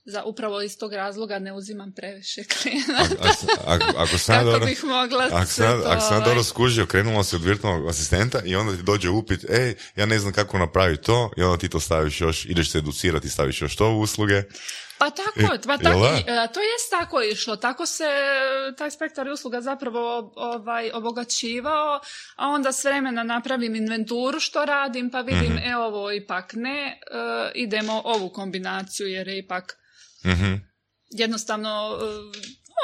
Za, 0.05 0.23
upravo 0.23 0.61
iz 0.61 0.77
tog 0.77 0.93
razloga 0.93 1.39
ne 1.39 1.53
uzimam 1.53 1.91
previše 1.91 2.43
klijenata. 2.43 3.15
ako 3.97 4.17
sam 4.17 4.35
kako 4.35 4.51
dobro, 4.51 4.65
bih 4.65 4.83
mogla 4.83 5.29
ako 5.31 5.45
sam, 5.45 5.81
to, 5.81 5.87
ako 5.87 6.01
sam 6.01 6.13
ovaj, 6.13 6.25
dobro 6.25 6.43
skužio, 6.43 6.85
krenula 6.85 7.23
si 7.23 7.35
od 7.35 7.43
virtualnog 7.43 7.89
asistenta 7.89 8.41
i 8.45 8.55
onda 8.55 8.75
ti 8.77 8.83
dođe 8.83 9.09
upit, 9.09 9.49
ej, 9.49 9.75
ja 9.95 10.05
ne 10.05 10.19
znam 10.19 10.33
kako 10.33 10.57
napraviti 10.57 11.03
to, 11.03 11.31
i 11.37 11.41
onda 11.41 11.57
ti 11.57 11.69
to 11.69 11.79
staviš 11.79 12.21
još, 12.21 12.45
ideš 12.45 12.71
se 12.71 12.77
educirati, 12.77 13.29
staviš 13.29 13.61
još 13.61 13.75
to 13.75 13.89
u 13.89 13.99
usluge. 13.99 14.43
Pa 14.97 15.09
tako, 15.09 15.39
E, 15.53 15.59
pa 15.67 15.77
tako, 15.77 15.99
to 16.53 16.59
jest 16.61 16.89
tako 16.89 17.21
išlo. 17.21 17.55
Tako 17.55 17.85
se 17.85 18.03
e, 18.03 18.75
taj 18.75 18.91
spektar 18.91 19.27
usluga 19.29 19.61
zapravo 19.61 20.33
ovaj, 20.35 20.91
obogaćivao, 20.93 21.99
a 22.35 22.47
onda 22.47 22.71
s 22.71 22.83
vremena 22.83 23.23
napravim 23.23 23.75
inventuru 23.75 24.39
što 24.39 24.65
radim, 24.65 25.09
pa 25.09 25.21
vidim, 25.21 25.53
Mhm. 25.53 25.57
e 25.57 25.77
ovo 25.77 26.11
ipak 26.11 26.53
ne, 26.53 26.79
e, 26.81 26.97
idemo 27.55 28.01
ovu 28.05 28.29
kombinaciju 28.29 29.07
jer 29.07 29.27
je 29.27 29.37
ipak 29.39 29.77
Mhm. 30.25 30.53
jednostavno 31.09 31.69
e, 31.69 32.05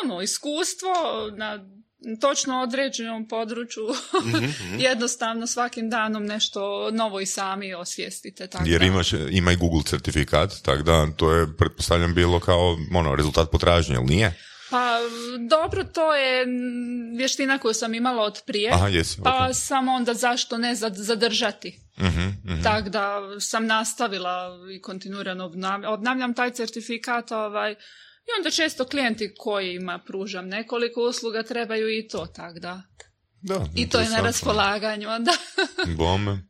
ono, 0.03 0.21
iskustvo 0.21 0.93
na 1.37 1.59
točno 2.21 2.61
određenom 2.61 3.27
području 3.27 3.83
Mhm, 4.25 4.79
jednostavno 4.89 5.47
svakim 5.47 5.89
danom 5.89 6.25
nešto 6.25 6.91
novo 6.91 7.19
i 7.19 7.25
sami 7.25 7.73
osvijestite. 7.73 8.47
Tako 8.47 8.63
Jer 8.67 8.81
imaš, 8.81 9.13
ima 9.13 9.51
i 9.51 9.55
Google 9.55 9.83
certifikat, 9.83 10.53
tako 10.63 10.83
da 10.83 11.07
to 11.17 11.33
je, 11.33 11.57
pretpostavljam, 11.57 12.13
bilo 12.13 12.39
kao 12.39 12.77
ono, 12.95 13.15
rezultat 13.15 13.51
potražnje, 13.51 13.95
jel 13.95 14.05
nije? 14.05 14.33
Pa 14.71 14.97
dobro, 15.49 15.83
to 15.85 16.15
je 16.15 16.45
vještina 17.13 17.57
koju 17.57 17.73
sam 17.73 17.93
imala 17.93 18.23
od 18.23 18.41
prije. 18.45 18.71
Aha, 18.71 18.87
jesi, 18.87 19.21
Pa 19.23 19.45
ok. 19.45 19.55
samo 19.55 19.91
onda 19.93 20.13
zašto 20.13 20.57
ne 20.57 20.75
za- 20.75 20.91
zadržati. 20.91 21.79
Mhm, 21.99 22.21
mhm. 22.45 22.63
Tako 22.63 22.89
da 22.89 23.19
sam 23.39 23.65
nastavila 23.65 24.49
i 24.71 24.81
kontinuirano 24.81 25.45
obnav- 25.45 25.87
obnavljam 25.87 26.33
taj 26.33 26.51
certifikat 26.51 27.31
ovaj, 27.31 27.71
i 27.71 28.37
onda 28.37 28.51
često 28.51 28.85
klijenti 28.85 29.33
kojima 29.35 29.99
pružam 29.99 30.47
nekoliko 30.47 31.01
usluga 31.01 31.43
trebaju 31.43 31.89
i 31.89 32.07
to, 32.07 32.25
tako 32.25 32.59
da. 32.59 32.81
Da, 33.41 33.65
I 33.75 33.89
to 33.89 33.99
je 33.99 34.09
na 34.09 34.19
raspolaganju 34.19 35.09
onda. 35.09 35.31
Bome. 35.97 36.43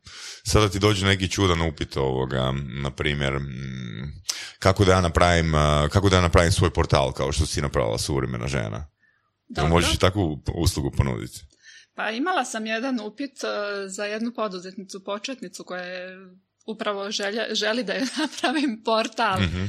Sada 0.43 0.69
ti 0.69 0.80
dođe 0.80 1.06
neki 1.06 1.30
čudan 1.30 1.62
upit 1.62 1.97
ovoga, 1.97 2.54
na 2.84 2.91
primjer, 2.91 3.39
mm, 3.39 4.23
kako 4.60 4.86
da 4.86 4.91
ja 4.91 5.01
napravim, 5.01 5.54
kako 5.91 6.10
da 6.10 6.15
ja 6.15 6.21
napravim 6.21 6.51
svoj 6.51 6.73
portal 6.73 7.12
kao 7.12 7.32
što 7.32 7.45
si 7.45 7.62
napravila 7.62 7.97
suvremena 7.97 8.47
žena. 8.47 8.88
Jel 9.47 9.56
Dobro. 9.56 9.69
možeš 9.69 9.93
i 9.93 9.99
takvu 9.99 10.43
uslugu 10.54 10.91
ponuditi? 10.97 11.39
Pa 11.95 12.10
imala 12.10 12.45
sam 12.45 12.65
jedan 12.65 12.99
upit 12.99 13.43
e, 13.43 13.47
za 13.88 14.06
jednu 14.06 14.32
poduzetnicu, 14.34 15.04
početnicu 15.04 15.63
koja 15.63 15.84
je 15.84 16.17
upravo 16.65 17.12
želja, 17.12 17.45
želi 17.51 17.84
da 17.84 17.93
je 17.93 18.06
napravim 18.21 18.82
portal. 18.86 19.39
Mhm. 19.41 19.65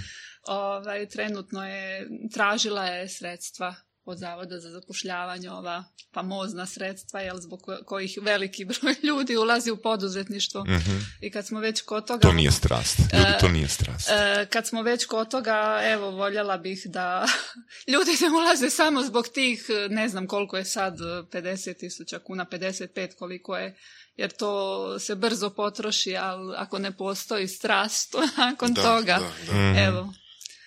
Ovaj, 0.49 1.09
trenutno 1.09 1.67
je, 1.67 2.09
tražila 2.33 2.87
je 2.87 3.09
sredstva 3.09 3.75
od 4.05 4.19
Zavoda 4.19 4.61
za 4.61 4.71
zapošljavanje 4.71 5.51
ova 5.51 5.85
famozna 6.15 6.67
sredstva, 6.67 7.21
jel, 7.21 7.37
zbog 7.41 7.61
kojih 7.87 8.19
veliki 8.23 8.65
broj 8.65 8.95
ljudi 9.09 9.37
ulazi 9.37 9.71
u 9.71 9.77
poduzetništvo. 9.77 10.65
Mhm. 10.65 10.97
I 11.21 11.31
kad 11.31 11.47
smo 11.47 11.61
već 11.61 11.81
kod 11.83 12.07
toga... 12.07 12.21
To 12.21 12.33
nije 12.33 12.53
strast. 12.53 12.99
Ljudi, 12.99 13.33
to 13.41 13.49
nije 13.49 13.69
strast. 13.69 14.09
E, 14.11 14.47
kad 14.51 14.67
smo 14.67 14.83
već 14.83 15.05
kod 15.05 15.31
toga, 15.31 15.81
evo, 15.85 16.11
voljela 16.11 16.59
bih 16.59 16.83
da 16.87 17.27
ljudi 17.93 18.11
ne 18.21 18.37
ulaze 18.39 18.71
samo 18.71 19.03
zbog 19.03 19.29
tih, 19.29 19.67
ne 19.91 20.09
znam 20.09 20.27
koliko 20.27 20.57
je 20.57 20.65
sad, 20.65 20.99
50 20.99 21.79
tisuća 21.79 22.19
kuna, 22.19 22.47
55 22.51 23.15
koliko 23.19 23.57
je, 23.57 23.77
jer 24.17 24.31
to 24.31 24.99
se 24.99 25.15
brzo 25.15 25.51
potroši, 25.51 26.17
ali 26.17 26.55
ako 26.57 26.79
ne 26.79 26.97
postoji 26.97 27.49
strast 27.49 28.15
nakon 28.39 28.75
Da, 28.75 28.83
toga, 28.83 29.21
da, 29.47 29.53
da. 29.53 29.81
evo, 29.81 30.13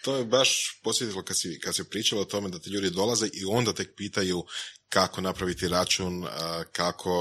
To 0.05 0.15
je 0.15 0.25
baš 0.25 0.79
posjetilo 0.83 1.23
kad 1.23 1.37
si, 1.37 1.59
kad 1.59 1.75
si 1.75 1.83
pričala 1.83 2.21
o 2.21 2.25
tome 2.25 2.49
da 2.49 2.59
ti 2.59 2.69
ljudi 2.69 2.89
dolaze 2.89 3.29
i 3.33 3.45
onda 3.45 3.73
tek 3.73 3.95
pitaju 3.95 4.45
kako 4.89 5.21
napraviti 5.21 5.67
račun, 5.67 6.25
kako 6.71 7.13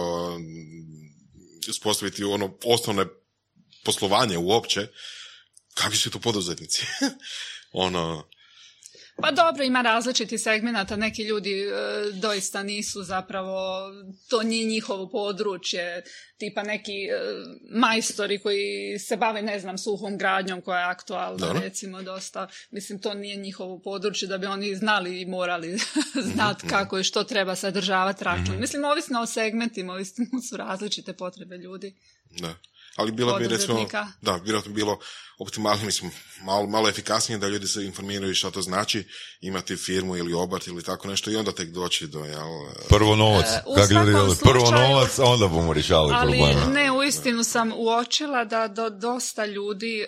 uspostaviti 1.69 2.25
ono 2.25 2.59
osnovne 2.65 3.07
poslovanje 3.85 4.39
uopće. 4.39 4.87
Kakvi 5.75 5.97
su 5.97 6.11
to 6.11 6.19
poduzetnici? 6.19 6.83
ono, 7.87 8.29
Pa 9.17 9.31
dobro, 9.31 9.65
ima 9.65 9.83
različitih 9.83 10.41
segmenata. 10.41 10.97
Neki 10.97 11.23
ljudi 11.23 11.61
e, 11.61 11.73
doista 12.13 12.63
nisu 12.63 13.03
zapravo, 13.03 13.89
to 14.29 14.43
nije 14.43 14.67
njihovo 14.67 15.09
područje, 15.09 16.03
tipa 16.39 16.63
neki 16.63 16.93
e, 16.93 17.19
majstori 17.71 18.39
koji 18.39 18.99
se 18.99 19.17
bave, 19.17 19.43
ne 19.43 19.61
znam, 19.61 19.79
suhom 19.79 20.19
gradnjom 20.19 20.61
koja 20.61 20.79
je 20.79 20.87
aktualna, 20.87 21.47
Dobro. 21.47 21.61
recimo, 21.61 22.03
dosta. 22.03 22.49
Mislim, 22.71 22.99
to 22.99 23.15
nije 23.15 23.37
njihovo 23.37 23.79
područje 23.79 24.29
da 24.29 24.39
bi 24.39 24.47
oni 24.47 24.75
znali 24.77 25.21
i 25.21 25.27
morali 25.27 25.79
znati 26.35 26.69
kako 26.69 26.99
i 26.99 27.05
što 27.05 27.25
treba 27.25 27.55
sadržavati 27.57 28.25
račun. 28.25 28.57
Mislim, 28.61 28.85
ovisno 28.85 29.21
o 29.21 29.27
segmentima, 29.27 29.93
ovisno 29.93 30.25
su 30.51 30.57
različite 30.57 31.13
potrebe 31.13 31.57
ljudi. 31.57 31.95
da. 32.31 32.55
Ali 32.97 33.13
bilo 33.13 33.39
bi 33.39 33.49
recimo, 33.49 33.87
da, 34.23 34.35
vjerojatno 34.35 34.69
bi 34.69 34.75
bilo 34.75 34.99
optimalnije, 35.39 35.87
mislim, 35.87 36.11
malo, 36.41 36.67
malo 36.67 36.89
efikasnije 36.89 37.39
da 37.39 37.49
ljudi 37.49 37.67
se 37.67 37.85
informiraju 37.85 38.35
šta 38.35 38.51
to 38.51 38.63
znači 38.63 39.05
imati 39.41 39.77
firmu 39.77 40.17
ili 40.17 40.35
obrt 40.35 40.67
ili 40.67 40.83
tako 40.83 41.09
nešto 41.09 41.31
i 41.31 41.37
onda 41.37 41.53
tek 41.53 41.69
doći 41.69 42.07
do, 42.07 42.19
jel, 42.21 42.49
Prvo 42.89 43.17
novac. 43.17 43.47
E, 43.47 43.61
u 43.61 43.75
Kako 43.75 43.81
ljudi 43.81 43.89
svakom 43.89 44.13
vele, 44.13 44.37
prvo 44.37 44.61
slučaju- 44.61 44.83
novac, 44.83 45.19
a 45.19 45.25
onda 45.25 45.49
bomo 45.49 45.73
rješavali 45.73 46.13
Ali 46.15 46.33
probleme. 46.33 46.67
ne, 46.73 46.93
uistinu 46.93 47.45
sam 47.45 47.73
uočila 47.73 48.45
da 48.45 48.69
do, 48.69 48.91
dosta 48.91 49.47
ljudi 49.47 50.01
e, 50.01 50.07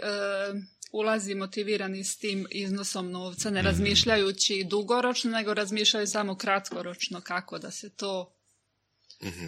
ulazi 0.93 1.35
motivirani 1.35 2.05
s 2.05 2.17
tim 2.17 2.47
iznosom 2.51 3.11
novca, 3.11 3.49
Mhm. 3.49 3.55
ne 3.55 3.63
razmišljajući 3.63 4.65
dugoročno, 4.65 5.31
nego 5.31 5.55
razmišljaju 5.55 6.07
samo 6.07 6.37
kratkoročno 6.37 7.21
kako 7.21 7.59
da 7.59 7.71
se 7.71 7.91
to 7.91 8.33
Mhm. 9.23 9.47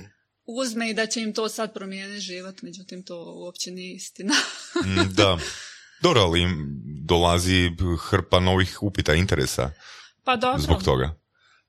Uzme 0.48 0.90
i 0.90 0.94
da 0.94 1.06
će 1.06 1.20
im 1.20 1.32
to 1.32 1.48
sad 1.48 1.74
promijeniti 1.74 2.20
život, 2.20 2.62
međutim 2.62 3.02
to 3.02 3.32
uopće 3.34 3.70
nije 3.70 3.94
istina. 3.94 4.34
Mm, 4.76 5.08
Da. 5.14 5.38
Dobro, 6.02 6.20
ali 6.20 6.40
im 6.42 6.66
dolazi 7.02 7.70
hrpa 8.00 8.40
novih 8.40 8.82
upita 8.82 9.14
interesa 9.14 9.70
pa 10.24 10.36
dobro, 10.36 10.62
zbog 10.62 10.82
toga. 10.82 11.14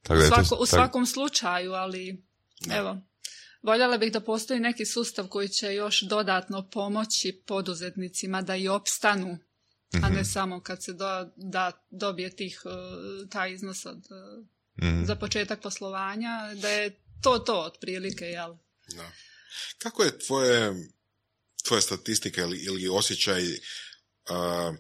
Tako 0.04 0.14
da 0.14 0.20
u, 0.20 0.24
je 0.24 0.30
to- 0.30 0.36
svako- 0.36 0.56
u 0.56 0.66
svakom 0.68 1.06
slučaju, 1.06 1.72
ali 1.74 2.24
evo, 2.72 2.98
voljela 3.64 3.98
bih 3.98 4.12
da 4.12 4.20
postoji 4.22 4.60
neki 4.60 4.86
sustav 4.86 5.28
koji 5.28 5.50
će 5.50 5.68
još 5.68 6.02
dodatno 6.02 6.70
pomoći 6.70 7.42
poduzetnicima 7.44 8.42
da 8.42 8.56
i 8.56 8.68
opstanu, 8.68 9.38
a 9.94 9.98
Mhm. 10.00 10.14
ne 10.14 10.26
samo 10.26 10.60
kad 10.62 10.84
se 10.84 10.94
do, 10.94 11.06
da 11.38 11.72
dobije 11.92 12.30
tih, 12.32 12.62
uh, 12.66 12.72
taj 13.30 13.54
iznos 13.54 13.86
od, 13.86 14.04
Mhm. 14.78 15.04
za 15.04 15.16
početak 15.16 15.62
poslovanja, 15.62 16.30
da 16.56 16.70
je 16.70 16.90
to 17.22 17.40
to 17.40 17.62
otprilike, 17.62 18.26
jel? 18.26 18.56
Da. 18.96 19.12
Kako 19.78 20.04
je 20.04 20.20
tvoje, 20.20 20.74
tvoja 21.68 21.82
statistika 21.82 22.42
ili, 22.42 22.58
ili 22.58 22.88
osjećaj, 22.90 23.44
a, 24.30 24.74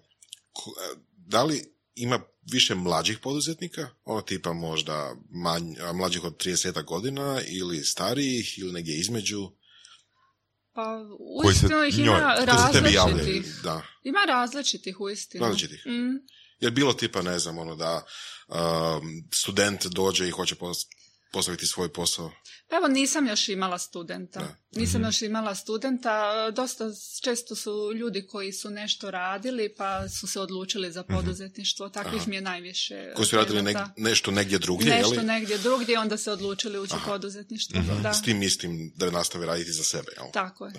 da 1.11 1.43
li 1.43 1.63
ima 1.95 2.19
više 2.51 2.75
mlađih 2.75 3.19
poduzetnika, 3.19 3.89
ono 4.03 4.21
tipa 4.21 4.53
možda 4.53 5.15
manj, 5.29 5.75
a, 5.81 5.93
mlađih 5.93 6.23
od 6.23 6.37
30 6.37 6.83
godina 6.83 7.41
ili 7.47 7.83
starijih 7.83 8.59
ili 8.59 8.71
negdje 8.73 8.95
između? 8.97 9.51
Pa 10.73 10.99
Koji 11.43 11.55
se 11.55 11.65
uistinu 11.65 11.83
ih 11.83 11.93
njoj- 11.95 12.05
ima 12.07 12.89
javljaju? 12.89 13.17
različitih. 13.17 13.55
Da. 13.63 13.81
Ima 14.03 14.19
različitih 14.27 14.99
uistinu. 14.99 15.45
Različitih. 15.45 15.85
Mm. 15.85 16.15
Je 16.59 16.71
bilo 16.71 16.93
tipa, 16.93 17.21
ne 17.21 17.39
znam, 17.39 17.57
ono 17.57 17.75
da 17.75 18.05
um, 18.47 19.27
student 19.33 19.85
dođe 19.85 20.27
i 20.27 20.31
hoće 20.31 20.55
postaviti 21.31 21.67
svoj 21.67 21.93
posao? 21.93 22.31
Pa 22.69 22.75
Evo 22.75 22.87
nisam 22.87 23.27
još 23.27 23.49
imala 23.49 23.77
studenta. 23.79 24.39
Da. 24.39 24.55
Nisam 24.71 25.03
još 25.03 25.21
imala 25.21 25.55
studenta. 25.55 26.11
Dosta 26.51 26.85
često 27.23 27.55
su 27.55 27.71
ljudi 27.95 28.27
koji 28.27 28.53
su 28.53 28.69
nešto 28.69 29.11
radili 29.11 29.75
pa 29.77 30.09
su 30.09 30.27
se 30.27 30.39
odlučili 30.39 30.91
za 30.91 31.03
poduzetništvo. 31.03 31.89
Takvih 31.89 32.27
mi 32.27 32.35
je 32.35 32.41
najviše. 32.41 33.11
Koji 33.15 33.25
su 33.25 33.35
radili 33.35 33.61
neg- 33.61 33.89
nešto 33.97 34.31
negdje 34.31 34.59
drugdje, 34.59 34.89
Nešto 34.91 35.13
jeli? 35.13 35.25
negdje 35.25 35.57
drugdje, 35.57 35.99
onda 35.99 36.17
se 36.17 36.31
odlučili 36.31 36.79
ući 36.79 36.93
u 36.95 37.05
poduzetništvo. 37.05 37.81
Da, 38.03 38.13
S 38.13 38.21
tim 38.21 38.43
istim 38.43 38.93
da 38.95 39.11
nastave 39.11 39.45
raditi 39.45 39.71
za 39.71 39.83
sebe, 39.83 40.11
jel? 40.17 40.25
tako 40.33 40.65
je. 40.65 40.73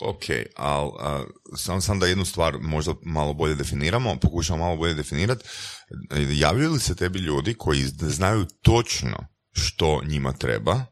Ok, 0.00 0.22
ali 0.56 0.90
samo 1.56 1.80
sam 1.80 1.98
da 1.98 2.06
jednu 2.06 2.24
stvar 2.24 2.58
možda 2.58 2.94
malo 3.02 3.34
bolje 3.34 3.54
definiramo, 3.54 4.16
pokušamo 4.16 4.58
malo 4.58 4.76
bolje 4.76 4.94
definirati. 4.94 5.44
Javljaju 6.32 6.72
li 6.72 6.80
se 6.80 6.94
tebi 6.96 7.18
ljudi 7.18 7.54
koji 7.54 7.82
znaju 8.00 8.46
točno 8.62 9.26
što 9.52 10.00
njima 10.04 10.32
treba 10.32 10.84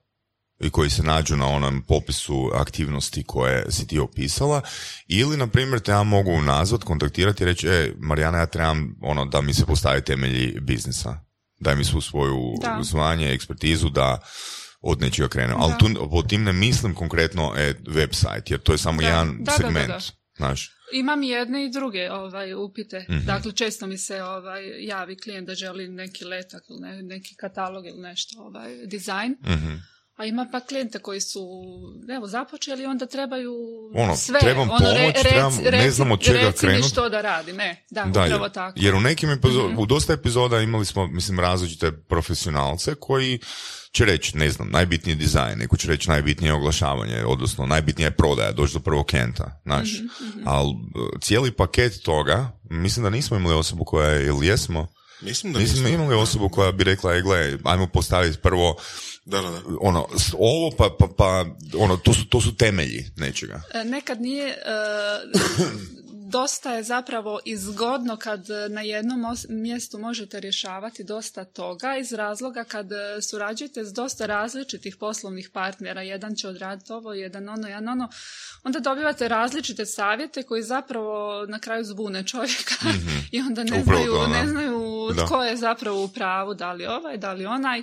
i 0.60 0.70
koji 0.70 0.90
se 0.90 1.02
nađu 1.02 1.36
na 1.36 1.46
onom 1.46 1.82
popisu 1.82 2.50
aktivnosti 2.54 3.24
koje 3.24 3.72
si 3.72 3.86
ti 3.86 3.98
opisala 3.98 4.60
ili, 5.06 5.36
na 5.36 5.46
primjer, 5.46 5.80
te 5.80 5.90
ja 5.92 6.02
mogu 6.02 6.40
nazvat, 6.42 6.84
kontaktirati 6.84 7.42
i 7.42 7.46
reći, 7.46 7.68
e, 7.68 7.92
Marijana, 7.98 8.38
ja 8.38 8.46
trebam 8.46 8.96
ono, 9.02 9.24
da 9.24 9.40
mi 9.40 9.54
se 9.54 9.66
postavi 9.66 10.04
temelji 10.04 10.60
biznisa. 10.60 11.20
Daj 11.60 11.76
mi 11.76 11.84
svu 11.84 12.00
svoju 12.00 12.54
Da. 12.62 12.78
zvanje, 12.82 13.32
ekspertizu 13.32 13.88
da 13.88 14.18
od 14.80 15.00
nečega 15.00 15.28
krenem. 15.28 15.56
Ali 15.60 15.72
tu 15.78 16.08
po 16.10 16.22
tim 16.22 16.42
ne 16.42 16.52
mislim 16.52 16.94
konkretno 16.94 17.52
e, 17.56 17.74
website, 17.86 18.50
jer 18.50 18.60
to 18.60 18.72
je 18.72 18.78
samo 18.78 19.00
Da. 19.00 19.08
jedan 19.08 19.28
Da, 19.28 19.34
da, 19.38 19.44
da, 19.44 19.52
segment. 19.52 19.88
da. 19.88 19.98
Znaš, 20.36 20.70
Imam 20.92 21.22
i 21.22 21.28
jedne 21.28 21.64
i 21.64 21.70
druge 21.70 22.12
ovaj, 22.12 22.54
upite. 22.54 23.06
Mhm. 23.10 23.26
Dakle, 23.26 23.52
često 23.52 23.86
mi 23.86 23.98
se 23.98 24.22
ovaj, 24.22 24.84
javi 24.84 25.16
klijent 25.16 25.46
da 25.46 25.54
želi 25.54 25.88
neki 25.88 26.24
letak 26.24 26.64
ili 26.70 26.80
ne- 26.80 27.02
neki 27.02 27.34
katalog 27.34 27.86
ili 27.86 28.00
nešto, 28.00 28.40
ovaj, 28.40 28.76
dizajn. 28.76 29.36
Mhm. 29.42 29.74
A 30.16 30.24
ima 30.24 30.46
pa 30.52 30.60
klijente 30.60 30.98
koji 30.98 31.20
su, 31.20 31.40
evo, 32.16 32.26
započeli 32.26 32.82
i 32.82 32.86
onda 32.86 33.06
trebaju 33.06 33.52
Ono, 33.94 34.16
sve. 34.16 34.40
trebam 34.40 34.70
ono, 34.70 34.78
pomoć, 34.78 35.14
trebam- 35.22 35.58
ne 35.72 35.90
znam 35.90 36.12
od 36.12 36.20
čega 36.20 36.38
reci 36.38 36.66
mi 36.66 36.82
što 36.82 37.08
da 37.08 37.20
radim, 37.20 37.56
ne, 37.56 37.84
da, 37.90 38.02
Da, 38.02 38.10
upravo 38.10 38.44
jer, 38.44 38.52
tako. 38.52 38.72
jer 38.76 38.94
u 38.94 39.00
nekim 39.00 39.30
epizo- 39.30 39.74
u 39.78 39.86
dosta 39.86 40.12
epizoda 40.12 40.60
imali 40.60 40.84
smo, 40.84 41.06
mislim, 41.06 41.40
različite 41.40 41.92
profesionalce 41.92 42.94
koji 42.94 43.38
će 43.92 44.04
reći, 44.04 44.36
ne 44.36 44.50
znam, 44.50 44.70
najbitniji 44.70 45.16
dizajn, 45.16 45.58
neko 45.58 45.76
će 45.76 45.88
reći 45.88 46.08
najbitnije 46.08 46.50
je 46.50 46.54
oglašavanje, 46.54 47.24
odnosno 47.26 47.66
najbitnija 47.66 48.06
je 48.06 48.16
prodaja, 48.16 48.52
doći 48.52 48.72
do 48.72 48.80
prvog 48.80 49.06
kenta, 49.06 49.60
znaš. 49.64 49.92
Mhm, 49.92 50.42
Ali 50.44 50.74
cijeli 51.20 51.50
paket 51.50 52.02
toga, 52.02 52.52
mislim 52.64 53.02
da 53.04 53.10
nismo 53.10 53.36
imali 53.36 53.54
osobu 53.54 53.84
koja 53.84 54.08
je, 54.10 54.26
ili 54.26 54.46
jesmo, 54.46 54.86
Mislim 55.20 55.52
da 55.52 55.58
nismo. 55.58 55.88
imali 55.88 56.14
osobu 56.14 56.48
koja 56.48 56.72
bi 56.72 56.84
rekla, 56.84 57.14
e, 57.14 57.22
gle, 57.22 57.58
ajmo 57.64 57.86
postaviti 57.86 58.38
prvo 58.38 58.76
Da, 59.24 59.40
da, 59.40 59.50
da. 59.50 59.60
ono, 59.80 60.08
ovo 60.38 60.70
pa, 60.78 60.96
pa, 60.98 61.06
pa 61.16 61.44
ono, 61.78 61.96
to 61.96 62.14
su, 62.14 62.24
to 62.28 62.40
su 62.40 62.56
temelji 62.56 63.04
nečega. 63.16 63.62
E, 63.74 63.84
Nekad 63.84 64.20
nije, 64.20 64.48
e, 64.48 64.54
dosta 66.28 66.74
je 66.74 66.82
zapravo 66.82 67.40
izgodno 67.44 68.16
kad 68.16 68.46
na 68.70 68.80
jednom 68.80 69.20
mjestu 69.48 69.98
možete 69.98 70.40
rješavati 70.40 71.04
dosta 71.04 71.44
toga 71.44 71.96
iz 71.96 72.12
razloga 72.12 72.64
kad 72.64 72.92
e, 72.92 73.22
surađujete 73.22 73.84
s 73.84 73.92
dosta 73.92 74.26
različitih 74.26 74.96
poslovnih 74.96 75.50
partnera, 75.52 76.02
jedan 76.02 76.34
će 76.34 76.48
odraditi 76.48 76.92
ovo, 76.92 77.12
jedan 77.12 77.48
ono, 77.48 77.68
jedan 77.68 77.88
ono, 77.88 78.08
onda 78.64 78.80
dobivate 78.80 79.28
različite 79.28 79.86
savjete 79.86 80.42
koji 80.42 80.62
zapravo 80.62 81.46
na 81.46 81.58
kraju 81.58 81.84
zbune 81.84 82.26
čovjeka 82.26 82.74
i 83.32 83.40
onda 83.40 83.64
ne 83.64 83.80
Upravo 83.80 84.02
znaju, 84.02 84.12
to, 84.12 84.26
ne 84.26 84.46
znaju 84.46 84.86
Da. 85.16 85.26
tko 85.26 85.42
je 85.42 85.56
zapravo 85.56 86.04
u 86.04 86.08
pravu, 86.08 86.54
da 86.54 86.72
li 86.72 86.86
ovaj, 86.86 87.16
da 87.16 87.32
li 87.32 87.46
onaj, 87.46 87.82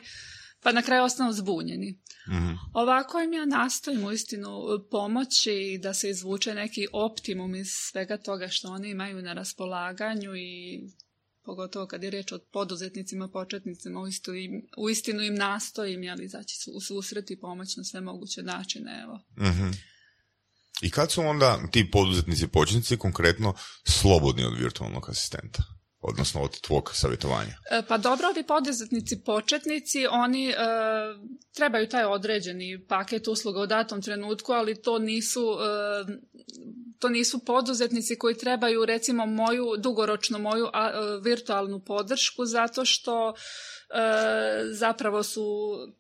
pa 0.64 0.72
na 0.72 0.82
kraju 0.82 1.04
ostanu 1.04 1.34
zbunjeni. 1.34 2.03
Mhm. 2.30 2.54
Ovako 2.74 3.20
im 3.20 3.34
ja 3.34 3.46
nastojim 3.46 4.04
uistinu 4.04 4.50
pomoći 4.92 5.80
da 5.82 5.94
se 5.94 6.10
izvuče 6.10 6.54
neki 6.54 6.88
optimum 6.94 7.56
iz 7.56 7.68
svega 7.72 8.18
toga 8.18 8.48
što 8.48 8.68
oni 8.68 8.90
imaju 8.90 9.22
na 9.22 9.34
raspolaganju 9.34 10.36
i 10.36 10.82
pogotovo 11.46 11.88
kad 11.88 12.04
je 12.04 12.10
riječ 12.10 12.32
o 12.32 12.40
poduzetnicima, 12.52 13.28
početnicima, 13.28 14.02
uistinu 14.02 14.38
im, 14.38 14.52
uistinu 14.78 15.22
im 15.22 15.36
nastojim 15.36 16.04
jel, 16.04 16.22
izaći 16.22 16.56
su- 16.58 16.72
u 16.72 16.82
susret 16.82 17.32
i 17.32 17.40
pomoć 17.40 17.76
na 17.78 17.84
sve 17.84 18.02
moguće 18.02 18.44
načine. 18.44 19.02
Evo. 19.04 19.20
Mhm. 19.50 19.68
I 20.82 20.90
kad 20.90 21.12
su 21.12 21.22
onda 21.22 21.60
ti 21.72 21.92
poduzetnici 21.92 22.48
početnici 22.48 22.98
konkretno 22.98 23.54
slobodni 23.88 24.44
od 24.46 24.58
virtualnog 24.60 25.10
asistenta? 25.10 25.64
Odnosno 26.04 26.42
od 26.42 26.62
tvog 26.62 26.92
savjetovanja? 26.94 27.54
E, 27.72 27.82
pa 27.88 27.98
dobro, 27.98 28.28
ovi 28.28 28.44
poduzetnici 28.44 29.24
početnici, 29.26 30.08
oni 30.08 30.50
e, 30.50 30.56
trebaju 31.56 31.90
taj 31.90 32.06
određeni 32.06 32.86
paket 32.88 33.28
usluga 33.28 33.62
u 33.62 33.68
datom 33.68 34.02
trenutku, 34.02 34.52
ali 34.52 34.82
to 34.82 35.00
nisu, 35.00 35.42
e, 35.42 36.06
to 37.00 37.10
nisu 37.10 37.40
poduzetnici 37.40 38.18
koji 38.18 38.38
trebaju 38.38 38.86
recimo 38.86 39.26
moju, 39.26 39.66
dugoročno 39.78 40.40
moju 40.40 40.68
virtualnu 41.24 41.80
podršku 41.80 42.46
zato 42.46 42.86
što 42.86 43.34
zapravo 44.72 45.24
su 45.24 45.44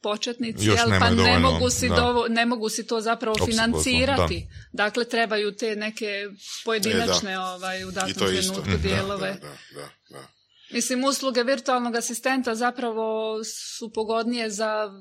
početnici, 0.01 0.65
jel, 0.65 0.99
pa 0.99 1.09
ne 1.09 1.39
mogu, 1.39 1.69
si 1.69 1.89
ne 2.29 2.45
mogu 2.45 2.69
si 2.69 2.87
to 2.87 3.01
zapravo 3.01 3.35
financirati. 3.45 4.47
Dakle, 4.71 5.05
trebaju 5.05 5.55
te 5.55 5.75
neke 5.75 6.27
pojedinačne 6.65 7.39
ovaj, 7.39 7.83
u 7.83 7.91
datom 7.91 8.13
trenutku 8.13 8.69
mhm. 8.69 8.81
dijelove. 8.81 9.35
Mislim, 10.71 11.03
usluge 11.03 11.43
virtualnog 11.43 11.95
asistenta 11.95 12.55
zapravo 12.55 13.39
su 13.43 13.93
pogodnije 13.93 14.49
za 14.49 14.91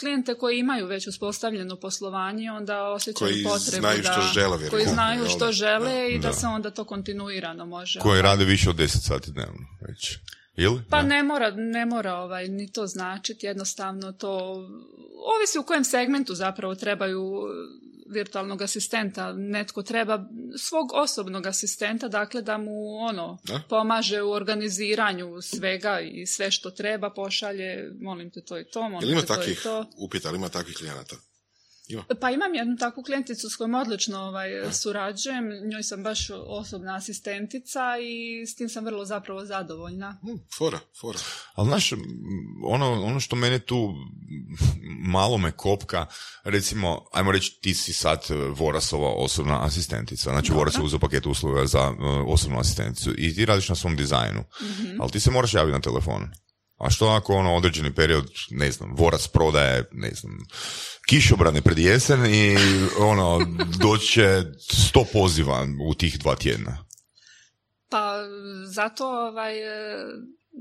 klijente 0.00 0.34
koji 0.34 0.58
imaju 0.58 0.86
već 0.86 1.06
uspostavljeno 1.06 1.76
poslovanje, 1.76 2.50
onda 2.50 2.82
osjećaju 2.82 3.32
koji 3.32 3.44
potrebu 3.44 3.80
znaju 3.80 4.02
da, 4.02 4.12
što 4.12 4.22
žele, 4.40 4.70
koji 4.70 4.84
znaju 4.84 5.26
što 5.28 5.52
žele 5.52 6.10
i 6.10 6.18
da. 6.18 6.32
se 6.32 6.46
onda 6.46 6.70
to 6.70 6.84
kontinuirano 6.84 7.66
može. 7.66 8.00
Koji 8.00 8.22
rade 8.22 8.44
više 8.44 8.70
od 8.70 8.76
10 8.76 8.86
sati 8.86 9.30
dnevno 9.30 9.66
već. 9.88 10.18
Ili? 10.56 10.82
Pa 10.90 11.02
ne 11.02 11.22
mora, 11.22 11.50
ne 11.50 11.86
mora 11.86 12.14
ovaj, 12.14 12.48
ni 12.48 12.72
to 12.72 12.86
značiti, 12.86 13.46
jednostavno 13.46 14.12
to 14.12 14.38
ovisi 15.36 15.58
u 15.58 15.62
kojem 15.62 15.84
segmentu 15.84 16.34
zapravo 16.34 16.74
trebaju 16.74 17.42
virtualnog 18.08 18.62
asistenta. 18.62 19.32
Netko 19.32 19.82
treba 19.82 20.24
svog 20.58 20.92
osobnog 20.92 21.46
asistenta, 21.46 22.08
dakle 22.08 22.42
da 22.42 22.58
mu 22.58 22.96
ono 22.96 23.38
pomaže 23.68 24.22
u 24.22 24.30
organiziranju 24.30 25.42
svega 25.42 26.00
i 26.00 26.26
sve 26.26 26.50
što 26.50 26.70
treba 26.70 27.10
pošalje, 27.10 27.90
molim 28.00 28.30
te 28.30 28.40
to 28.40 28.58
i 28.58 28.64
to, 28.64 28.88
molim 28.88 29.10
ima 29.10 29.20
te 29.20 29.26
to 29.26 29.44
i 29.44 29.54
to. 29.54 29.86
upita, 29.96 30.28
ali 30.28 30.36
ima 30.36 30.48
takvih 30.48 30.76
klijenata? 30.76 31.16
Pa 32.20 32.30
imam 32.30 32.54
jednu 32.54 32.76
takvu 32.76 33.02
klijenticu 33.02 33.50
s 33.50 33.56
kojom 33.56 33.74
odlično 33.74 34.18
ovaj, 34.18 34.50
surađujem, 34.72 35.44
njoj 35.70 35.82
sam 35.82 36.02
baš 36.02 36.30
osobna 36.46 36.96
asistentica 36.96 37.80
i 38.02 38.46
s 38.46 38.54
tim 38.54 38.68
sam 38.68 38.84
vrlo 38.84 39.04
zapravo 39.04 39.44
zadovoljna. 39.44 40.18
Hmm, 40.22 40.40
fora, 40.58 40.78
fora. 41.00 41.18
Ali 41.54 41.68
znaš, 41.68 41.92
ono, 42.64 42.92
ono 43.04 43.20
što 43.20 43.36
mene 43.36 43.58
tu 43.58 43.94
malo 45.06 45.38
me 45.38 45.52
kopka, 45.52 46.06
recimo, 46.44 47.04
ajmo 47.12 47.32
reći 47.32 47.58
ti 47.60 47.74
si 47.74 47.92
sad 47.92 48.26
Vorasova 48.56 49.08
osobna 49.08 49.64
asistentica, 49.64 50.30
znači 50.30 50.52
Voras 50.52 50.74
je 50.74 50.82
uzeo 50.82 50.98
paket 50.98 51.26
usluga 51.26 51.66
za 51.66 51.90
uh, 51.90 51.96
osobnu 52.26 52.58
asistenticu 52.58 53.10
i 53.18 53.34
ti 53.34 53.44
radiš 53.44 53.68
na 53.68 53.74
svom 53.74 53.96
dizajnu, 53.96 54.40
mm 54.40 55.00
ali 55.00 55.10
ti 55.10 55.20
se 55.20 55.30
moraš 55.30 55.54
javiti 55.54 55.72
na 55.72 55.80
telefon. 55.80 56.30
A 56.76 56.90
što 56.90 57.06
ako 57.06 57.34
ono 57.34 57.56
određeni 57.56 57.94
period, 57.94 58.30
ne 58.50 58.70
znam, 58.70 58.94
Vorac 58.96 59.28
prodaje, 59.28 59.84
ne 59.92 60.10
znam, 60.10 60.38
kišobrane 61.08 61.62
pred 61.62 61.78
jesen 61.78 62.26
i 62.26 62.56
ono, 62.98 63.40
doće 63.84 64.42
sto 64.70 65.04
poziva 65.12 65.66
u 65.90 65.94
tih 65.94 66.18
dva 66.18 66.36
tjedna. 66.36 66.86
Pa 67.90 68.18
zato 68.66 69.06
ovaj, 69.08 69.58
e, 69.58 70.04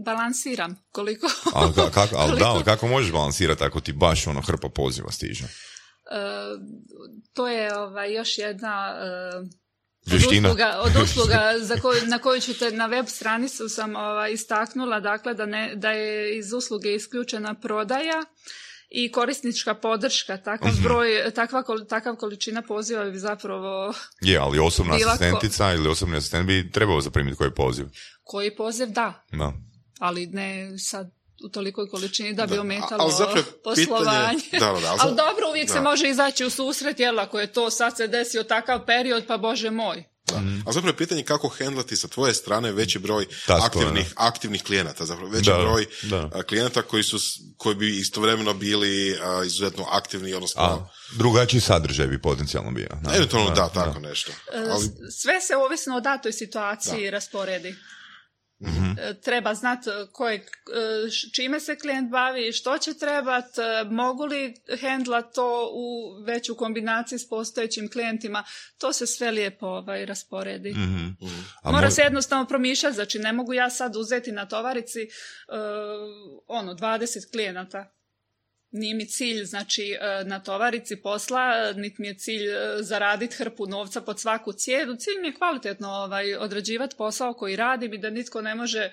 balansiram 0.05 0.75
koliko... 0.91 1.27
ali, 1.53 1.73
kako, 1.73 2.15
ali 2.21 2.39
da, 2.39 2.47
ali 2.47 2.63
kako 2.63 2.87
možeš 2.87 3.11
balansirati 3.11 3.63
ako 3.63 3.79
ti 3.79 3.93
baš 3.93 4.27
ono 4.27 4.41
hrpa 4.41 4.69
poziva 4.69 5.11
stiže? 5.11 5.43
E, 5.43 5.49
to 7.33 7.47
je 7.47 7.77
ovaj, 7.77 8.13
još 8.13 8.37
jedna... 8.37 8.95
E, 8.99 9.64
od 10.13 10.21
usluga, 10.31 10.79
od 10.81 10.95
usluga 11.03 11.53
za 11.61 11.75
koju, 11.75 12.01
na 12.07 12.19
koju 12.19 12.41
ćete 12.41 12.71
na 12.71 12.85
web 12.85 13.05
stranicu 13.07 13.69
sam 13.69 13.95
ovaj, 13.95 14.31
istaknula 14.31 14.99
dakle 14.99 15.33
da, 15.33 15.45
ne, 15.45 15.75
da 15.75 15.91
je 15.91 16.37
iz 16.37 16.53
usluge 16.53 16.95
isključena 16.95 17.53
prodaja 17.53 18.25
i 18.89 19.11
korisnička 19.11 19.73
podrška, 19.73 20.37
takav 20.37 20.71
mhm. 20.71 20.83
broj, 20.83 21.07
takva, 21.35 21.63
takav 21.89 22.15
količina 22.15 22.61
poziva 22.61 23.05
bi 23.05 23.17
zapravo... 23.17 23.93
Je, 24.21 24.37
ali 24.37 24.59
osobna 24.59 24.95
asistentica 24.95 25.73
ili 25.73 25.89
osobni 25.89 26.17
asistent 26.17 26.47
bi 26.47 26.71
trebao 26.71 27.01
zaprimiti 27.01 27.37
koji 27.37 27.51
poziv. 27.51 27.85
Koji 28.23 28.55
poziv, 28.55 28.87
da. 28.87 29.25
Da. 29.31 29.53
Ali 29.99 30.27
ne 30.27 30.77
sad 30.77 31.11
u 31.45 31.49
tolikoj 31.49 31.89
količini 31.89 32.33
da 32.33 32.45
bi 32.45 32.57
ometalo 32.57 33.03
ali 33.03 33.43
poslovanje. 33.63 34.39
da, 34.51 34.59
da, 34.59 34.67
ali, 34.67 34.85
ali 34.99 35.15
dobro, 35.15 35.49
uvijek 35.49 35.69
se 35.69 35.81
može 35.81 36.09
izaći 36.09 36.45
u 36.45 36.49
susret, 36.49 36.99
jel, 36.99 37.19
ako 37.19 37.39
je 37.39 37.53
to 37.53 37.69
sad 37.69 37.97
se 37.97 38.07
desio 38.07 38.43
takav 38.43 38.85
period, 38.85 39.23
pa 39.27 39.37
bože 39.37 39.71
moj. 39.71 40.03
Da. 40.31 40.39
Mm. 40.39 40.63
A 40.67 40.71
zapravo 40.71 40.89
je 40.89 40.97
pitanje 40.97 41.23
kako 41.23 41.47
hendlati 41.47 41.95
sa 41.95 42.07
tvoje 42.07 42.33
strane 42.33 42.71
veći 42.71 42.99
broj 42.99 43.25
aktivnih, 43.47 44.13
aktivnih 44.15 44.63
klijenata, 44.63 45.05
zapravo 45.05 45.31
veći 45.31 45.51
broj 45.61 45.85
da. 46.03 46.43
klijenata 46.43 46.81
koji, 46.81 47.03
su, 47.03 47.17
koji 47.57 47.75
bi 47.75 47.99
istovremeno 47.99 48.53
bili 48.53 49.17
izuzetno 49.45 49.85
aktivni, 49.91 50.33
odnosno... 50.33 50.61
A, 50.61 50.87
drugačiji 51.17 51.61
sadržaj 51.61 52.07
bi 52.07 52.21
potencijalno 52.21 52.71
bio. 52.71 52.87
Eventualno 53.15 53.49
da, 53.49 53.69
tako 53.69 53.99
nešto. 53.99 54.31
E, 54.31 54.57
ali... 54.71 55.11
Sve 55.11 55.41
se 55.41 55.55
ovisno 55.55 55.95
o 55.95 56.01
datoj 56.01 56.33
situaciji 56.33 57.09
rasporedi. 57.09 57.75
Mm-hmm. 58.61 58.95
Treba 59.23 59.53
znati 59.53 59.89
e, 59.89 60.39
čime 61.33 61.59
se 61.59 61.75
klijent 61.75 62.11
bavi, 62.11 62.51
što 62.51 62.77
će 62.77 62.93
trebat, 62.93 63.45
mogu 63.91 64.25
li 64.25 64.53
hendla 64.79 65.21
to 65.21 65.71
u 65.73 66.23
veću 66.23 66.55
kombinaciji 66.55 67.19
s 67.19 67.29
postojećim 67.29 67.91
klijentima. 67.91 68.43
To 68.77 68.93
se 68.93 69.07
sve 69.07 69.31
lijepo 69.31 69.67
ovaj, 69.67 70.05
rasporedi. 70.05 70.73
mm 70.73 71.17
Mora 71.63 71.91
se 71.91 72.01
jednostavno 72.01 72.45
promišljati, 72.45 72.95
znači 72.95 73.19
ne 73.19 73.33
mogu 73.33 73.53
ja 73.53 73.69
sad 73.69 73.95
uzeti 73.95 74.31
na 74.31 74.47
tovarici 74.47 74.99
uh, 75.01 75.55
ono 76.47 76.73
20 76.73 77.31
klijenata 77.31 77.94
nije 78.75 78.95
mi 78.95 79.05
cilj 79.05 79.45
znači 79.45 79.97
e, 80.01 80.23
na 80.23 80.43
tovarici 80.43 80.95
posla, 80.95 81.71
niti 81.75 82.01
mi 82.01 82.07
je 82.07 82.17
cilj 82.17 82.49
e, 82.49 82.83
zaraditi 82.83 83.35
hrpu 83.35 83.67
novca 83.67 84.01
pod 84.01 84.19
svaku 84.19 84.53
cijenu. 84.53 84.95
Cilj 84.95 85.21
mi 85.21 85.27
je 85.27 85.33
kvalitetno 85.33 85.89
ovaj, 85.89 86.35
odrađivati 86.35 86.95
posao 86.97 87.33
koji 87.33 87.55
radim 87.55 87.93
i 87.93 87.97
da 87.97 88.09
nitko 88.09 88.41
ne 88.41 88.55
može 88.55 88.91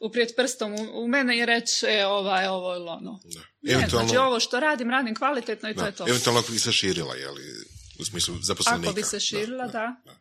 uprijeti 0.00 0.34
prstom 0.36 0.74
u, 0.94 1.08
mene 1.08 1.38
i 1.38 1.46
reći 1.46 1.86
e, 1.86 2.06
ovaj, 2.06 2.46
ovo 2.46 2.74
ili 2.74 2.88
ono. 2.88 3.20
Ne, 3.62 3.86
znači 3.88 4.16
ovo 4.16 4.40
što 4.40 4.60
radim, 4.60 4.90
radim 4.90 5.14
kvalitetno 5.14 5.70
i 5.70 5.74
to 5.74 5.86
je 5.86 5.92
to. 5.92 6.08
Eventualno 6.08 6.40
ako 6.40 6.52
bi 6.52 6.58
se 6.58 6.72
širila, 6.72 7.14
jeli, 7.14 7.42
u 8.00 8.04
smislu 8.04 8.34
zaposlenika. 8.42 8.90
Ako 8.90 8.94
bi 8.94 9.02
se 9.02 9.20
širila, 9.20 9.66
da. 9.66 9.96
da. 10.04 10.16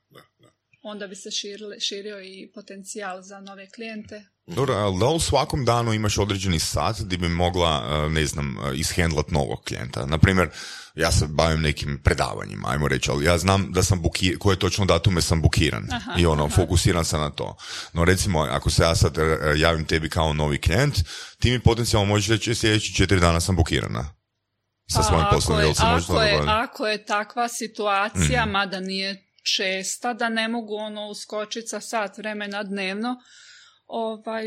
Onda 0.81 1.07
bi 1.07 1.15
se 1.15 1.31
širio 1.79 2.21
i 2.21 2.51
potencijal 2.53 3.21
za 3.21 3.39
nove 3.39 3.69
klijente. 3.69 4.25
Dobro, 4.55 4.73
ali 4.73 4.99
da 4.99 5.05
u 5.05 5.19
svakom 5.19 5.65
danu 5.65 5.93
imaš 5.93 6.17
određeni 6.17 6.59
sat 6.59 7.01
gdje 7.01 7.17
bi 7.17 7.29
mogla, 7.29 7.83
e, 7.89 8.09
ne 8.09 8.25
znam, 8.25 8.57
e, 8.57 8.75
ishendlat 8.75 9.31
novog 9.31 9.63
klijenta? 9.67 10.05
Naprimjer, 10.05 10.49
ja 10.95 11.11
se 11.11 11.27
bavim 11.27 11.61
nekim 11.61 12.01
predavanjima, 12.03 12.67
ajmo 12.69 12.87
reći, 12.87 13.11
ali 13.11 13.25
ja 13.25 13.37
znam 13.37 13.71
da 13.71 13.83
sam 13.83 14.01
bukiran, 14.01 14.39
koje 14.39 14.59
točno 14.59 14.85
datume 14.85 15.21
sam 15.21 15.41
bukiran 15.41 15.87
i 16.17 16.25
ono, 16.25 16.49
fokusiran 16.49 17.05
sam 17.05 17.21
na 17.21 17.29
to. 17.29 17.57
No 17.93 18.05
recimo, 18.05 18.39
ako 18.39 18.69
se 18.69 18.83
ja 18.83 18.95
sad 18.95 19.17
e, 19.17 19.21
javim 19.57 19.85
tebi 19.85 20.09
kao 20.09 20.33
novi 20.33 20.61
klijent, 20.61 20.95
ti 21.39 21.51
mi 21.51 21.59
potencijalno 21.59 22.07
možeš 22.07 22.29
reći 22.29 22.55
sljedeći 22.55 22.95
četiri 22.95 23.19
dana 23.19 23.39
sam 23.39 23.55
bukirana 23.55 24.19
sa 24.89 25.03
svojim 25.03 25.25
pa, 25.29 25.35
poslom. 25.35 25.57
Ako, 25.57 26.21
je, 26.21 26.41
ako, 26.47 26.87
je, 26.87 27.05
takva 27.05 27.47
situacija, 27.47 28.45
mm 28.45 28.51
mada 28.51 28.79
nije 28.79 29.25
česta, 29.55 30.13
da 30.13 30.29
ne 30.29 30.47
mogu 30.47 30.75
ono 30.75 31.07
uskočiti 31.07 31.67
sa 31.67 31.81
sat 31.81 32.17
vremena 32.17 32.63
dnevno, 32.63 33.15
ovaj, 33.89 34.43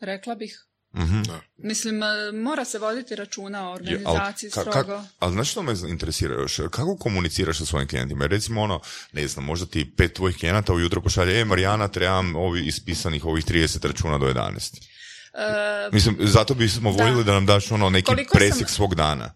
rekla 0.00 0.34
bih. 0.34 0.66
mm 0.94 1.22
Mislim, 1.56 2.02
e, 2.02 2.32
mora 2.32 2.64
se 2.64 2.78
voditi 2.78 3.16
računa 3.16 3.70
o 3.70 3.74
organizaciji 3.74 4.50
ali, 4.56 4.70
strogo. 4.70 5.02
ali 5.18 5.32
znaš 5.32 5.50
što 5.50 5.62
me 5.62 5.74
interesira 5.88 6.34
još? 6.34 6.56
Kako 6.56 6.96
komuniciraš 6.96 7.58
sa 7.58 7.66
svojim 7.66 7.88
klijentima? 7.88 8.26
Recimo 8.26 8.62
ono, 8.62 8.80
ne 9.12 9.28
znam, 9.28 9.44
možda 9.44 9.66
ti 9.66 9.94
pet 9.96 10.12
tvojih 10.12 10.36
klijenata 10.36 10.72
ujutro 10.72 11.02
pošalje, 11.02 11.40
e 11.40 11.44
Marijana, 11.44 11.88
trebam 11.88 12.36
ovi 12.36 12.66
ispisanih 12.66 13.24
ovih 13.24 13.44
30 13.44 13.86
računa 13.86 14.18
do 14.18 14.26
11. 14.26 14.90
Uh, 15.32 15.92
Mislim, 15.92 16.16
zato 16.20 16.54
bismo 16.54 16.90
voljeli 16.90 17.24
da 17.24 17.32
nam 17.32 17.46
daš 17.46 17.70
ono 17.70 17.90
neki 17.90 18.12
presjek 18.32 18.68
svog 18.68 18.94
dana. 18.94 19.34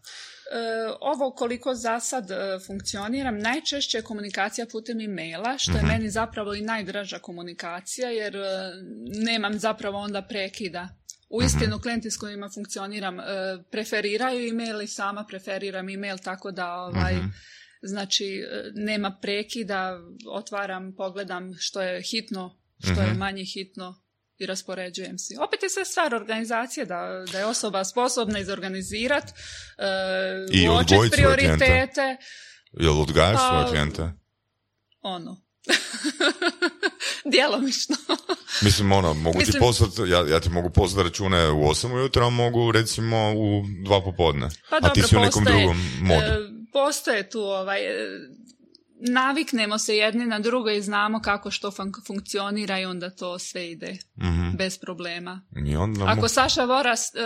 E, 0.55 0.57
ovo 1.01 1.31
koliko 1.31 1.75
za 1.75 2.01
sad 2.01 2.31
e, 2.31 2.37
funkcioniram, 2.67 3.39
najčešće 3.39 3.99
je 3.99 4.03
komunikacija 4.03 4.67
putem 4.73 5.01
e-maila, 5.01 5.59
što 5.59 5.73
je 5.73 5.79
mhm. 5.79 5.87
meni 5.87 6.11
zapravo 6.11 6.55
i 6.55 6.63
najdraža 6.63 7.19
komunikacija, 7.19 8.11
jer 8.11 8.37
e, 8.37 8.43
nemam 9.25 9.59
zapravo 9.59 9.99
onda 9.99 10.23
prekida. 10.23 10.89
U 11.31 11.39
mhm. 11.41 11.47
istinu 11.47 11.79
klijenti 11.79 12.11
s 12.11 12.17
kojima 12.17 12.49
funkcioniram 12.55 13.19
preferiraju 13.71 14.49
e-mail 14.49 14.83
i 14.83 14.87
sama 14.87 15.25
preferiram 15.29 15.89
e-mail, 15.89 16.19
tako 16.19 16.51
da 16.51 16.75
ovaj, 16.75 17.17
mhm. 17.17 17.27
znači 17.83 18.45
nema 18.75 19.19
prekida, 19.23 19.99
otvaram, 20.31 20.95
pogledam 20.97 21.55
što 21.59 21.83
je 21.83 22.03
hitno, 22.03 22.59
što 22.83 23.03
je 23.03 23.15
manje 23.15 23.45
hitno, 23.45 24.04
i 24.39 24.47
raspoređujem 24.47 25.19
si. 25.19 25.37
Opet 25.41 25.63
je 25.63 25.71
sve 25.71 25.85
stvar 25.85 26.15
organizacije, 26.15 26.87
da, 26.87 27.25
da 27.33 27.39
je 27.39 27.47
osoba 27.47 27.85
sposobna 27.85 28.39
izorganizirati, 28.39 29.33
uh, 30.67 30.75
uočiti 30.75 31.11
prioritete. 31.11 32.17
Jel 32.73 33.01
odgajaš 33.01 33.37
pa, 33.37 33.49
svoje 33.49 33.67
klijente? 33.69 34.13
Ono, 35.03 35.45
Djelomično. 37.35 37.97
Mislim, 38.63 38.93
ono, 38.93 39.15
mogu 39.15 39.39
ti 39.39 39.45
Mislim- 39.47 39.61
poslati, 39.61 40.11
ja, 40.11 40.29
ja 40.29 40.41
ti 40.41 40.49
mogu 40.49 40.71
poslati 40.71 41.09
račune 41.09 41.51
u 41.51 41.63
8 41.63 41.95
ujutro, 41.95 42.27
a 42.27 42.31
mogu 42.31 42.73
recimo 42.73 43.33
u 43.37 43.63
2 43.63 44.05
popodne. 44.05 44.49
Pa 44.71 44.77
a 44.77 44.81
dobro, 44.81 44.95
ti 44.95 45.03
si 45.03 45.17
u 45.17 45.21
nekom 45.21 45.45
postoje, 45.45 45.59
drugom 45.59 45.91
modu. 46.01 46.27
e, 46.27 46.39
postoje 46.73 47.31
tu 47.31 47.41
ovaj, 47.41 47.85
e, 47.85 48.07
naviknemo 49.03 49.79
se 49.79 49.97
jedni 49.97 50.27
na 50.27 50.39
drugo 50.39 50.71
i 50.71 50.83
znamo 50.83 51.21
kako 51.21 51.51
što 51.51 51.69
fun- 51.69 52.07
funkcionira 52.07 52.79
i 52.79 52.85
onda 52.85 53.11
to 53.11 53.39
sve 53.39 53.71
ide 53.71 53.97
Mhm. 54.17 54.51
bez 54.51 54.79
problema. 54.79 55.41
I 55.67 55.77
onda 55.77 56.05
Ako 56.05 56.21
mo- 56.21 56.29
Saša 56.29 56.65
Voras 56.65 57.01
e, 57.05 57.19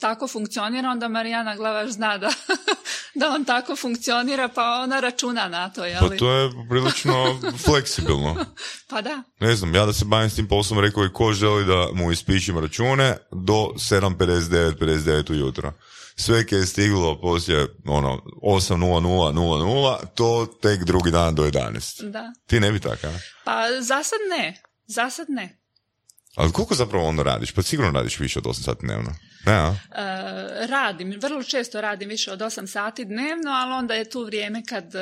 tako 0.00 0.28
funkcionira, 0.28 0.88
onda 0.88 1.08
Marijana 1.08 1.56
Glavaš 1.56 1.90
zna 1.90 2.18
da, 2.18 2.28
da 3.14 3.28
on 3.28 3.44
tako 3.44 3.76
funkcionira, 3.76 4.48
pa 4.48 4.62
ona 4.74 5.00
računa 5.00 5.48
na 5.48 5.70
to, 5.70 5.84
jel? 5.84 6.00
Pa 6.00 6.16
to 6.16 6.30
je 6.32 6.50
prilično 6.70 7.40
fleksibilno. 7.58 8.36
Pa 8.90 9.02
da. 9.02 9.22
Ne 9.40 9.56
znam, 9.56 9.74
ja 9.74 9.86
da 9.86 9.92
se 9.92 10.04
bavim 10.04 10.30
s 10.30 10.34
tim 10.34 10.48
poslom 10.48 10.80
rekao 10.80 11.02
je 11.02 11.12
ko 11.12 11.32
želi 11.32 11.64
da 11.64 11.88
mu 11.92 12.12
ispišem 12.12 12.58
račune 12.58 13.16
do 13.32 13.54
7.59, 13.76 14.74
59 14.74 15.30
ujutro. 15.30 15.72
Sve 16.16 16.44
je 16.50 16.66
stiglo 16.66 17.20
poslije 17.20 17.66
ono, 17.86 18.22
8.00.00, 18.42 19.96
to 20.14 20.46
tek 20.62 20.84
drugi 20.84 21.10
dan 21.10 21.34
do 21.34 21.42
11. 21.42 22.10
Da. 22.10 22.32
Ti 22.46 22.60
ne 22.60 22.72
bi 22.72 22.80
tako, 22.80 23.06
a? 23.06 23.18
Pa 23.44 23.62
za 23.80 24.02
sad 24.02 24.18
ne. 24.38 24.62
Za 24.86 25.10
sad 25.10 25.26
ne. 25.30 25.58
Ali 26.36 26.52
koliko 26.52 26.74
zapravo 26.74 27.08
onda 27.08 27.22
radiš? 27.22 27.52
Pa 27.52 27.62
sigurno 27.62 27.92
radiš 27.92 28.18
više 28.18 28.38
od 28.38 28.44
8 28.44 28.62
sati 28.62 28.86
dnevno. 28.86 29.10
Ne? 29.46 29.52
E, 29.52 30.66
radim, 30.66 31.18
vrlo 31.22 31.42
često 31.42 31.80
radim 31.80 32.08
više 32.08 32.32
od 32.32 32.38
8 32.38 32.66
sati 32.66 33.04
dnevno, 33.04 33.50
ali 33.50 33.72
onda 33.72 33.94
je 33.94 34.10
tu 34.10 34.24
vrijeme 34.24 34.62
kad 34.68 34.94
e, 34.94 34.98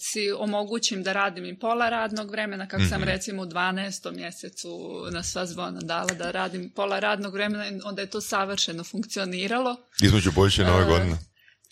si 0.00 0.30
omogućim 0.38 1.02
da 1.02 1.12
radim 1.12 1.44
i 1.44 1.58
pola 1.58 1.88
radnog 1.88 2.30
vremena, 2.30 2.68
kako 2.68 2.84
sam 2.84 3.04
recimo 3.04 3.42
u 3.42 3.46
12. 3.46 4.16
mjesecu 4.16 4.68
na 5.12 5.22
sva 5.22 5.46
zvona 5.46 5.80
dala 5.80 6.14
da 6.14 6.30
radim 6.30 6.70
pola 6.70 6.98
radnog 6.98 7.34
vremena, 7.34 7.64
onda 7.84 8.02
je 8.02 8.10
to 8.10 8.20
savršeno 8.20 8.84
funkcioniralo. 8.84 9.76
Između 10.02 10.30
i 10.58 10.64
Nove 10.64 10.82
E, 10.82 10.86
godine. 10.86 11.18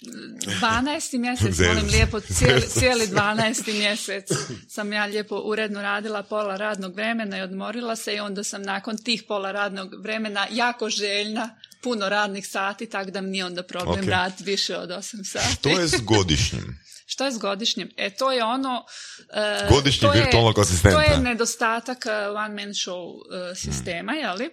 12. 0.03 1.19
mjesec, 1.19 1.59
molim 1.59 1.87
lijepo, 1.91 2.21
cijeli, 2.21 2.63
cijeli 2.79 3.07
12. 3.07 3.79
mjesec 3.79 4.29
sam 4.69 4.93
ja 4.93 5.07
lijepo 5.07 5.37
uredno 5.45 5.83
radila 5.83 6.23
pola 6.23 6.57
radnog 6.57 6.95
vremena 6.95 7.39
i 7.39 7.41
odmorila 7.41 7.97
se 7.97 8.15
i 8.15 8.21
onda 8.21 8.45
sam 8.45 8.63
nakon 8.63 8.99
tih 8.99 9.23
pola 9.29 9.53
radnog 9.53 10.03
vremena 10.03 10.47
jako 10.51 10.91
željna, 10.91 11.57
puno 11.81 12.09
radnih 12.09 12.49
sati, 12.49 12.87
tako 12.87 13.11
da 13.11 13.21
mi 13.21 13.31
nije 13.31 13.45
onda 13.45 13.63
problem 13.63 14.01
Ok. 14.01 14.09
raditi 14.11 14.45
više 14.45 14.77
od 14.77 14.89
8 14.91 15.25
sati. 15.25 15.63
To 15.63 15.69
je 15.69 15.89
s 15.89 16.01
godišnjim. 16.15 16.79
Što 17.07 17.25
je 17.25 17.33
s 17.33 17.39
godišnjim? 17.39 17.91
E, 17.97 18.11
to 18.11 18.33
je 18.33 18.45
ono... 18.45 18.85
e, 19.33 19.67
Godišnji 19.71 20.09
virtualnog 20.15 20.59
asistenta. 20.59 20.97
To 20.97 21.13
je 21.13 21.19
nedostatak 21.19 22.07
e, 22.07 22.29
one 22.29 22.49
man 22.65 22.75
show 22.75 23.21
e, 23.51 23.55
sistema, 23.55 24.13
Hmm. 24.13 24.21
jeli? 24.21 24.51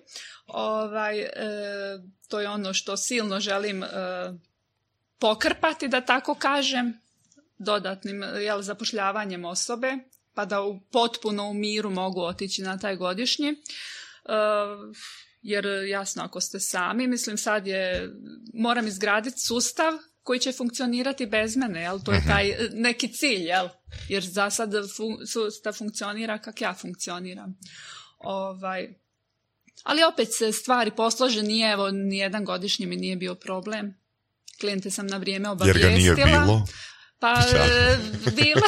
Ovaj, 0.47 1.19
e, 1.19 1.29
to 2.27 2.39
je 2.39 2.49
ono 2.49 2.73
što 2.73 2.97
silno 2.97 3.39
želim 3.39 3.83
pokrpati, 5.19 5.87
da 5.87 6.01
tako 6.01 6.35
kažem, 6.35 7.01
dodatnim 7.57 8.23
jel, 8.23 8.61
zapošljavanjem 8.61 9.45
osobe, 9.45 9.97
pa 10.33 10.45
da 10.45 10.61
u, 10.61 10.79
potpuno 10.91 11.49
u 11.49 11.53
miru 11.53 11.89
mogu 11.89 12.21
otići 12.21 12.61
na 12.61 12.77
taj 12.79 12.95
godišnji. 12.95 13.53
E, 15.45 15.49
jer 15.49 15.65
jasno 15.89 16.23
ako 16.23 16.41
ste 16.41 16.59
sami, 16.59 17.07
mislim 17.07 17.37
sad 17.37 17.67
je, 17.67 18.09
moram 18.53 18.87
izgraditi 18.87 19.39
sustav 19.39 19.93
koji 20.23 20.39
će 20.39 20.51
funkcionirati 20.51 21.25
bez 21.25 21.55
mene, 21.57 21.81
jel? 21.81 21.99
To 22.05 22.11
je 22.11 22.23
taj 22.27 22.49
e, 22.49 22.69
neki 22.73 23.13
cilj, 23.13 23.41
jel? 23.47 23.67
Jer 24.09 24.23
za 24.23 24.49
sad 24.49 24.71
fu- 24.73 25.25
sustav 25.27 25.73
funkcionira 25.73 26.37
kak 26.37 26.61
ja 26.61 26.73
funkcioniram. 26.73 27.57
Ovaj, 28.17 28.93
ali 29.83 30.03
opet 30.13 30.27
se 30.31 30.51
stvari 30.51 30.91
poslože, 30.91 31.43
nije, 31.43 31.71
evo, 31.71 31.91
nijedan 31.91 32.45
godišnji 32.45 32.85
mi 32.85 32.95
nije 32.95 33.15
bio 33.15 33.35
problem. 33.35 33.97
Klijente 34.59 34.91
sam 34.91 35.07
na 35.07 35.17
vrijeme 35.17 35.45
Jer 35.47 35.51
obavijestila. 35.51 35.89
ga 35.91 35.97
nije 35.97 36.15
bilo. 36.15 36.67
Pa 37.25 37.41
e, 37.55 37.97
bilo, 38.31 38.61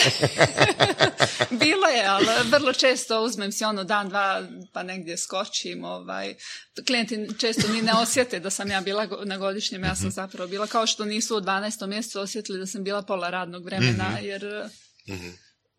bilo 1.63 1.87
je, 1.87 2.05
ali 2.05 2.25
vrlo 2.45 2.73
često 2.73 3.21
uzmem 3.21 3.51
si 3.51 3.63
ono 3.63 3.83
dan, 3.83 4.09
dva, 4.09 4.41
pa 4.73 4.83
negdje 4.83 5.17
skočim. 5.17 5.83
Ovaj. 5.85 6.35
Klijenti 6.87 7.27
često 7.39 7.67
ni 7.67 7.81
ne 7.81 7.93
osjete 7.93 8.39
da 8.39 8.49
sam 8.49 8.71
ja 8.71 8.81
bila 8.81 9.07
na 9.25 9.37
godišnjem, 9.37 9.83
ja 9.83 9.91
Mhm. 9.91 10.01
sam 10.01 10.11
zapravo 10.11 10.47
bila 10.47 10.67
kao 10.67 10.87
što 10.87 11.05
nisu 11.05 11.37
u 11.37 11.41
12. 11.41 11.87
mjesecu 11.87 12.19
osjetili 12.19 12.59
da 12.59 12.65
sam 12.65 12.83
bila 12.83 13.01
pola 13.01 13.29
radnog 13.29 13.65
vremena, 13.65 14.09
Mhm. 14.09 14.25
jer 14.25 14.45
e, 14.45 14.69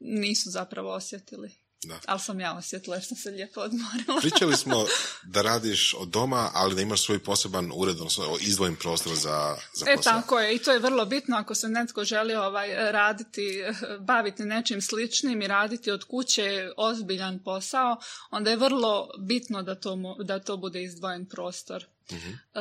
nisu 0.01 0.51
zapravo 0.51 0.93
osjetili. 0.93 1.51
Da. 1.85 2.01
Ali 2.07 2.21
sam 2.21 2.41
ja 2.41 2.57
osjetila 2.57 3.01
sam 3.01 3.17
se 3.17 3.31
lijepo 3.31 3.61
odmorila. 3.61 4.21
Pričali 4.21 4.57
smo 4.57 4.87
da 5.35 5.43
radiš 5.43 5.95
od 5.99 6.09
doma, 6.09 6.51
ali 6.55 6.75
da 6.75 6.83
imaš 6.83 7.03
svoj 7.05 7.19
poseban 7.19 7.73
ured, 7.75 7.97
odnosno 7.97 8.37
izdvojen 8.41 8.77
prostor 8.77 9.15
za, 9.15 9.57
za 9.75 9.87
E 9.91 9.97
posao. 9.97 10.13
tako 10.13 10.39
je 10.39 10.55
i 10.55 10.59
to 10.59 10.73
je 10.73 10.79
vrlo 10.79 11.05
bitno 11.05 11.37
ako 11.37 11.55
se 11.55 11.69
netko 11.69 12.05
želi 12.05 12.35
ovaj 12.35 12.93
raditi, 12.93 13.63
baviti 14.11 14.43
nečim 14.43 14.83
sličnim 14.83 15.43
i 15.43 15.47
raditi 15.47 15.91
od 15.91 16.05
kuće 16.05 16.71
ozbiljan 16.77 17.39
posao, 17.45 17.97
onda 18.31 18.51
je 18.51 18.57
vrlo 18.57 19.09
bitno 19.19 19.63
da 19.63 19.75
to, 19.75 20.17
da 20.25 20.39
to 20.39 20.57
bude 20.57 20.83
izdvojen 20.83 21.27
prostor. 21.27 21.85
Eh, 22.11 22.61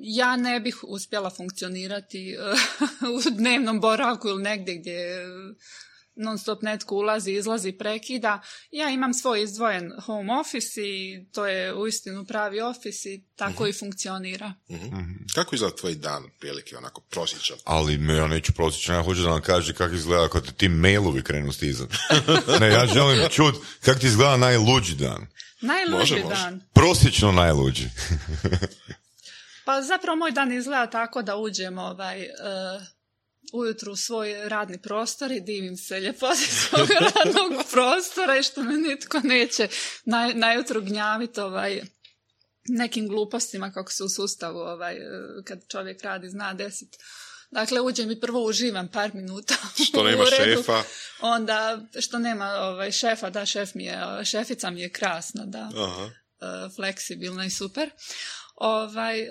ja 0.00 0.36
ne 0.36 0.60
bih 0.60 0.76
uspjela 0.82 1.30
funkcionirati 1.30 2.36
u 3.16 3.30
dnevnom 3.30 3.80
boravku 3.80 4.28
ili 4.28 4.42
negdje 4.42 4.74
gdje 4.78 5.24
non 6.18 6.38
stop 6.38 6.62
netko 6.62 6.94
ulazi, 6.94 7.32
izlazi, 7.32 7.72
prekida. 7.72 8.42
Ja 8.70 8.90
imam 8.90 9.14
svoj 9.14 9.42
izdvojen 9.42 9.92
home 10.06 10.40
office 10.40 10.80
i 10.80 11.26
to 11.32 11.46
je 11.46 11.74
uistinu 11.74 12.24
pravi 12.24 12.60
office 12.60 13.14
i 13.14 13.22
tako 13.36 13.66
i 13.66 13.72
funkcionira. 13.72 14.52
Mhm. 14.70 15.00
Kako 15.34 15.54
izgleda 15.54 15.76
tvoj 15.76 15.94
dan, 15.94 16.22
prilike, 16.40 16.76
onako 16.76 17.00
prosječan? 17.00 17.56
Ali 17.64 17.98
me 17.98 18.14
ja 18.14 18.26
neću 18.26 18.52
prosječno, 18.52 18.94
ja 18.94 19.02
hoću 19.02 19.22
da 19.22 19.28
vam 19.28 19.42
kaže 19.42 19.74
kako 19.74 19.94
izgleda 19.94 20.28
kad 20.28 20.56
ti 20.56 20.68
mailovi 20.68 21.22
krenu 21.22 21.52
stizati. 21.52 21.96
ne, 22.60 22.68
ja 22.68 22.86
želim 22.86 23.28
čut 23.30 23.54
kako 23.80 24.00
ti 24.00 24.06
izgleda 24.06 24.36
najluđi 24.36 24.94
dan. 24.94 25.26
Najluđi 25.60 25.98
Može, 25.98 26.24
može. 26.24 26.34
dan. 26.34 26.60
Prosječno 26.72 27.32
najluđi. 27.32 27.88
Pa 29.64 29.82
zapravo 29.82 30.16
moj 30.16 30.30
dan 30.30 30.52
izgleda 30.52 30.90
tako 30.90 31.22
da 31.22 31.36
uđem 31.36 31.78
ovaj, 31.78 32.22
e, 32.22 32.28
ujutru 33.52 33.92
u 33.92 33.96
svoj 33.96 34.48
radni 34.48 34.82
prostor 34.82 35.32
i 35.32 35.40
divim 35.40 35.76
se 35.76 36.00
ljepoti 36.00 36.50
svog 36.60 36.88
radnog 36.90 37.64
prostora 37.70 38.38
i 38.38 38.42
što 38.42 38.62
me 38.62 38.76
nitko 38.76 39.20
neće 39.24 39.68
naj, 40.04 40.34
najutro 40.34 40.80
gnjaviti 40.80 41.40
ovaj, 41.40 41.82
nekim 42.68 43.08
glupostima 43.08 43.72
kako 43.72 43.92
se 43.92 44.04
u 44.04 44.08
sustavu 44.08 44.58
ovaj, 44.58 44.94
e, 44.94 45.00
kad 45.44 45.68
čovjek 45.68 46.02
radi 46.02 46.28
zna 46.28 46.54
desit. 46.54 46.96
Dakle, 47.50 47.80
uđem 47.80 48.10
i 48.10 48.20
prvo 48.20 48.44
uživam 48.44 48.88
par 48.88 49.14
minuta 49.14 49.54
Što 49.88 50.02
nema 50.02 50.22
uredu. 50.22 50.56
šefa. 50.56 50.82
Onda, 51.20 51.80
što 52.00 52.18
nema 52.18 52.46
ovaj, 52.46 52.92
šefa, 52.92 53.30
da, 53.30 53.46
šef 53.46 53.74
mi 53.74 53.84
je, 53.84 53.98
šefica 54.24 54.70
mi 54.70 54.80
je 54.80 54.92
krasna, 54.92 55.44
da 55.46 55.70
Aha. 55.76 56.04
e, 56.04 56.68
fleksibilna 56.76 57.44
i 57.44 57.50
super. 57.50 57.90
Ovaj, 58.60 59.20
e, 59.20 59.26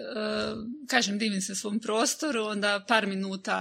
kažem, 0.89 1.17
divim 1.17 1.41
se 1.41 1.55
svom 1.55 1.79
prostoru, 1.79 2.43
onda 2.43 2.85
par 2.87 3.07
minuta 3.07 3.59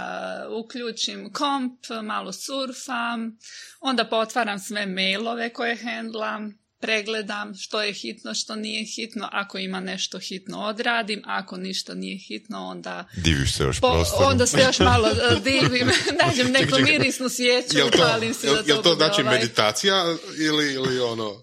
uključim 0.63 1.33
komp, 1.33 1.79
malo 2.03 2.33
surfam, 2.33 3.37
onda 3.79 4.05
potvaram 4.05 4.59
sve 4.59 4.85
mailove 4.85 5.53
koje 5.53 5.75
hendlam, 5.75 6.57
pregledam 6.79 7.55
što 7.55 7.81
je 7.81 7.93
hitno, 7.93 8.33
što 8.33 8.55
nije 8.55 8.85
hitno, 8.85 9.29
ako 9.31 9.57
ima 9.57 9.79
nešto 9.79 10.19
hitno 10.19 10.59
odradim, 10.59 11.21
ako 11.25 11.57
ništa 11.57 11.93
nije 11.93 12.17
hitno, 12.17 12.67
onda 12.67 13.07
Diviš 13.15 13.55
se 13.55 13.63
još 13.63 13.79
po, 13.79 13.91
prostoru. 13.93 14.25
onda 14.25 14.45
se 14.45 14.61
još 14.61 14.79
malo 14.79 15.07
e, 15.07 15.39
divim, 15.49 15.87
nađem 16.25 16.51
neku 16.51 16.75
mirisnu 16.79 17.29
to, 17.29 17.87
upalim 17.87 18.33
jel, 18.43 18.55
da 18.55 18.63
to 18.63 18.69
jel 18.69 18.81
to 18.83 18.95
znači 18.95 19.21
ovaj- 19.21 19.39
meditacija 19.39 20.15
ili, 20.39 20.73
ili 20.73 20.99
ono... 20.99 21.41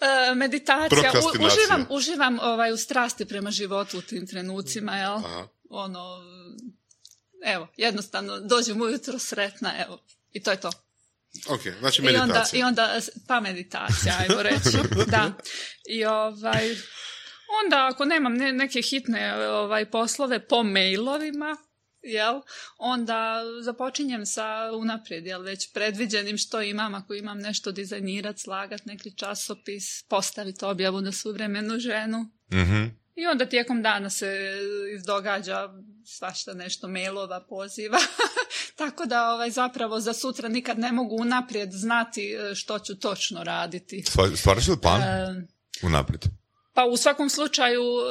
E, 0.00 0.34
meditacija, 0.34 1.12
u- 1.14 1.46
uživam, 1.46 1.86
uživam 1.90 2.38
ovaj, 2.40 2.72
u 2.72 2.76
strasti 2.76 3.24
prema 3.24 3.50
životu 3.50 3.98
u 3.98 4.02
tim 4.02 4.26
trenucima, 4.26 4.96
jel? 4.96 5.12
Aha. 5.14 5.48
Ono, 5.70 6.22
evo, 7.44 7.68
jednostavno 7.76 8.40
dođem 8.40 8.80
ujutro 8.80 9.18
sretna, 9.18 9.72
evo, 9.78 9.98
i 10.32 10.42
to 10.42 10.50
je 10.50 10.60
to. 10.60 10.70
Ok, 11.48 11.60
znači 11.80 12.02
I 12.02 12.06
onda, 12.06 12.20
meditacija. 12.20 12.60
I 12.60 12.62
onda, 12.62 12.98
pa 13.26 13.40
meditacija, 13.40 14.14
ajmo 14.20 14.42
reći, 14.42 14.78
da. 15.06 15.32
I 15.88 16.04
ovaj, 16.04 16.76
onda 17.62 17.86
ako 17.86 18.04
nemam 18.04 18.34
ne- 18.34 18.52
neke 18.52 18.82
hitne 18.82 19.48
ovaj, 19.48 19.84
poslove 19.86 20.38
po 20.40 20.62
mailovima, 20.62 21.56
jel, 22.08 22.40
onda 22.78 23.42
započinjem 23.62 24.26
sa 24.26 24.70
unaprijed, 24.74 25.26
jel, 25.26 25.42
već 25.42 25.72
predviđenim 25.72 26.38
što 26.38 26.62
imam, 26.62 26.94
ako 26.94 27.14
imam 27.14 27.38
nešto 27.38 27.72
dizajnirat, 27.72 28.38
slagat 28.38 28.84
neki 28.84 29.16
časopis, 29.16 30.02
postaviti 30.02 30.64
objavu 30.64 31.00
na 31.00 31.12
suvremenu 31.12 31.78
ženu, 31.78 32.30
Mhm. 32.52 32.84
I 33.14 33.26
onda 33.26 33.46
tijekom 33.46 33.82
dana 33.82 34.10
se 34.10 34.58
izdogađa 34.94 35.68
svašta 36.04 36.54
nešto 36.54 36.88
mailova, 36.88 37.46
poziva. 37.48 37.98
Tako 38.76 39.06
da 39.06 39.30
ovaj, 39.30 39.50
zapravo 39.50 40.00
za 40.00 40.12
sutra 40.12 40.48
nikad 40.48 40.78
ne 40.78 40.92
mogu 40.92 41.16
unaprijed 41.16 41.72
znati 41.72 42.32
e, 42.32 42.54
što 42.54 42.78
ću 42.78 42.98
točno 42.98 43.42
raditi. 43.44 44.04
Stvaraš 44.36 44.68
li 44.68 44.76
plan 44.82 45.02
e, 45.02 45.46
unaprijed? 45.82 46.24
Pa 46.78 46.84
u 46.84 46.96
svakom 46.96 47.30
slučaju 47.30 47.82
e, 47.82 48.08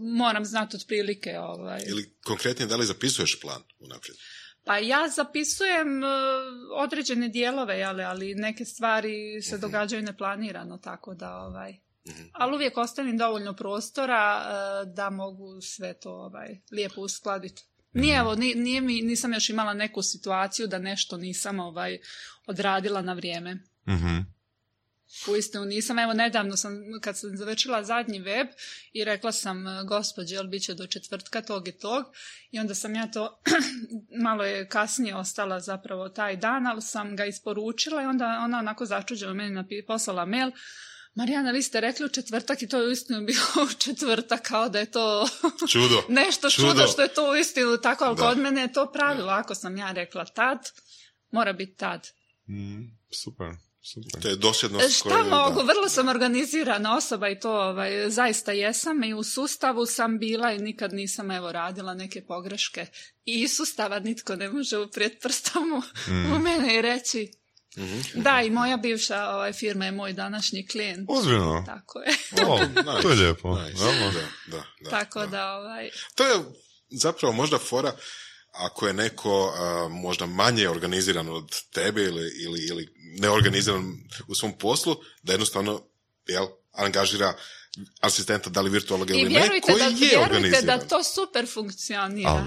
moram 0.00 0.44
znati 0.44 0.76
otprilike. 0.76 1.38
Ovaj. 1.38 1.82
Ili 1.86 2.16
konkretnije 2.24 2.66
da 2.66 2.76
li 2.76 2.86
zapisuješ 2.86 3.40
plan 3.40 3.62
unaprijed? 3.78 4.16
Pa 4.64 4.78
ja 4.78 5.08
zapisujem 5.08 6.02
određene 6.76 7.28
dijelove, 7.28 7.82
ali, 7.82 8.02
ali 8.02 8.34
neke 8.34 8.64
stvari 8.64 9.42
se 9.42 9.54
mhm. 9.54 9.60
događaju 9.60 10.02
neplanirano, 10.02 10.78
tako 10.78 11.14
da 11.14 11.36
ovaj, 11.36 11.78
Mhm. 12.08 12.22
Ali 12.32 12.54
uvijek 12.54 12.76
ostavim 12.76 13.18
dovoljno 13.18 13.56
prostora 13.56 14.42
uh, 14.42 14.94
da 14.94 15.10
mogu 15.10 15.60
sve 15.60 15.94
to 15.94 16.10
ovaj, 16.10 16.60
lijepo 16.72 17.00
uskladiti. 17.00 17.62
Nije, 17.92 18.14
mhm. 18.14 18.20
evo, 18.20 18.34
nije, 18.34 18.80
mi, 18.80 19.02
nisam 19.02 19.32
još 19.32 19.50
imala 19.50 19.74
neku 19.74 20.02
situaciju 20.02 20.66
da 20.66 20.78
nešto 20.78 21.16
nisam 21.16 21.60
ovaj, 21.60 21.98
odradila 22.46 23.02
na 23.02 23.12
vrijeme. 23.12 23.54
Mm-hmm. 23.88 24.35
Uistinu 25.28 25.64
nisam, 25.64 25.98
evo 25.98 26.12
nedavno 26.12 26.56
sam, 26.56 26.72
kad 27.00 27.18
sam 27.18 27.36
završila 27.36 27.84
zadnji 27.84 28.18
web 28.18 28.46
i 28.92 29.04
rekla 29.04 29.32
sam 29.32 29.66
e, 29.66 29.84
gospođi, 29.84 30.34
jel 30.34 30.46
bit 30.46 30.62
će 30.62 30.74
do 30.74 30.86
četvrtka 30.86 31.42
tog 31.42 31.68
i 31.68 31.72
tog 31.72 32.04
i 32.50 32.58
onda 32.58 32.74
sam 32.74 32.94
ja 32.94 33.10
to, 33.10 33.40
malo 34.26 34.44
je 34.44 34.68
kasnije 34.68 35.16
ostala 35.16 35.60
zapravo 35.60 36.08
taj 36.08 36.36
dan, 36.36 36.66
ali 36.66 36.82
sam 36.82 37.16
ga 37.16 37.24
isporučila 37.24 38.02
i 38.02 38.06
onda 38.06 38.40
ona 38.44 38.58
onako 38.58 38.86
začuđeno 38.86 39.34
meni 39.34 39.84
poslala 39.86 40.24
mail, 40.24 40.50
Marijana, 41.16 41.50
vi 41.50 41.62
ste 41.62 41.80
rekli 41.80 42.06
u 42.06 42.08
četvrtak 42.08 42.62
i 42.62 42.68
to 42.68 42.80
je 42.80 42.88
uistinu 42.88 43.20
bilo 43.26 43.40
u 43.70 43.74
četvrtak, 43.78 44.42
kao 44.42 44.68
da 44.68 44.78
je 44.78 44.90
to 44.90 45.28
čudo. 45.72 46.02
nešto 46.08 46.50
čudo. 46.50 46.86
što 46.86 47.02
je 47.02 47.08
to 47.08 47.30
uistinu 47.30 47.76
tako, 47.82 48.04
ali 48.04 48.16
kod 48.16 48.38
mene 48.38 48.60
je 48.60 48.72
to 48.72 48.92
pravilo. 48.92 49.32
Ako 49.32 49.54
sam 49.54 49.76
ja 49.76 49.92
rekla 49.92 50.24
tad, 50.24 50.58
mora 51.30 51.52
biti 51.52 51.76
tad. 51.76 52.08
Mm, 52.48 52.82
super. 53.12 53.65
Super. 53.92 54.22
To 54.22 54.28
je 54.28 54.36
dosljednost 54.36 54.96
Šta 54.96 55.22
mogu, 55.22 55.60
vrlo 55.60 55.88
sam 55.88 56.08
organizirana 56.08 56.96
osoba 56.96 57.28
i 57.28 57.40
to 57.40 57.52
ovaj, 57.52 58.10
zaista 58.10 58.52
jesam 58.52 59.04
i 59.04 59.14
u 59.14 59.22
sustavu 59.22 59.86
sam 59.86 60.18
bila 60.18 60.52
i 60.52 60.58
nikad 60.58 60.92
nisam 60.92 61.30
evo 61.30 61.52
radila 61.52 61.94
neke 61.94 62.24
pogreške. 62.26 62.86
I 63.24 63.40
iz 63.40 63.56
sustava 63.56 63.98
nitko 63.98 64.36
ne 64.36 64.48
može 64.48 64.78
uprijeti 64.78 65.18
prstom 65.22 65.72
u, 65.72 66.10
mm. 66.10 66.32
u 66.32 66.38
mene 66.38 66.78
i 66.78 66.82
reći 66.82 67.30
Mm-hmm. 67.78 68.22
Da, 68.22 68.42
i 68.42 68.50
moja 68.50 68.76
bivša 68.76 69.28
ovaj, 69.28 69.52
firma 69.52 69.84
je 69.84 69.92
moj 69.92 70.12
današnji 70.12 70.66
klijent. 70.66 71.10
Ozbiljno? 71.10 71.62
Tako 71.66 72.00
je. 72.00 72.14
Oh, 72.46 72.60
To 73.02 73.10
je 73.10 73.16
lijepo. 73.16 73.58
Nice. 73.58 73.84
Da, 73.84 74.22
da, 74.46 74.64
da, 74.80 74.90
Tako 74.90 75.26
da, 75.26 75.52
ovaj... 75.52 75.90
To 76.14 76.26
je 76.26 76.34
zapravo 76.90 77.34
možda 77.34 77.58
fora 77.58 77.96
ako 78.58 78.86
je 78.86 78.92
neko 78.92 79.52
možda 79.90 80.26
manje 80.26 80.68
organiziran 80.68 81.28
od 81.28 81.62
tebe 81.72 82.02
ili, 82.02 82.30
ili, 82.44 82.66
ili 82.68 82.94
neorganiziran 83.20 83.92
u 84.28 84.34
svom 84.34 84.52
poslu, 84.58 84.96
da 85.22 85.32
jednostavno 85.32 85.82
jel, 86.26 86.46
angažira 86.72 87.34
asistenta 88.00 88.50
da 88.50 88.60
li 88.60 88.70
virtualnog 88.70 89.10
ili 89.10 89.30
ne, 89.30 89.60
koji 89.62 89.78
da, 89.78 89.84
je 89.84 89.94
vjerujte 89.94 90.62
da 90.62 90.78
to 90.78 91.04
super 91.04 91.46
funkcionira. 91.54 92.46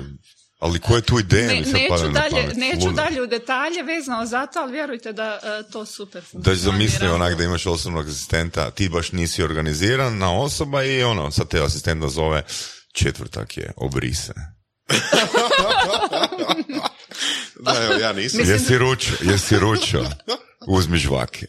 Ali 0.60 0.80
koja 0.80 0.96
je 0.96 1.02
tu 1.02 1.20
ideja? 1.20 1.48
Ne, 1.48 1.62
neću, 1.62 2.10
dalje, 2.14 2.54
neću 2.56 2.92
dalje 2.92 3.22
u 3.22 3.28
detalje 3.28 3.84
vezano 3.84 4.26
za 4.26 4.46
to, 4.46 4.60
ali 4.60 4.72
vjerujte 4.72 5.14
da 5.14 5.40
uh, 5.44 5.72
to 5.72 5.86
super 5.86 6.24
funkcionira. 6.24 6.52
Da 6.52 6.56
zamisli 6.56 7.08
onak 7.08 7.38
da 7.38 7.44
imaš 7.44 7.66
osobnog 7.66 8.08
asistenta, 8.08 8.72
ti 8.72 8.90
baš 8.90 9.12
nisi 9.12 9.44
organizirana 9.44 10.40
osoba 10.40 10.84
i 10.84 11.04
ono, 11.04 11.32
sad 11.32 11.48
te 11.48 11.60
asistenta 11.60 12.08
zove 12.08 12.44
četvrtak 12.94 13.58
je, 13.58 13.72
obrise. 13.76 14.34
da, 17.66 17.84
evo, 17.84 17.94
ja 17.94 18.14
nisam. 18.14 18.42
Jesi 18.46 18.78
ručo, 18.78 19.12
jesi 19.22 19.60
ručo. 19.60 20.06
uzmi 20.68 20.98
žvake. 20.98 21.46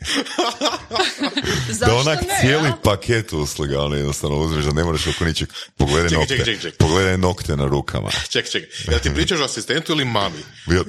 da 1.87 1.95
onak 1.95 2.19
cijeli 2.41 2.73
paket 2.85 3.33
usluga, 3.33 3.83
ono 3.83 3.97
jednostavno 3.97 4.37
uzmeš 4.37 4.65
da 4.65 4.73
ne 4.73 4.85
moraš 4.85 5.07
oko 5.07 5.25
ničeg. 5.25 5.49
Pogledaj 5.77 6.11
nokte. 6.11 6.37
Ček, 6.37 6.45
ček, 6.45 6.61
ček. 6.61 6.77
Pogledaj 6.77 7.19
nokte 7.19 7.57
na 7.57 7.67
rukama. 7.67 8.11
Ček, 8.29 8.51
ček. 8.51 8.65
Ja 8.93 8.99
ti 8.99 9.11
pričaš 9.15 9.41
o 9.41 9.45
asistentu 9.45 9.93
ili 9.93 10.05
mami? 10.05 10.43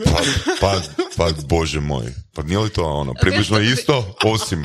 Pa, 0.06 0.22
pa, 0.60 0.82
pa, 1.18 1.32
bože 1.48 1.80
moj. 1.80 2.14
Pa 2.34 2.44
nije 2.44 2.60
li 2.60 2.70
to 2.70 2.84
ono, 2.84 3.14
približno 3.14 3.60
isto, 3.60 4.16
osim. 4.24 4.64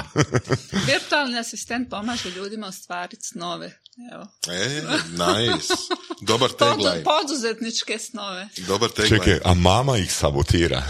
Virtualni 0.87 1.39
asistent 1.39 1.91
pomaže 1.91 2.30
ljudima 2.30 2.66
ostvariti 2.66 3.26
snove. 3.26 3.78
Evo. 4.12 4.26
E, 4.49 4.82
nice. 5.11 5.74
Dobar 6.20 6.51
tagline. 6.51 7.03
Poduzetničke 7.05 7.99
snove. 7.99 8.49
Dobar 8.66 8.90
tagline. 8.90 9.18
Čekaj, 9.18 9.40
a 9.44 9.55
mama 9.55 9.99
ih 9.99 10.12
sabotira. 10.12 10.82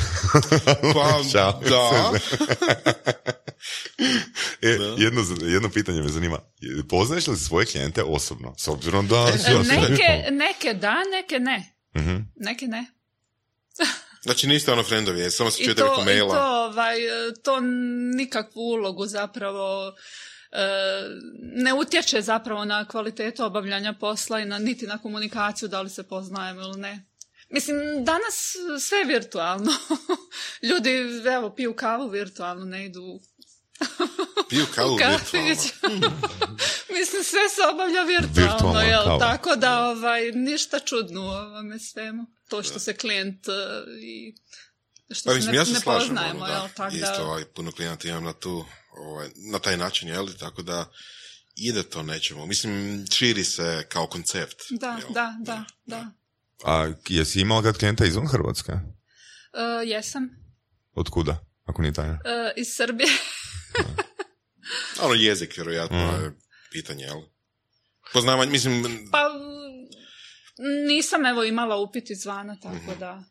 Pa, 0.94 1.20
da. 1.70 2.12
e, 4.62 4.68
jedno, 4.98 5.22
jedno 5.42 5.70
pitanje 5.70 6.02
me 6.02 6.08
zanima. 6.08 6.38
Poznaješ 6.88 7.26
li 7.26 7.36
svoje 7.36 7.66
klijente 7.66 8.02
osobno? 8.02 8.54
S 8.58 8.68
obzirom 8.68 9.08
da... 9.08 9.16
E, 9.16 9.58
neke, 9.58 10.30
neke 10.30 10.74
da, 10.74 10.94
neke 11.12 11.38
ne. 11.38 11.76
uh 11.94 12.20
Neke 12.36 12.66
ne. 12.66 12.86
Znači 14.22 14.46
niste 14.46 14.72
ono 14.72 14.82
friendovi, 14.82 15.30
samo 15.30 15.50
se 15.50 15.64
čujete 15.64 15.82
preko 15.82 16.04
maila. 16.04 16.34
I 16.34 16.38
to, 16.38 16.64
ovaj, 16.64 16.96
to 17.42 17.60
nikakvu 18.16 18.60
ulogu 18.60 19.06
zapravo 19.06 19.88
e, 19.88 19.92
ne 21.38 21.74
utječe 21.74 22.22
zapravo 22.22 22.64
na 22.64 22.88
kvalitetu 22.88 23.44
obavljanja 23.44 23.92
posla 23.92 24.40
i 24.40 24.44
na, 24.44 24.58
niti 24.58 24.86
na 24.86 24.98
komunikaciju 24.98 25.68
da 25.68 25.80
li 25.80 25.90
se 25.90 26.08
poznajemo 26.08 26.60
ili 26.60 26.80
ne. 26.80 27.06
Mislim, 27.48 27.76
danas 28.04 28.56
sve 28.80 29.04
virtualno. 29.04 29.72
Ljudi, 30.68 30.90
evo, 31.34 31.54
piju 31.54 31.76
kavu 31.76 32.08
virtualno, 32.08 32.64
ne 32.64 32.84
idu 32.86 33.20
Piju 34.50 34.66
kavu 34.74 34.96
virtualno. 35.32 36.12
Mislim, 36.90 37.24
sve 37.24 37.48
se 37.48 37.60
obavlja 37.72 38.02
virtualno, 38.02 38.80
jel? 38.80 39.18
Tako 39.18 39.56
da, 39.56 39.86
ovaj, 39.88 40.32
ništa 40.32 40.78
čudno 40.78 41.20
u 41.20 41.28
ovome 41.28 41.78
svemu. 41.78 42.26
To 42.48 42.62
što 42.62 42.78
se 42.78 42.96
klijent 42.96 43.48
uh, 43.48 43.54
i 44.02 44.34
što 45.14 45.30
pa, 45.30 45.40
se 45.40 45.50
ne, 45.50 45.56
ja 45.56 45.64
se 45.64 45.72
ne 45.72 45.80
slažem, 45.80 46.08
poznajemo, 46.08 46.44
ono, 46.44 46.52
jel? 46.52 46.68
Tako 46.76 46.94
Isto, 46.94 47.22
ovaj, 47.22 47.44
puno 47.44 47.72
klijenta 47.72 48.08
imam 48.08 48.24
na 48.24 48.32
tu, 48.32 48.64
ovaj, 48.96 49.28
na 49.52 49.58
taj 49.58 49.76
način, 49.76 50.08
jel? 50.08 50.28
Tako 50.38 50.62
da 50.62 50.90
ide 51.56 51.82
to 51.82 52.02
nećemo. 52.02 52.46
Mislim, 52.46 53.04
širi 53.12 53.44
se 53.44 53.86
kao 53.88 54.06
koncept. 54.06 54.62
Da, 54.70 55.00
da, 55.14 55.36
da, 55.40 55.64
da. 55.86 56.10
A 56.64 56.92
jesi 57.08 57.40
imala 57.40 57.62
kad 57.62 57.78
klijenta 57.78 58.04
izvan 58.06 58.26
Hrvatske? 58.26 58.72
Uh, 58.72 59.88
jesam. 59.88 60.28
Od 60.94 61.08
kuda, 61.08 61.44
ako 61.64 61.82
nije 61.82 61.92
tajna? 61.92 62.12
Uh, 62.12 62.52
iz 62.56 62.68
Srbije. 62.76 63.08
ono 65.04 65.14
jezik, 65.14 65.56
vjerojatno, 65.56 65.96
mm. 65.96 66.24
je 66.24 66.32
pitanje, 66.72 67.04
jel? 67.04 67.22
Poznavanje, 68.12 68.50
mislim... 68.50 68.84
Pa, 69.12 69.28
nisam 70.88 71.26
evo 71.26 71.44
imala 71.44 71.76
upit 71.76 72.10
izvana, 72.10 72.56
tako 72.62 72.92
mm 72.92 72.98
da... 72.98 73.24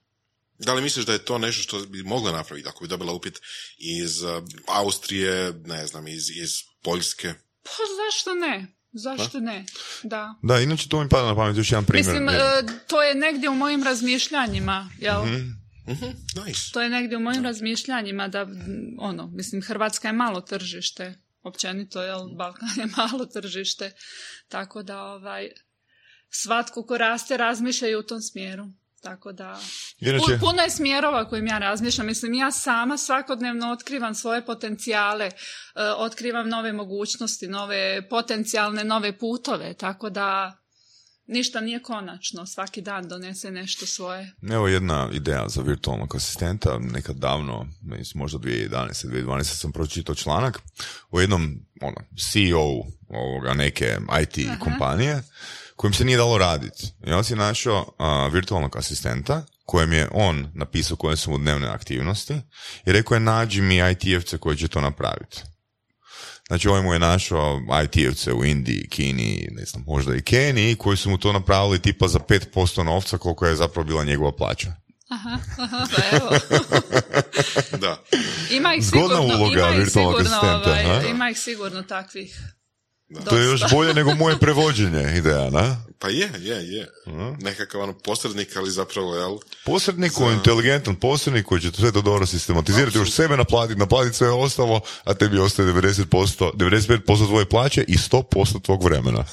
Da 0.60 0.74
li 0.74 0.82
misliš 0.82 1.06
da 1.06 1.14
je 1.14 1.26
to 1.26 1.38
nešto 1.38 1.62
što 1.64 1.86
bi 1.86 2.04
mogla 2.04 2.32
napraviti 2.32 2.68
ako 2.68 2.84
bi 2.84 2.88
dobila 2.88 3.14
upit 3.14 3.42
iz 3.78 4.22
uh, 4.22 4.44
Austrije, 4.68 5.54
ne 5.66 5.88
znam, 5.88 6.08
iz, 6.08 6.30
iz 6.30 6.52
Poljske? 6.84 7.34
Pa 7.64 7.70
zašto 8.06 8.34
ne? 8.34 8.68
Zašto 8.92 9.40
ne? 9.40 9.66
Da. 10.04 10.36
Da, 10.44 10.60
inače 10.60 10.90
to 10.90 11.04
mi 11.04 11.10
pada 11.10 11.28
na 11.28 11.36
pamet 11.36 11.58
još 11.58 11.72
jedan 11.72 11.86
primjer. 11.86 12.06
Mislim, 12.06 12.28
uh, 12.28 12.72
to 12.88 13.04
je 13.04 13.16
negdje 13.16 13.50
u 13.50 13.56
mojim 13.56 13.84
razmišljanjima, 13.84 14.90
jel? 15.00 15.26
mm 15.26 15.66
Mhm, 15.88 16.06
nice. 16.46 16.72
To 16.74 16.82
je 16.82 16.90
negdje 16.90 17.18
u 17.18 17.22
mojim 17.22 17.44
razmišljanjima 17.44 18.28
da, 18.28 18.48
ono, 19.00 19.28
mislim, 19.28 19.62
Hrvatska 19.62 20.08
je 20.08 20.14
malo 20.14 20.42
tržište, 20.42 21.20
općenito, 21.44 22.04
jel, 22.04 22.30
Balkan 22.30 22.70
je 22.78 22.86
malo 22.98 23.26
tržište, 23.26 23.92
tako 24.48 24.84
da, 24.84 25.04
ovaj, 25.04 25.50
svatko 26.30 26.84
ko 26.84 26.98
raste 26.98 27.38
razmišlja 27.38 27.90
i 27.90 27.96
u 27.96 28.04
tom 28.04 28.22
smjeru. 28.22 28.66
Tako 29.06 29.32
da, 29.32 29.60
Inače... 30.00 30.40
puno 30.40 30.62
je 30.62 30.70
smjerova 30.70 31.30
kojim 31.30 31.48
ja 31.48 31.58
razmišljam. 31.58 32.08
Mislim, 32.08 32.34
ja 32.34 32.52
sama 32.52 32.98
svakodnevno 32.98 33.72
otkrivam 33.72 34.16
svoje 34.16 34.46
potencijale, 34.46 35.26
uh, 35.26 35.82
otkrivam 35.98 36.50
nove 36.50 36.74
mogućnosti, 36.74 37.48
nove 37.48 38.10
potencijalne, 38.10 38.84
nove 38.84 39.18
putove, 39.18 39.74
tako 39.74 40.10
da 40.10 40.58
ništa 41.28 41.62
nije 41.62 41.84
konačno, 41.84 42.46
svaki 42.46 42.82
dan 42.82 43.08
donese 43.08 43.52
nešto 43.52 43.86
svoje. 43.86 44.32
Evo 44.52 44.68
jedna 44.68 45.10
ideja 45.14 45.50
za 45.50 45.62
virtualnog 45.62 46.16
asistenta, 46.16 46.80
nekad 46.80 47.16
davno, 47.16 47.68
možda 48.16 48.40
2011. 48.40 49.08
2012. 49.08 49.44
sam 49.44 49.72
pročitao 49.72 50.16
članak 50.16 50.60
u 51.12 51.20
jednom 51.20 51.60
ono, 51.82 51.98
CEO 52.18 52.66
ovoga, 53.10 53.54
neke 53.54 53.98
IT 54.22 54.60
kompanije 54.60 55.24
kojim 55.76 55.94
se 55.94 56.06
nije 56.06 56.18
dalo 56.18 56.38
raditi. 56.38 56.88
I 57.08 57.12
on 57.12 57.24
si 57.24 57.36
našao 57.36 57.86
virtualnog 58.32 58.78
asistenta 58.78 59.44
kojem 59.66 59.94
je 59.94 60.08
on 60.12 60.52
napisao 60.54 60.98
koje 60.98 61.18
su 61.18 61.32
mu 61.32 61.38
dnevne 61.38 61.68
aktivnosti 61.68 62.34
i 62.86 62.92
rekao 62.92 63.16
je 63.16 63.20
nađi 63.20 63.62
mi 63.62 63.76
IT-evce 63.76 64.38
koji 64.38 64.58
će 64.58 64.68
to 64.68 64.82
napraviti. 64.82 65.42
Znači 66.48 66.68
ovaj 66.68 66.82
mu 66.82 66.94
je 66.94 67.00
našao 67.00 67.60
IT-evce 67.84 68.32
u 68.34 68.46
Indiji, 68.46 68.88
Kini, 68.90 69.48
ne 69.52 69.66
znam, 69.66 69.84
možda 69.88 70.16
i 70.16 70.22
Keniji, 70.22 70.76
koji 70.76 70.98
su 70.98 71.10
mu 71.10 71.18
to 71.18 71.34
napravili 71.34 71.82
tipa 71.82 72.08
za 72.08 72.20
5% 72.20 72.84
novca 72.84 73.18
koliko 73.18 73.46
je 73.46 73.56
zapravo 73.56 73.88
bila 73.88 74.04
njegova 74.04 74.32
plaća. 74.32 74.74
Aha, 75.10 75.38
aha, 75.58 75.88
pa 75.96 76.18
evo. 76.18 76.30
Da. 77.82 78.04
Ima 78.52 78.76
ih 78.76 78.84
Zgodna 78.84 79.16
sigurno, 79.16 79.38
uloga 79.38 79.60
ima 79.60 79.70
ih 79.70 79.78
virtualnog 79.78 80.22
sigurno, 80.22 80.62
ovaj, 80.66 81.10
ima 81.10 81.30
ih 81.30 81.40
sigurno 81.40 81.84
takvih. 81.84 82.40
To 83.30 83.38
je 83.38 83.46
još 83.46 83.62
bolje 83.72 83.94
nego 83.94 84.16
moje 84.16 84.40
prevođenje 84.40 85.14
ideja, 85.18 85.50
na? 85.50 85.78
Pa 86.00 86.10
je, 86.10 86.30
je, 86.40 86.74
je. 86.74 86.88
Nekakav 87.40 87.82
ono 87.82 87.94
posrednik, 87.94 88.56
ali 88.58 88.72
zapravo, 88.72 89.16
jel? 89.16 89.38
Posrednik 89.66 90.12
koji 90.12 90.30
je 90.30 90.36
inteligentan 90.36 90.96
posrednik 90.96 91.46
koji 91.46 91.62
će 91.62 91.72
to 91.72 91.78
sve 91.78 91.92
to 91.92 92.02
dobro 92.02 92.26
sistematizirati, 92.26 92.98
još 92.98 93.12
sebe 93.12 93.38
naplatiti, 93.38 93.80
naplatiti 93.80 94.18
sve 94.18 94.30
ostalo, 94.30 94.82
a 95.04 95.14
tebi 95.14 95.40
ostaje 95.40 95.70
90%, 95.70 96.52
95% 96.54 97.28
tvoje 97.28 97.46
plaće 97.46 97.86
i 97.88 97.98
100% 97.98 98.62
tvog 98.62 98.84
vremena. 98.84 99.26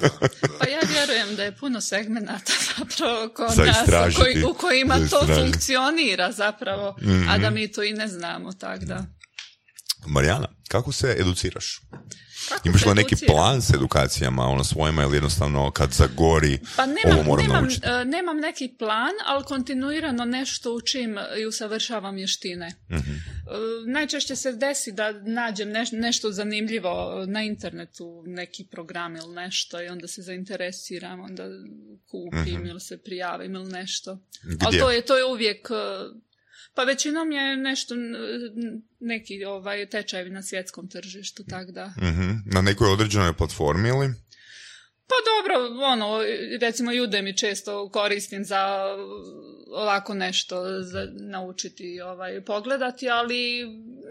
Pa 0.58 0.68
ja 0.68 0.80
vjerujem 0.92 1.36
da 1.36 1.42
je 1.42 1.56
puno 1.56 1.80
segmenata 1.80 2.52
zapravo 2.78 3.28
kod 3.28 3.50
Za 3.54 3.64
nas 3.64 4.16
u, 4.44 4.50
u 4.50 4.54
kojima 4.54 4.98
Za 4.98 5.08
to 5.08 5.26
funkcionira 5.26 6.32
zapravo, 6.32 6.96
a 7.28 7.34
Mhm. 7.34 7.42
da 7.42 7.50
mi 7.50 7.72
to 7.72 7.82
i 7.82 7.92
ne 7.92 8.08
znamo, 8.08 8.52
tak 8.52 8.84
da. 8.84 9.06
Marijana, 10.06 10.48
kako 10.68 10.92
se 10.92 11.16
educiraš? 11.18 11.80
Kako 12.48 12.68
Imaš 12.68 12.86
li 12.86 12.94
neki 12.94 13.14
educira? 13.14 13.32
plan 13.32 13.62
s 13.62 13.70
edukacijama, 13.70 14.42
ono 14.44 14.64
svojima 14.64 15.02
ili 15.02 15.16
jednostavno 15.16 15.70
kad 15.70 15.92
zagori, 15.92 16.58
Pa 16.76 16.82
ovo 16.82 16.92
nemam, 17.04 17.26
moram 17.26 17.46
nemam, 17.46 17.62
naučiti? 17.62 17.86
e, 17.86 18.04
nemam 18.04 18.36
neki 18.36 18.74
plan, 18.78 19.10
ali 19.26 19.44
kontinuirano 19.44 20.24
nešto 20.24 20.74
učim 20.74 21.16
i 21.38 21.46
usavršavam 21.46 22.14
vještine. 22.14 22.72
Mhm. 22.90 23.10
E, 23.10 23.16
Najčešće 23.86 24.36
se 24.36 24.52
desi 24.52 24.92
da 24.92 25.12
nađem 25.12 25.68
neš- 25.68 25.92
nešto 25.94 26.32
zanimljivo 26.32 26.92
na 27.26 27.42
internetu, 27.42 28.22
neki 28.26 28.64
program 28.64 29.16
ili 29.16 29.34
nešto 29.34 29.82
i 29.82 29.88
onda 29.88 30.08
se 30.08 30.22
zainteresiram, 30.22 31.20
onda 31.20 31.44
kupim 32.06 32.66
ili 32.66 32.80
se 32.80 32.98
prijavim 32.98 33.54
ili 33.54 33.72
nešto. 33.72 34.10
Ali. 34.44 34.56
Gdje? 34.68 34.80
to 34.80 34.90
je, 34.90 35.02
to 35.02 35.16
je 35.16 35.24
uvijek... 35.24 35.68
Pa 36.74 36.82
većinom 36.82 37.32
je 37.32 37.56
nešto, 37.56 37.94
neki 39.00 39.44
ovaj, 39.44 39.86
tečajevi 39.88 40.30
na 40.30 40.42
svjetskom 40.42 40.88
tržištu, 40.88 41.44
tako 41.48 41.72
da... 41.72 41.86
Mhm. 41.86 42.30
Na 42.46 42.60
nekoj 42.60 42.92
određenoj 42.92 43.32
platformi 43.32 43.88
ili? 43.88 44.14
Pa 45.08 45.14
dobro, 45.30 45.84
ono, 45.84 46.22
recimo 46.60 46.90
Udemy 46.90 47.38
često 47.38 47.90
koristim 47.90 48.44
za 48.44 48.84
ovako 49.72 50.14
nešto 50.14 50.82
za 50.82 51.06
naučiti 51.30 52.00
ovaj, 52.00 52.44
pogledati, 52.44 53.08
ali 53.10 53.64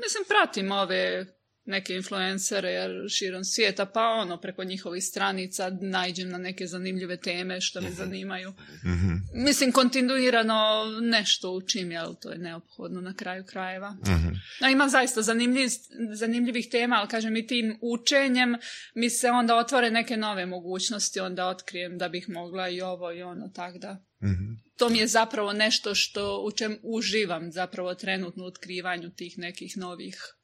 mislim 0.04 0.24
pratim 0.28 0.72
ove 0.72 1.26
neke 1.68 1.96
influencere 1.96 2.70
jer 2.70 2.92
širom 3.10 3.44
svijeta, 3.44 3.86
pa 3.86 4.02
ono 4.02 4.38
preko 4.38 4.64
njihovih 4.64 5.04
stranica 5.04 5.70
naiđem 5.82 6.30
na 6.30 6.38
neke 6.38 6.68
zanimljive 6.68 7.18
teme 7.18 7.62
što 7.62 7.82
me 7.82 7.92
zanimaju. 7.92 8.54
Mhm. 8.86 9.14
Mislim, 9.34 9.72
kontinuirano 9.72 10.86
nešto 11.02 11.52
učim, 11.52 11.92
jel 11.92 12.16
to 12.22 12.32
je 12.32 12.38
neophodno 12.38 13.02
na 13.02 13.14
kraju 13.14 13.44
krajeva. 13.46 13.92
Mhm. 13.92 14.28
A 14.62 14.70
ima 14.70 14.90
zaista 14.90 15.22
zanimljiv, 15.22 15.70
zanimljivih 16.14 16.68
tema, 16.72 16.96
ali 16.96 17.08
kažem 17.08 17.38
i 17.38 17.48
tim 17.48 17.78
učenjem 17.82 18.56
mi 18.96 19.10
se 19.10 19.30
onda 19.30 19.56
otvore 19.56 19.92
neke 19.92 20.18
nove 20.18 20.46
mogućnosti, 20.46 21.20
onda 21.20 21.48
otkrijem 21.48 21.98
da 21.98 22.10
bih 22.10 22.30
mogla 22.30 22.70
i 22.70 22.82
ovo 22.82 23.12
i 23.12 23.22
ono, 23.22 23.50
tak 23.56 23.78
da. 23.78 24.04
Mhm. 24.24 24.54
To 24.78 24.90
mi 24.90 24.98
je 24.98 25.08
zapravo 25.08 25.54
nešto 25.54 25.96
što 25.96 26.44
u 26.48 26.52
čem 26.52 26.78
uživam 26.84 27.52
zapravo 27.52 27.96
trenutno 27.96 28.44
u 28.44 28.48
otkrivanju 28.48 29.10
tih 29.10 29.38
nekih 29.38 29.78
novih 29.78 30.37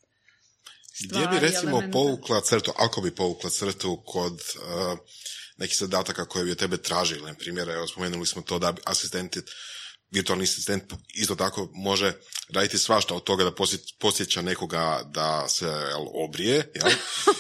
stvari. 0.93 1.25
Gdje 1.27 1.39
bi 1.39 1.45
recimo 1.45 1.71
elemenata. 1.71 1.91
povukla 1.91 2.41
crtu, 2.41 2.71
ako 2.77 3.01
bi 3.01 3.15
povukla 3.15 3.49
crtu 3.49 4.03
kod 4.05 4.33
uh, 4.33 4.97
nekih 5.57 5.77
zadataka 5.77 6.25
koje 6.25 6.45
bi 6.45 6.51
od 6.51 6.57
tebe 6.57 6.77
tražili, 6.77 7.21
na 7.21 7.33
primjer, 7.33 7.69
evo 7.69 7.87
spomenuli 7.87 8.25
smo 8.25 8.41
to 8.41 8.59
da 8.59 8.71
bi 8.71 8.81
asistenti, 8.85 9.41
virtualni 10.11 10.43
asistent 10.43 10.83
isto 11.13 11.35
tako 11.35 11.69
može 11.73 12.13
raditi 12.49 12.77
svašta 12.77 13.15
od 13.15 13.23
toga 13.23 13.43
da 13.43 13.51
posjeća 13.99 14.41
nekoga 14.41 15.01
da 15.05 15.49
se 15.49 15.65
jel, 15.65 16.05
obrije, 16.13 16.71
jel? 16.75 16.91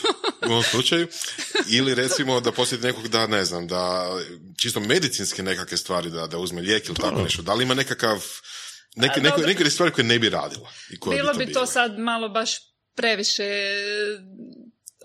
u 0.47 0.51
ovom 0.51 0.63
slučaju, 0.63 1.07
ili 1.67 1.95
recimo 1.95 2.39
da 2.39 2.51
posjeti 2.51 2.83
nekog 2.83 3.07
da, 3.07 3.27
ne 3.27 3.45
znam, 3.45 3.67
da 3.67 4.11
čisto 4.57 4.79
medicinske 4.79 5.43
nekakve 5.43 5.77
stvari, 5.77 6.09
da, 6.09 6.27
da 6.27 6.37
uzme 6.37 6.61
lijek 6.61 6.87
ili 6.87 6.95
tako 6.95 7.21
nešto. 7.21 7.41
Da 7.41 7.53
li 7.53 7.63
ima 7.63 7.73
nekakav, 7.73 8.23
neke, 8.95 9.21
neke, 9.21 9.41
neke 9.41 9.69
stvari 9.69 9.91
koje 9.91 10.05
ne 10.05 10.19
bi 10.19 10.29
radila? 10.29 10.71
I 10.89 10.99
koje 10.99 11.15
Bilo 11.15 11.33
bi 11.33 11.45
bi 11.45 11.53
to 11.53 11.59
to 11.59 11.63
bile? 11.65 11.73
sad 11.73 11.99
malo 11.99 12.29
baš 12.29 12.72
previše 12.95 13.43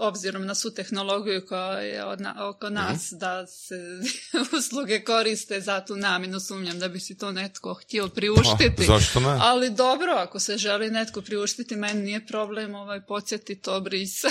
obzirom 0.00 0.46
na 0.46 0.54
svu 0.54 0.70
tehnologiju 0.70 1.46
koja 1.48 1.78
je 1.78 2.04
od 2.04 2.20
na- 2.20 2.48
oko 2.48 2.70
nas 2.70 3.08
da 3.12 3.46
se 3.46 3.74
usluge 4.58 5.04
koriste 5.04 5.60
za 5.60 5.84
tu 5.84 5.96
namjenu 5.96 6.40
sumnjam 6.40 6.78
da 6.78 6.88
bi 6.88 7.00
si 7.00 7.18
to 7.18 7.32
netko 7.32 7.74
htio 7.74 8.08
priuštiti. 8.08 8.72
Pa, 8.76 8.98
zašto 8.98 9.20
ne? 9.20 9.36
Ali 9.40 9.70
dobro, 9.70 10.12
ako 10.12 10.40
se 10.40 10.56
želi 10.58 10.90
netko 10.90 11.20
priuštiti, 11.22 11.76
meni 11.76 12.02
nije 12.02 12.26
problem 12.26 12.74
ovaj 12.74 13.06
podsjetiti, 13.06 13.70
obri 13.70 14.06
se. 14.06 14.28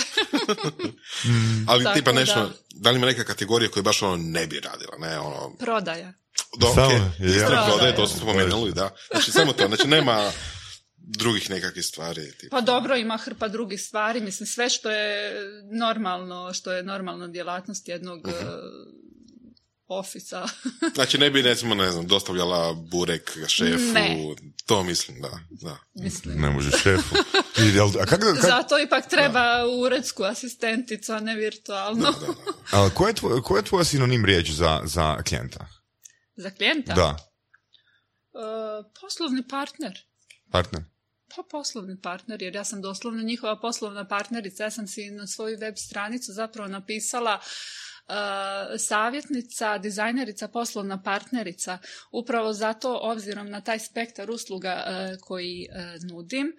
Ali 1.68 1.84
Tako 1.84 1.96
tipa 1.98 2.12
nešto, 2.12 2.40
da. 2.40 2.50
da. 2.74 2.90
li 2.90 2.96
ima 2.96 3.06
neka 3.06 3.24
kategorija 3.24 3.70
koju 3.70 3.82
baš 3.82 4.02
ono 4.02 4.16
ne 4.16 4.46
bi 4.46 4.60
radila, 4.60 4.98
ne 4.98 5.18
ono... 5.18 5.56
Prodaja. 5.58 6.12
Do, 6.58 6.66
Samo, 6.74 6.88
okay. 6.90 7.00
ja. 7.20 7.30
Istra 7.30 7.46
prodaje, 7.48 7.66
Prodaje. 7.68 7.96
to 7.96 8.06
smo 8.06 8.20
spomenuli, 8.20 8.72
da. 8.72 8.90
Znači 9.10 9.32
samo 9.32 9.52
to, 9.52 9.66
znači 9.68 9.88
nema 9.88 10.30
drugih 11.08 11.50
nekakvih 11.50 11.84
stvari. 11.84 12.32
Tipa. 12.32 12.56
Pa 12.56 12.60
dobro, 12.62 12.96
ima 12.96 13.16
hrpa 13.16 13.48
drugih 13.48 13.80
stvari, 13.80 14.20
mislim 14.20 14.46
sve 14.46 14.68
što 14.68 14.90
je 14.90 15.34
normalno, 15.72 16.52
što 16.52 16.72
je 16.72 16.82
normalna 16.82 17.28
djelatnost 17.28 17.88
jednog 17.88 18.26
Mhm. 18.26 18.36
uh 18.36 18.98
ofisa. 19.90 20.46
Znači 20.94 21.18
ne 21.18 21.30
bi 21.30 21.42
recimo, 21.42 21.74
ne 21.74 21.90
znam, 21.90 22.06
dostavljala 22.06 22.74
burek 22.74 23.38
šefu, 23.48 23.92
Ne. 23.92 24.34
to 24.66 24.82
mislim, 24.82 25.20
da. 25.20 25.30
da. 25.50 25.76
mislim. 25.94 26.40
Ne 26.40 26.50
može 26.50 26.70
šefu. 26.72 27.14
I, 27.56 27.62
jel- 27.62 28.02
a 28.02 28.06
kak, 28.06 28.20
da- 28.20 28.34
kak, 28.34 28.42
Zato 28.42 28.78
ipak 28.78 29.08
treba 29.08 29.42
uredsku 29.76 30.22
asistenticu, 30.24 31.12
a 31.12 31.20
ne 31.20 31.34
virtualno. 31.36 32.14
a 32.72 32.90
ko 32.90 33.08
je, 33.08 33.14
tvoj, 33.14 33.42
ko 33.42 33.56
je 33.56 33.62
tvoja 33.62 33.84
sinonim 33.84 34.24
riječ 34.24 34.50
za, 34.50 34.80
za 34.84 35.16
klijenta? 35.18 35.66
Za 36.36 36.50
klijenta? 36.50 36.94
Da, 36.94 37.16
Uh, 38.30 38.40
poslovni 39.00 39.42
partner. 39.44 39.98
partner. 40.50 40.82
Pa 41.36 41.42
poslovni 41.50 42.00
partner, 42.00 42.42
jer 42.42 42.54
ja 42.54 42.64
sam 42.64 42.82
doslovno 42.82 43.22
njihova 43.22 43.60
poslovna 43.60 44.08
partnerica. 44.08 44.64
Ja 44.64 44.70
sam 44.70 44.86
si 44.86 45.10
na 45.10 45.26
svoju 45.26 45.58
web 45.58 45.74
stranicu 45.76 46.32
zapravo 46.32 46.68
napisala 46.68 47.34
uh, 48.08 48.14
savjetnica, 48.78 49.78
dizajnerica, 49.78 50.48
poslovna 50.48 51.02
partnerica. 51.02 51.78
Upravo 52.10 52.52
zato, 52.52 52.98
obzirom 53.02 53.50
na 53.50 53.60
taj 53.60 53.78
spektar 53.78 54.30
usluga 54.30 54.84
uh, 54.86 55.20
koji 55.20 55.68
uh, 55.70 56.10
nudim, 56.10 56.56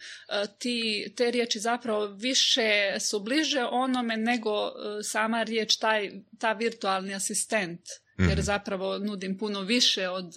ti, 0.59 1.13
te 1.17 1.31
riječi 1.31 1.59
zapravo 1.59 2.05
više 2.05 2.99
su 2.99 3.19
bliže 3.19 3.63
onome 3.63 4.17
nego 4.17 4.51
sama 5.03 5.43
riječ 5.43 5.77
taj, 5.77 6.11
ta 6.39 6.53
virtualni 6.53 7.15
asistent. 7.15 7.81
Jer 8.29 8.41
zapravo 8.41 8.97
nudim 8.97 9.37
puno 9.37 9.61
više 9.61 10.09
od 10.09 10.33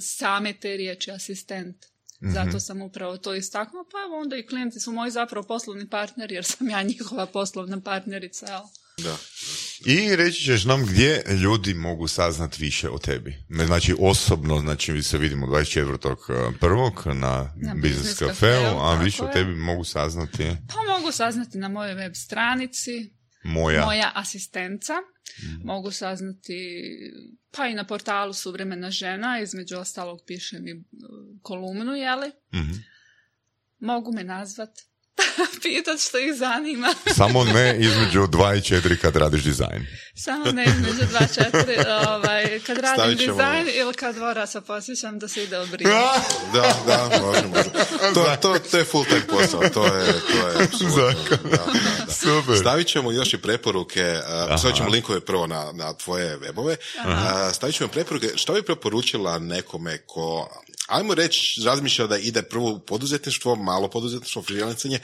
same 0.00 0.52
te 0.52 0.76
riječi 0.76 1.10
asistent. 1.10 1.76
Zato 2.20 2.60
sam 2.60 2.82
upravo 2.82 3.16
to 3.16 3.34
istaknula, 3.34 3.84
pa 3.92 3.98
evo 4.06 4.20
onda 4.20 4.36
i 4.36 4.46
klijenti 4.46 4.80
su 4.80 4.92
moji 4.92 5.10
zapravo 5.10 5.46
poslovni 5.46 5.88
partneri, 5.88 6.34
jer 6.34 6.44
sam 6.44 6.70
ja 6.70 6.82
njihova 6.82 7.26
poslovna 7.26 7.80
partnerica. 7.80 8.46
Jel? 8.46 8.62
da. 9.02 9.16
I 9.86 10.16
reći 10.16 10.44
ćeš 10.44 10.64
nam 10.64 10.86
gdje 10.86 11.24
ljudi 11.42 11.74
mogu 11.74 12.08
saznat 12.08 12.58
više 12.58 12.90
o 12.90 12.98
tebi. 12.98 13.36
Znači 13.66 13.94
osobno, 13.98 14.60
znači 14.60 14.92
mi 14.92 15.02
se 15.02 15.18
vidimo 15.18 15.46
24.1. 15.46 17.12
na, 17.12 17.52
Na 17.56 17.74
Business 17.74 18.18
Cafeu, 18.18 18.28
Cafeu, 18.28 18.78
a 18.80 18.94
više 19.02 19.22
o 19.22 19.26
je. 19.26 19.32
tebi 19.32 19.54
mogu 19.54 19.84
saznati 19.84 20.56
Pa 20.68 20.98
mogu 20.98 21.12
saznati 21.12 21.58
na 21.58 21.68
mojoj 21.68 21.94
web 21.94 22.12
stranici, 22.14 23.14
moja. 23.44 23.84
moja 23.84 24.12
asistenca. 24.14 24.92
Mogu 25.64 25.90
saznati 25.90 26.54
pa 27.56 27.66
i 27.66 27.74
na 27.74 27.84
portalu 27.84 28.32
Suvremena 28.32 28.90
žena, 28.90 29.40
između 29.40 29.76
ostalog 29.76 30.20
pišem 30.26 30.68
i 30.68 30.74
uh, 30.74 30.82
kolumnu, 31.42 31.94
jeli? 31.94 32.30
Mhm. 32.54 32.72
Mogu 33.78 34.12
me 34.12 34.24
nazvat, 34.24 34.70
pitat 35.62 36.00
što 36.00 36.18
ih 36.18 36.34
zanima. 36.34 36.94
Samo 37.16 37.44
ne 37.44 37.76
između 37.80 38.20
2 38.20 38.56
i 38.56 38.60
4 38.74 38.96
kad 38.96 39.16
radiš 39.16 39.42
dizajn. 39.42 39.86
Samo 40.14 40.52
ne 40.52 40.64
između 40.64 41.06
dva 41.10 41.20
četiri, 41.34 41.76
ovaj, 42.08 42.60
kad 42.66 42.78
radim 42.78 42.94
Stavit 42.94 43.18
ćemo- 43.20 43.32
dizajn 43.32 43.68
ili 43.74 43.94
kad 43.94 44.14
dvora 44.14 44.46
se 44.46 44.60
posjećam 44.60 45.18
da 45.18 45.28
se 45.28 45.42
ide 45.44 45.58
obrijeti. 45.58 45.84
Da, 46.52 46.74
da, 46.86 47.20
može, 47.22 47.46
može. 47.46 47.70
To, 48.14 48.36
to, 48.42 48.58
to 48.70 48.78
je 48.78 48.84
full 48.84 49.04
time 49.04 49.26
posao, 49.26 49.60
to 49.60 49.86
je, 49.86 50.12
to 50.12 50.48
je 50.48 50.64
apsolutno, 50.64 50.90
Zakon. 50.90 51.50
da, 51.50 51.56
da, 51.56 51.64
da. 52.06 52.12
Super. 52.12 52.58
Stavit 52.58 52.86
ćemo 52.86 53.12
još 53.12 53.34
i 53.34 53.38
preporuke, 53.38 54.14
uh, 54.50 54.58
stavit 54.58 54.76
ćemo 54.76 54.88
linkove 54.88 55.20
prvo 55.20 55.46
na, 55.46 55.72
na 55.72 55.92
tvoje 55.92 56.38
webove, 56.38 56.76
uh, 56.98 57.54
stavit 57.54 57.76
ćemo 57.76 57.88
preporuke, 57.88 58.28
što 58.34 58.52
bi 58.52 58.62
preporučila 58.62 59.38
nekome 59.38 59.98
ko 59.98 60.48
ajmo 60.86 61.14
reći, 61.14 61.62
razmišlja 61.64 62.06
da 62.06 62.18
ide 62.18 62.42
prvo 62.42 62.70
u 62.70 62.78
poduzetništvo, 62.78 63.54
malo 63.54 63.90
poduzetništvo, 63.90 64.42
freelancanje, 64.42 65.00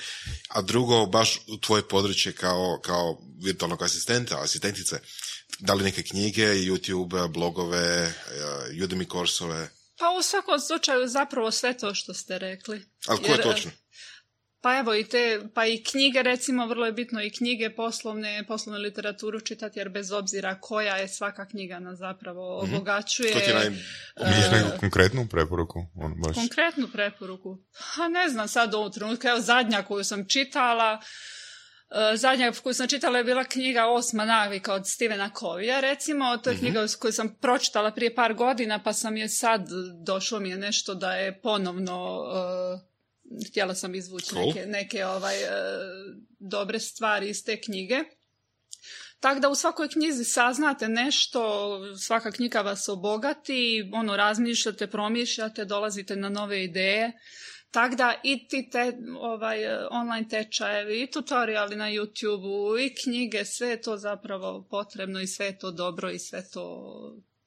a 0.49 0.63
drugo 0.63 1.07
baš 1.07 1.41
u 1.47 1.57
tvoje 1.57 1.89
područje 1.89 2.33
kao, 2.33 2.81
kao 2.83 3.19
virtualnog 3.45 3.83
asistenta, 3.83 4.41
asistentice. 4.43 5.01
Da 5.59 5.75
li 5.75 5.85
neke 5.85 6.03
knjige, 6.03 6.43
YouTube, 6.43 7.29
blogove, 7.29 7.79
eh, 7.79 8.73
Udemy 8.73 9.07
kursove? 9.07 9.69
Pa 9.99 10.11
u 10.19 10.23
svakom 10.23 10.61
slučaju 10.61 11.09
zapravo 11.09 11.51
sve 11.51 11.79
to 11.79 11.95
što 11.95 12.15
ste 12.15 12.39
rekli. 12.39 12.83
Ali 13.07 13.23
ko 13.23 13.33
je 13.33 13.43
točno? 13.43 13.71
Pa 14.63 14.79
evo 14.79 14.95
i 14.95 15.05
te, 15.05 15.41
pa 15.55 15.67
i 15.67 15.83
knjige 15.85 16.23
recimo, 16.23 16.67
vrlo 16.67 16.87
je 16.87 16.93
bitno 16.93 17.23
i 17.23 17.31
knjige 17.31 17.71
poslovne, 17.71 18.45
poslovnu 18.49 18.81
literaturu 18.81 19.41
čitati 19.41 19.79
jer 19.79 19.89
bez 19.89 20.13
obzira 20.13 20.61
koja 20.61 20.97
je 20.97 21.09
svaka 21.09 21.49
knjiga 21.49 21.79
nas 21.79 21.99
zapravo 21.99 22.65
mm 22.67 22.75
obogaćuje. 22.75 23.33
To 23.33 23.41
ti 23.41 23.53
naj... 23.55 23.69
uh, 23.69 24.81
konkretnu 24.81 25.27
preporuku? 25.31 25.87
On 25.95 26.15
baš... 26.15 26.35
Konkretnu 26.35 26.89
preporuku? 26.93 27.59
Ha 27.75 28.09
ne 28.09 28.29
znam 28.29 28.49
sad 28.49 28.75
u 28.75 28.77
ovom 28.77 28.93
trenutku, 28.93 29.27
evo 29.27 29.41
zadnja 29.41 29.83
koju 29.83 30.05
sam 30.05 30.29
čitala, 30.29 31.01
Uh, 31.95 32.19
zadnja 32.19 32.53
koju 32.63 32.75
sam 32.75 32.89
čitala 32.89 33.19
je 33.19 33.25
bila 33.25 33.45
knjiga 33.45 33.87
Osma 33.87 34.25
navika 34.25 34.75
od 34.75 34.89
Stevena 34.89 35.33
Kovija, 35.33 35.81
recimo. 35.81 36.37
To 36.37 36.51
je 36.51 36.57
mm 36.57 36.59
knjiga 36.59 36.87
koju 36.99 37.13
sam 37.13 37.37
pročitala 37.41 37.91
prije 37.91 38.15
par 38.15 38.35
godina, 38.35 38.83
pa 38.83 38.93
sam 38.93 39.17
je 39.17 39.29
sad, 39.29 39.69
došlo 40.07 40.41
mi 40.41 40.51
je 40.51 40.57
nešto 40.57 40.95
da 40.95 41.13
je 41.13 41.41
ponovno 41.41 42.21
uh, 42.21 42.92
htjela 43.49 43.75
sam 43.75 43.95
izvući 43.95 44.35
neke, 44.35 44.67
neke 44.67 45.07
ovaj, 45.07 45.43
e, 45.43 45.49
dobre 46.39 46.81
stvari 46.81 47.29
iz 47.29 47.45
te 47.45 47.61
knjige. 47.61 47.99
Tako 49.21 49.41
da 49.41 49.49
u 49.49 49.55
svakoj 49.55 49.89
knjizi 49.89 50.25
saznate 50.25 50.89
nešto, 50.89 51.71
svaka 51.97 52.33
knjiga 52.33 52.61
vas 52.61 52.89
obogati, 52.89 53.91
ono 53.93 54.17
razmišljate, 54.17 54.87
promišljate, 54.87 55.65
dolazite 55.65 56.17
na 56.17 56.29
nove 56.29 56.65
ideje. 56.65 57.13
Tako 57.71 57.95
da 57.95 58.15
i 58.23 58.49
ti 58.49 58.69
te 58.73 58.93
ovaj, 59.21 59.65
e, 59.65 59.87
online 59.91 60.29
tečajevi, 60.29 61.03
i 61.03 61.11
tutoriali 61.11 61.77
na 61.77 61.85
youtube 61.85 62.87
i 62.87 62.95
knjige, 62.95 63.45
sve 63.45 63.69
je 63.69 63.83
to 63.83 63.97
zapravo 63.97 64.67
potrebno 64.71 65.21
i 65.21 65.27
sve 65.27 65.47
je 65.47 65.59
to 65.59 65.71
dobro 65.71 66.11
i 66.11 66.19
sve 66.19 66.51
to 66.51 66.93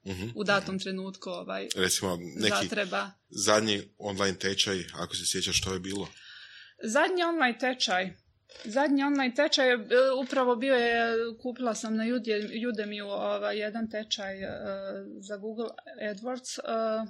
Mhm. 0.06 0.30
u 0.36 0.44
datom 0.44 0.80
trenutku 0.80 1.30
ovaj, 1.30 1.68
Recimo, 1.76 2.18
neki 2.36 2.68
zatreba. 2.68 3.12
Zadnji 3.36 3.82
online 3.98 4.38
tečaj, 4.38 4.84
ako 4.94 5.16
se 5.16 5.26
sjećaš 5.26 5.58
što 5.58 5.74
je 5.74 5.80
bilo? 5.80 6.08
Zadnji 6.84 7.24
online 7.24 7.58
tečaj. 7.58 8.14
Zadnji 8.66 9.04
online 9.04 9.36
tečaj 9.36 9.72
e, 9.72 9.78
upravo 10.24 10.56
bio 10.56 10.76
je, 10.76 11.16
kupila 11.42 11.76
sam 11.76 11.96
na 11.96 12.04
Udemy 12.04 13.04
ovaj, 13.04 13.58
jedan 13.58 13.90
tečaj 13.90 14.44
uh, 14.44 14.50
za 15.20 15.38
Google 15.38 15.70
AdWords, 16.02 16.60
uh, 16.60 17.10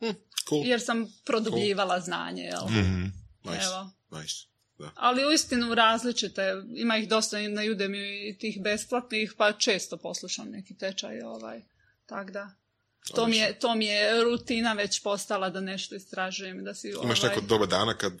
hm, 0.00 0.16
cool. 0.48 0.66
jer 0.66 0.80
sam 0.80 1.12
produbljivala 1.24 1.94
cool. 1.94 2.04
znanje. 2.04 2.42
Jel? 2.42 2.64
Mm-hmm. 2.64 3.12
Nice. 3.44 3.64
Evo. 3.66 3.90
Nice. 4.10 4.34
Da. 4.78 4.90
Ali 4.94 5.26
uistinu 5.26 5.74
različite, 5.74 6.52
ima 6.74 6.96
ih 6.96 7.08
dosta 7.08 7.36
na 7.36 7.62
Udemy 7.62 8.30
i 8.30 8.38
tih 8.38 8.62
besplatnih, 8.62 9.34
pa 9.38 9.52
često 9.52 9.96
poslušam 9.96 10.50
neki 10.50 10.78
tečaj 10.78 11.22
ovaj. 11.22 11.62
Tako 12.06 12.30
da, 12.30 12.50
to 13.14 13.26
mi, 13.26 13.36
je, 13.36 13.58
to 13.58 13.74
mi 13.74 13.86
je 13.86 14.24
rutina 14.24 14.72
već 14.72 15.02
postala 15.02 15.50
da 15.50 15.60
nešto 15.60 15.94
istražujem. 15.94 16.64
Da 16.64 16.74
si, 16.74 16.88
Imaš 17.02 17.22
ovaj... 17.22 17.34
neko 17.34 17.46
doba 17.46 17.66
dana 17.66 17.94
kad, 17.94 18.12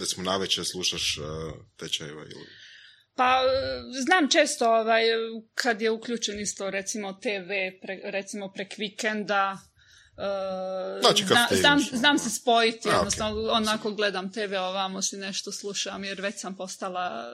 recimo, 0.00 0.22
navečer 0.22 0.64
slušaš 0.64 1.18
uh, 1.18 1.24
tečajeva 1.76 2.22
ili... 2.22 2.46
Pa, 3.14 3.40
znam 4.06 4.30
često 4.30 4.70
ovaj, 4.70 5.02
kad 5.54 5.82
je 5.82 5.90
uključen 5.90 6.40
isto, 6.40 6.70
recimo, 6.70 7.12
TV, 7.12 7.50
pre, 7.82 8.00
recimo 8.04 8.52
prek 8.52 8.78
vikenda, 8.78 9.58
Uh, 10.16 11.00
znači, 11.00 11.24
zna, 11.24 11.48
znam, 11.50 11.78
znam 11.92 12.18
se 12.18 12.30
spojiti, 12.30 12.88
A, 12.88 12.92
jednostavno 12.92 13.40
okay. 13.40 13.56
onako 13.56 13.90
gledam 13.90 14.32
TV 14.32 14.54
ovamo 14.54 15.02
si 15.02 15.16
nešto 15.16 15.52
slušam 15.52 16.04
jer 16.04 16.20
već 16.20 16.40
sam 16.40 16.56
postala 16.56 17.24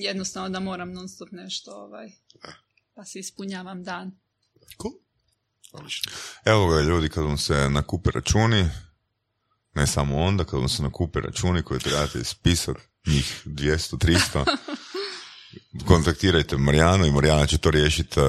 jednostavno 0.00 0.48
da 0.48 0.60
moram 0.60 0.92
non 0.92 1.08
stop 1.08 1.28
nešto 1.32 1.70
ovaj, 1.72 2.10
pa 2.94 3.04
si 3.04 3.18
ispunjavam 3.18 3.84
dan. 3.84 4.18
Cool. 4.82 4.94
Evo 6.44 6.68
ga 6.68 6.80
ljudi, 6.80 7.08
kad 7.08 7.24
vam 7.24 7.38
se 7.38 7.70
nakupe 7.70 8.10
računi, 8.10 8.68
ne 9.74 9.86
samo 9.86 10.22
onda, 10.22 10.44
kad 10.44 10.60
vam 10.60 10.68
se 10.68 10.82
nakupe 10.82 11.20
računi 11.20 11.62
koje 11.62 11.80
trebate 11.80 12.18
ispisati, 12.18 12.80
njih 13.06 13.42
200, 13.44 13.96
300, 13.96 14.56
kontaktirajte 15.88 16.56
Marijanu 16.56 17.06
i 17.06 17.12
Marijana 17.12 17.46
će 17.46 17.58
to 17.58 17.70
riješiti 17.70 18.20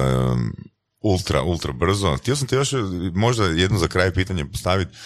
ultra, 1.00 1.42
ultra 1.42 1.72
brzo. 1.72 2.16
Htio 2.16 2.36
sam 2.36 2.48
ti 2.48 2.54
još 2.54 2.72
možda 3.14 3.44
jedno 3.44 3.78
za 3.78 3.88
kraj 3.88 4.14
pitanje 4.14 4.44
postaviti. 4.44 4.96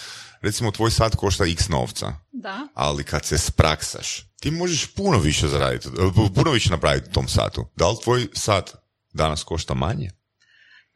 Recimo, 0.40 0.70
tvoj 0.70 0.90
sat 0.90 1.16
košta 1.16 1.44
x 1.44 1.68
novca. 1.68 2.12
Da. 2.32 2.68
Ali 2.74 3.04
kad 3.04 3.24
se 3.24 3.38
spraksaš, 3.38 4.26
ti 4.40 4.50
možeš 4.50 4.94
puno 4.94 5.18
više 5.18 5.48
zaraditi, 5.48 5.88
puno 6.34 6.50
više 6.50 6.70
napraviti 6.70 7.08
u 7.10 7.12
tom 7.12 7.28
satu. 7.28 7.66
Da 7.76 7.88
li 7.88 7.96
tvoj 8.04 8.28
sat 8.32 8.74
danas 9.12 9.42
košta 9.42 9.74
manje? 9.74 10.10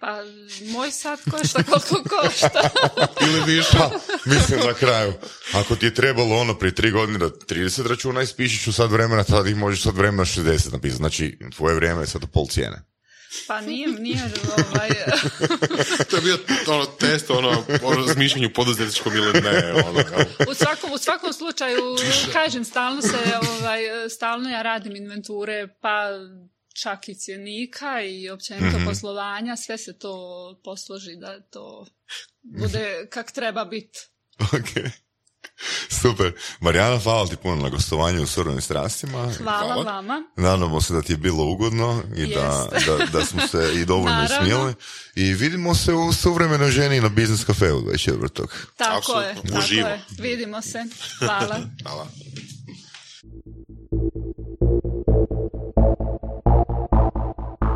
Pa, 0.02 0.22
moj 0.72 0.90
sat 0.90 1.20
košta 1.30 1.62
koliko 1.62 2.02
košta. 2.08 2.70
Ili 3.26 3.56
više. 3.56 3.78
Pa, 3.78 3.90
mislim 4.24 4.60
na 4.66 4.74
kraju. 4.74 5.12
Ako 5.54 5.76
ti 5.76 5.86
je 5.86 5.94
trebalo 5.94 6.36
ono 6.36 6.58
prije 6.58 6.74
tri 6.74 6.90
godine 6.90 7.18
da 7.18 7.26
30 7.26 7.88
računa 7.88 8.22
ispišiš 8.22 8.66
u 8.66 8.72
sad 8.72 8.92
vremena, 8.92 9.24
tada 9.24 9.48
ih 9.48 9.56
možeš 9.56 9.82
sad 9.82 9.96
vremena 9.96 10.24
60 10.24 10.72
napisati. 10.72 10.96
Znači, 10.96 11.38
tvoje 11.56 11.74
vrijeme 11.74 12.02
je 12.02 12.06
sad 12.06 12.22
pol 12.32 12.46
cijene. 12.46 12.82
Pa 13.46 13.60
nije, 13.60 13.88
nije 13.88 14.32
ovaj... 14.58 14.88
to 16.10 16.16
je 16.16 16.22
bio 16.22 16.38
ono, 16.66 16.84
test 16.84 17.30
ono, 17.30 17.64
o 17.82 17.94
razmišljanju 17.94 18.50
poduzetničkom 18.54 19.16
ili 19.16 19.40
ne. 19.40 19.72
Ono, 19.72 20.00
u, 20.50 20.54
svakom, 20.54 20.92
u 20.92 20.98
svakom 20.98 21.32
slučaju, 21.32 21.96
kažem, 22.32 22.64
stalno 22.64 23.02
se, 23.02 23.16
ovaj, 23.60 23.80
stalno 24.10 24.50
ja 24.50 24.62
radim 24.62 24.96
inventure, 24.96 25.68
pa 25.80 26.08
čak 26.82 27.08
i 27.08 27.14
cjenika 27.14 28.02
i 28.02 28.30
općenito 28.30 28.78
mm 28.78 28.86
poslovanja, 28.86 29.56
sve 29.56 29.78
se 29.78 29.98
to 29.98 30.14
posloži 30.64 31.16
da 31.16 31.40
to 31.40 31.86
bude 32.42 33.06
kak 33.10 33.32
treba 33.32 33.64
biti. 33.64 33.98
Ok. 34.40 34.92
Super. 36.02 36.32
Marijana, 36.60 36.98
hvala 36.98 37.26
ti 37.26 37.36
puno 37.36 37.62
na 37.62 37.68
gostovanju 37.68 38.22
u 38.22 38.26
Surovim 38.26 38.60
strastima. 38.60 39.18
Hvala, 39.18 39.74
hvala, 39.74 39.82
vama. 39.82 40.22
Nadamo 40.36 40.80
se 40.80 40.94
da 40.94 41.02
ti 41.02 41.12
je 41.12 41.16
bilo 41.16 41.44
ugodno 41.44 42.02
i 42.16 42.34
da, 42.34 42.68
da, 42.86 43.06
da, 43.06 43.24
smo 43.24 43.46
se 43.46 43.70
i 43.74 43.84
dovoljno 43.84 44.28
smijeli. 44.28 44.74
I 45.14 45.34
vidimo 45.34 45.74
se 45.74 45.92
u 45.92 46.12
suvremenoj 46.12 46.70
ženi 46.70 47.00
na 47.00 47.08
Biznis 47.08 47.44
kafeu 47.44 47.80
24. 47.80 48.46
Tako 48.76 48.96
Absolutno. 48.96 49.60
je, 49.60 49.60
tako 49.60 49.88
je. 49.88 50.04
Vidimo 50.18 50.62
se. 50.62 50.78
Hvala. 51.18 51.60
hvala. 51.82 52.08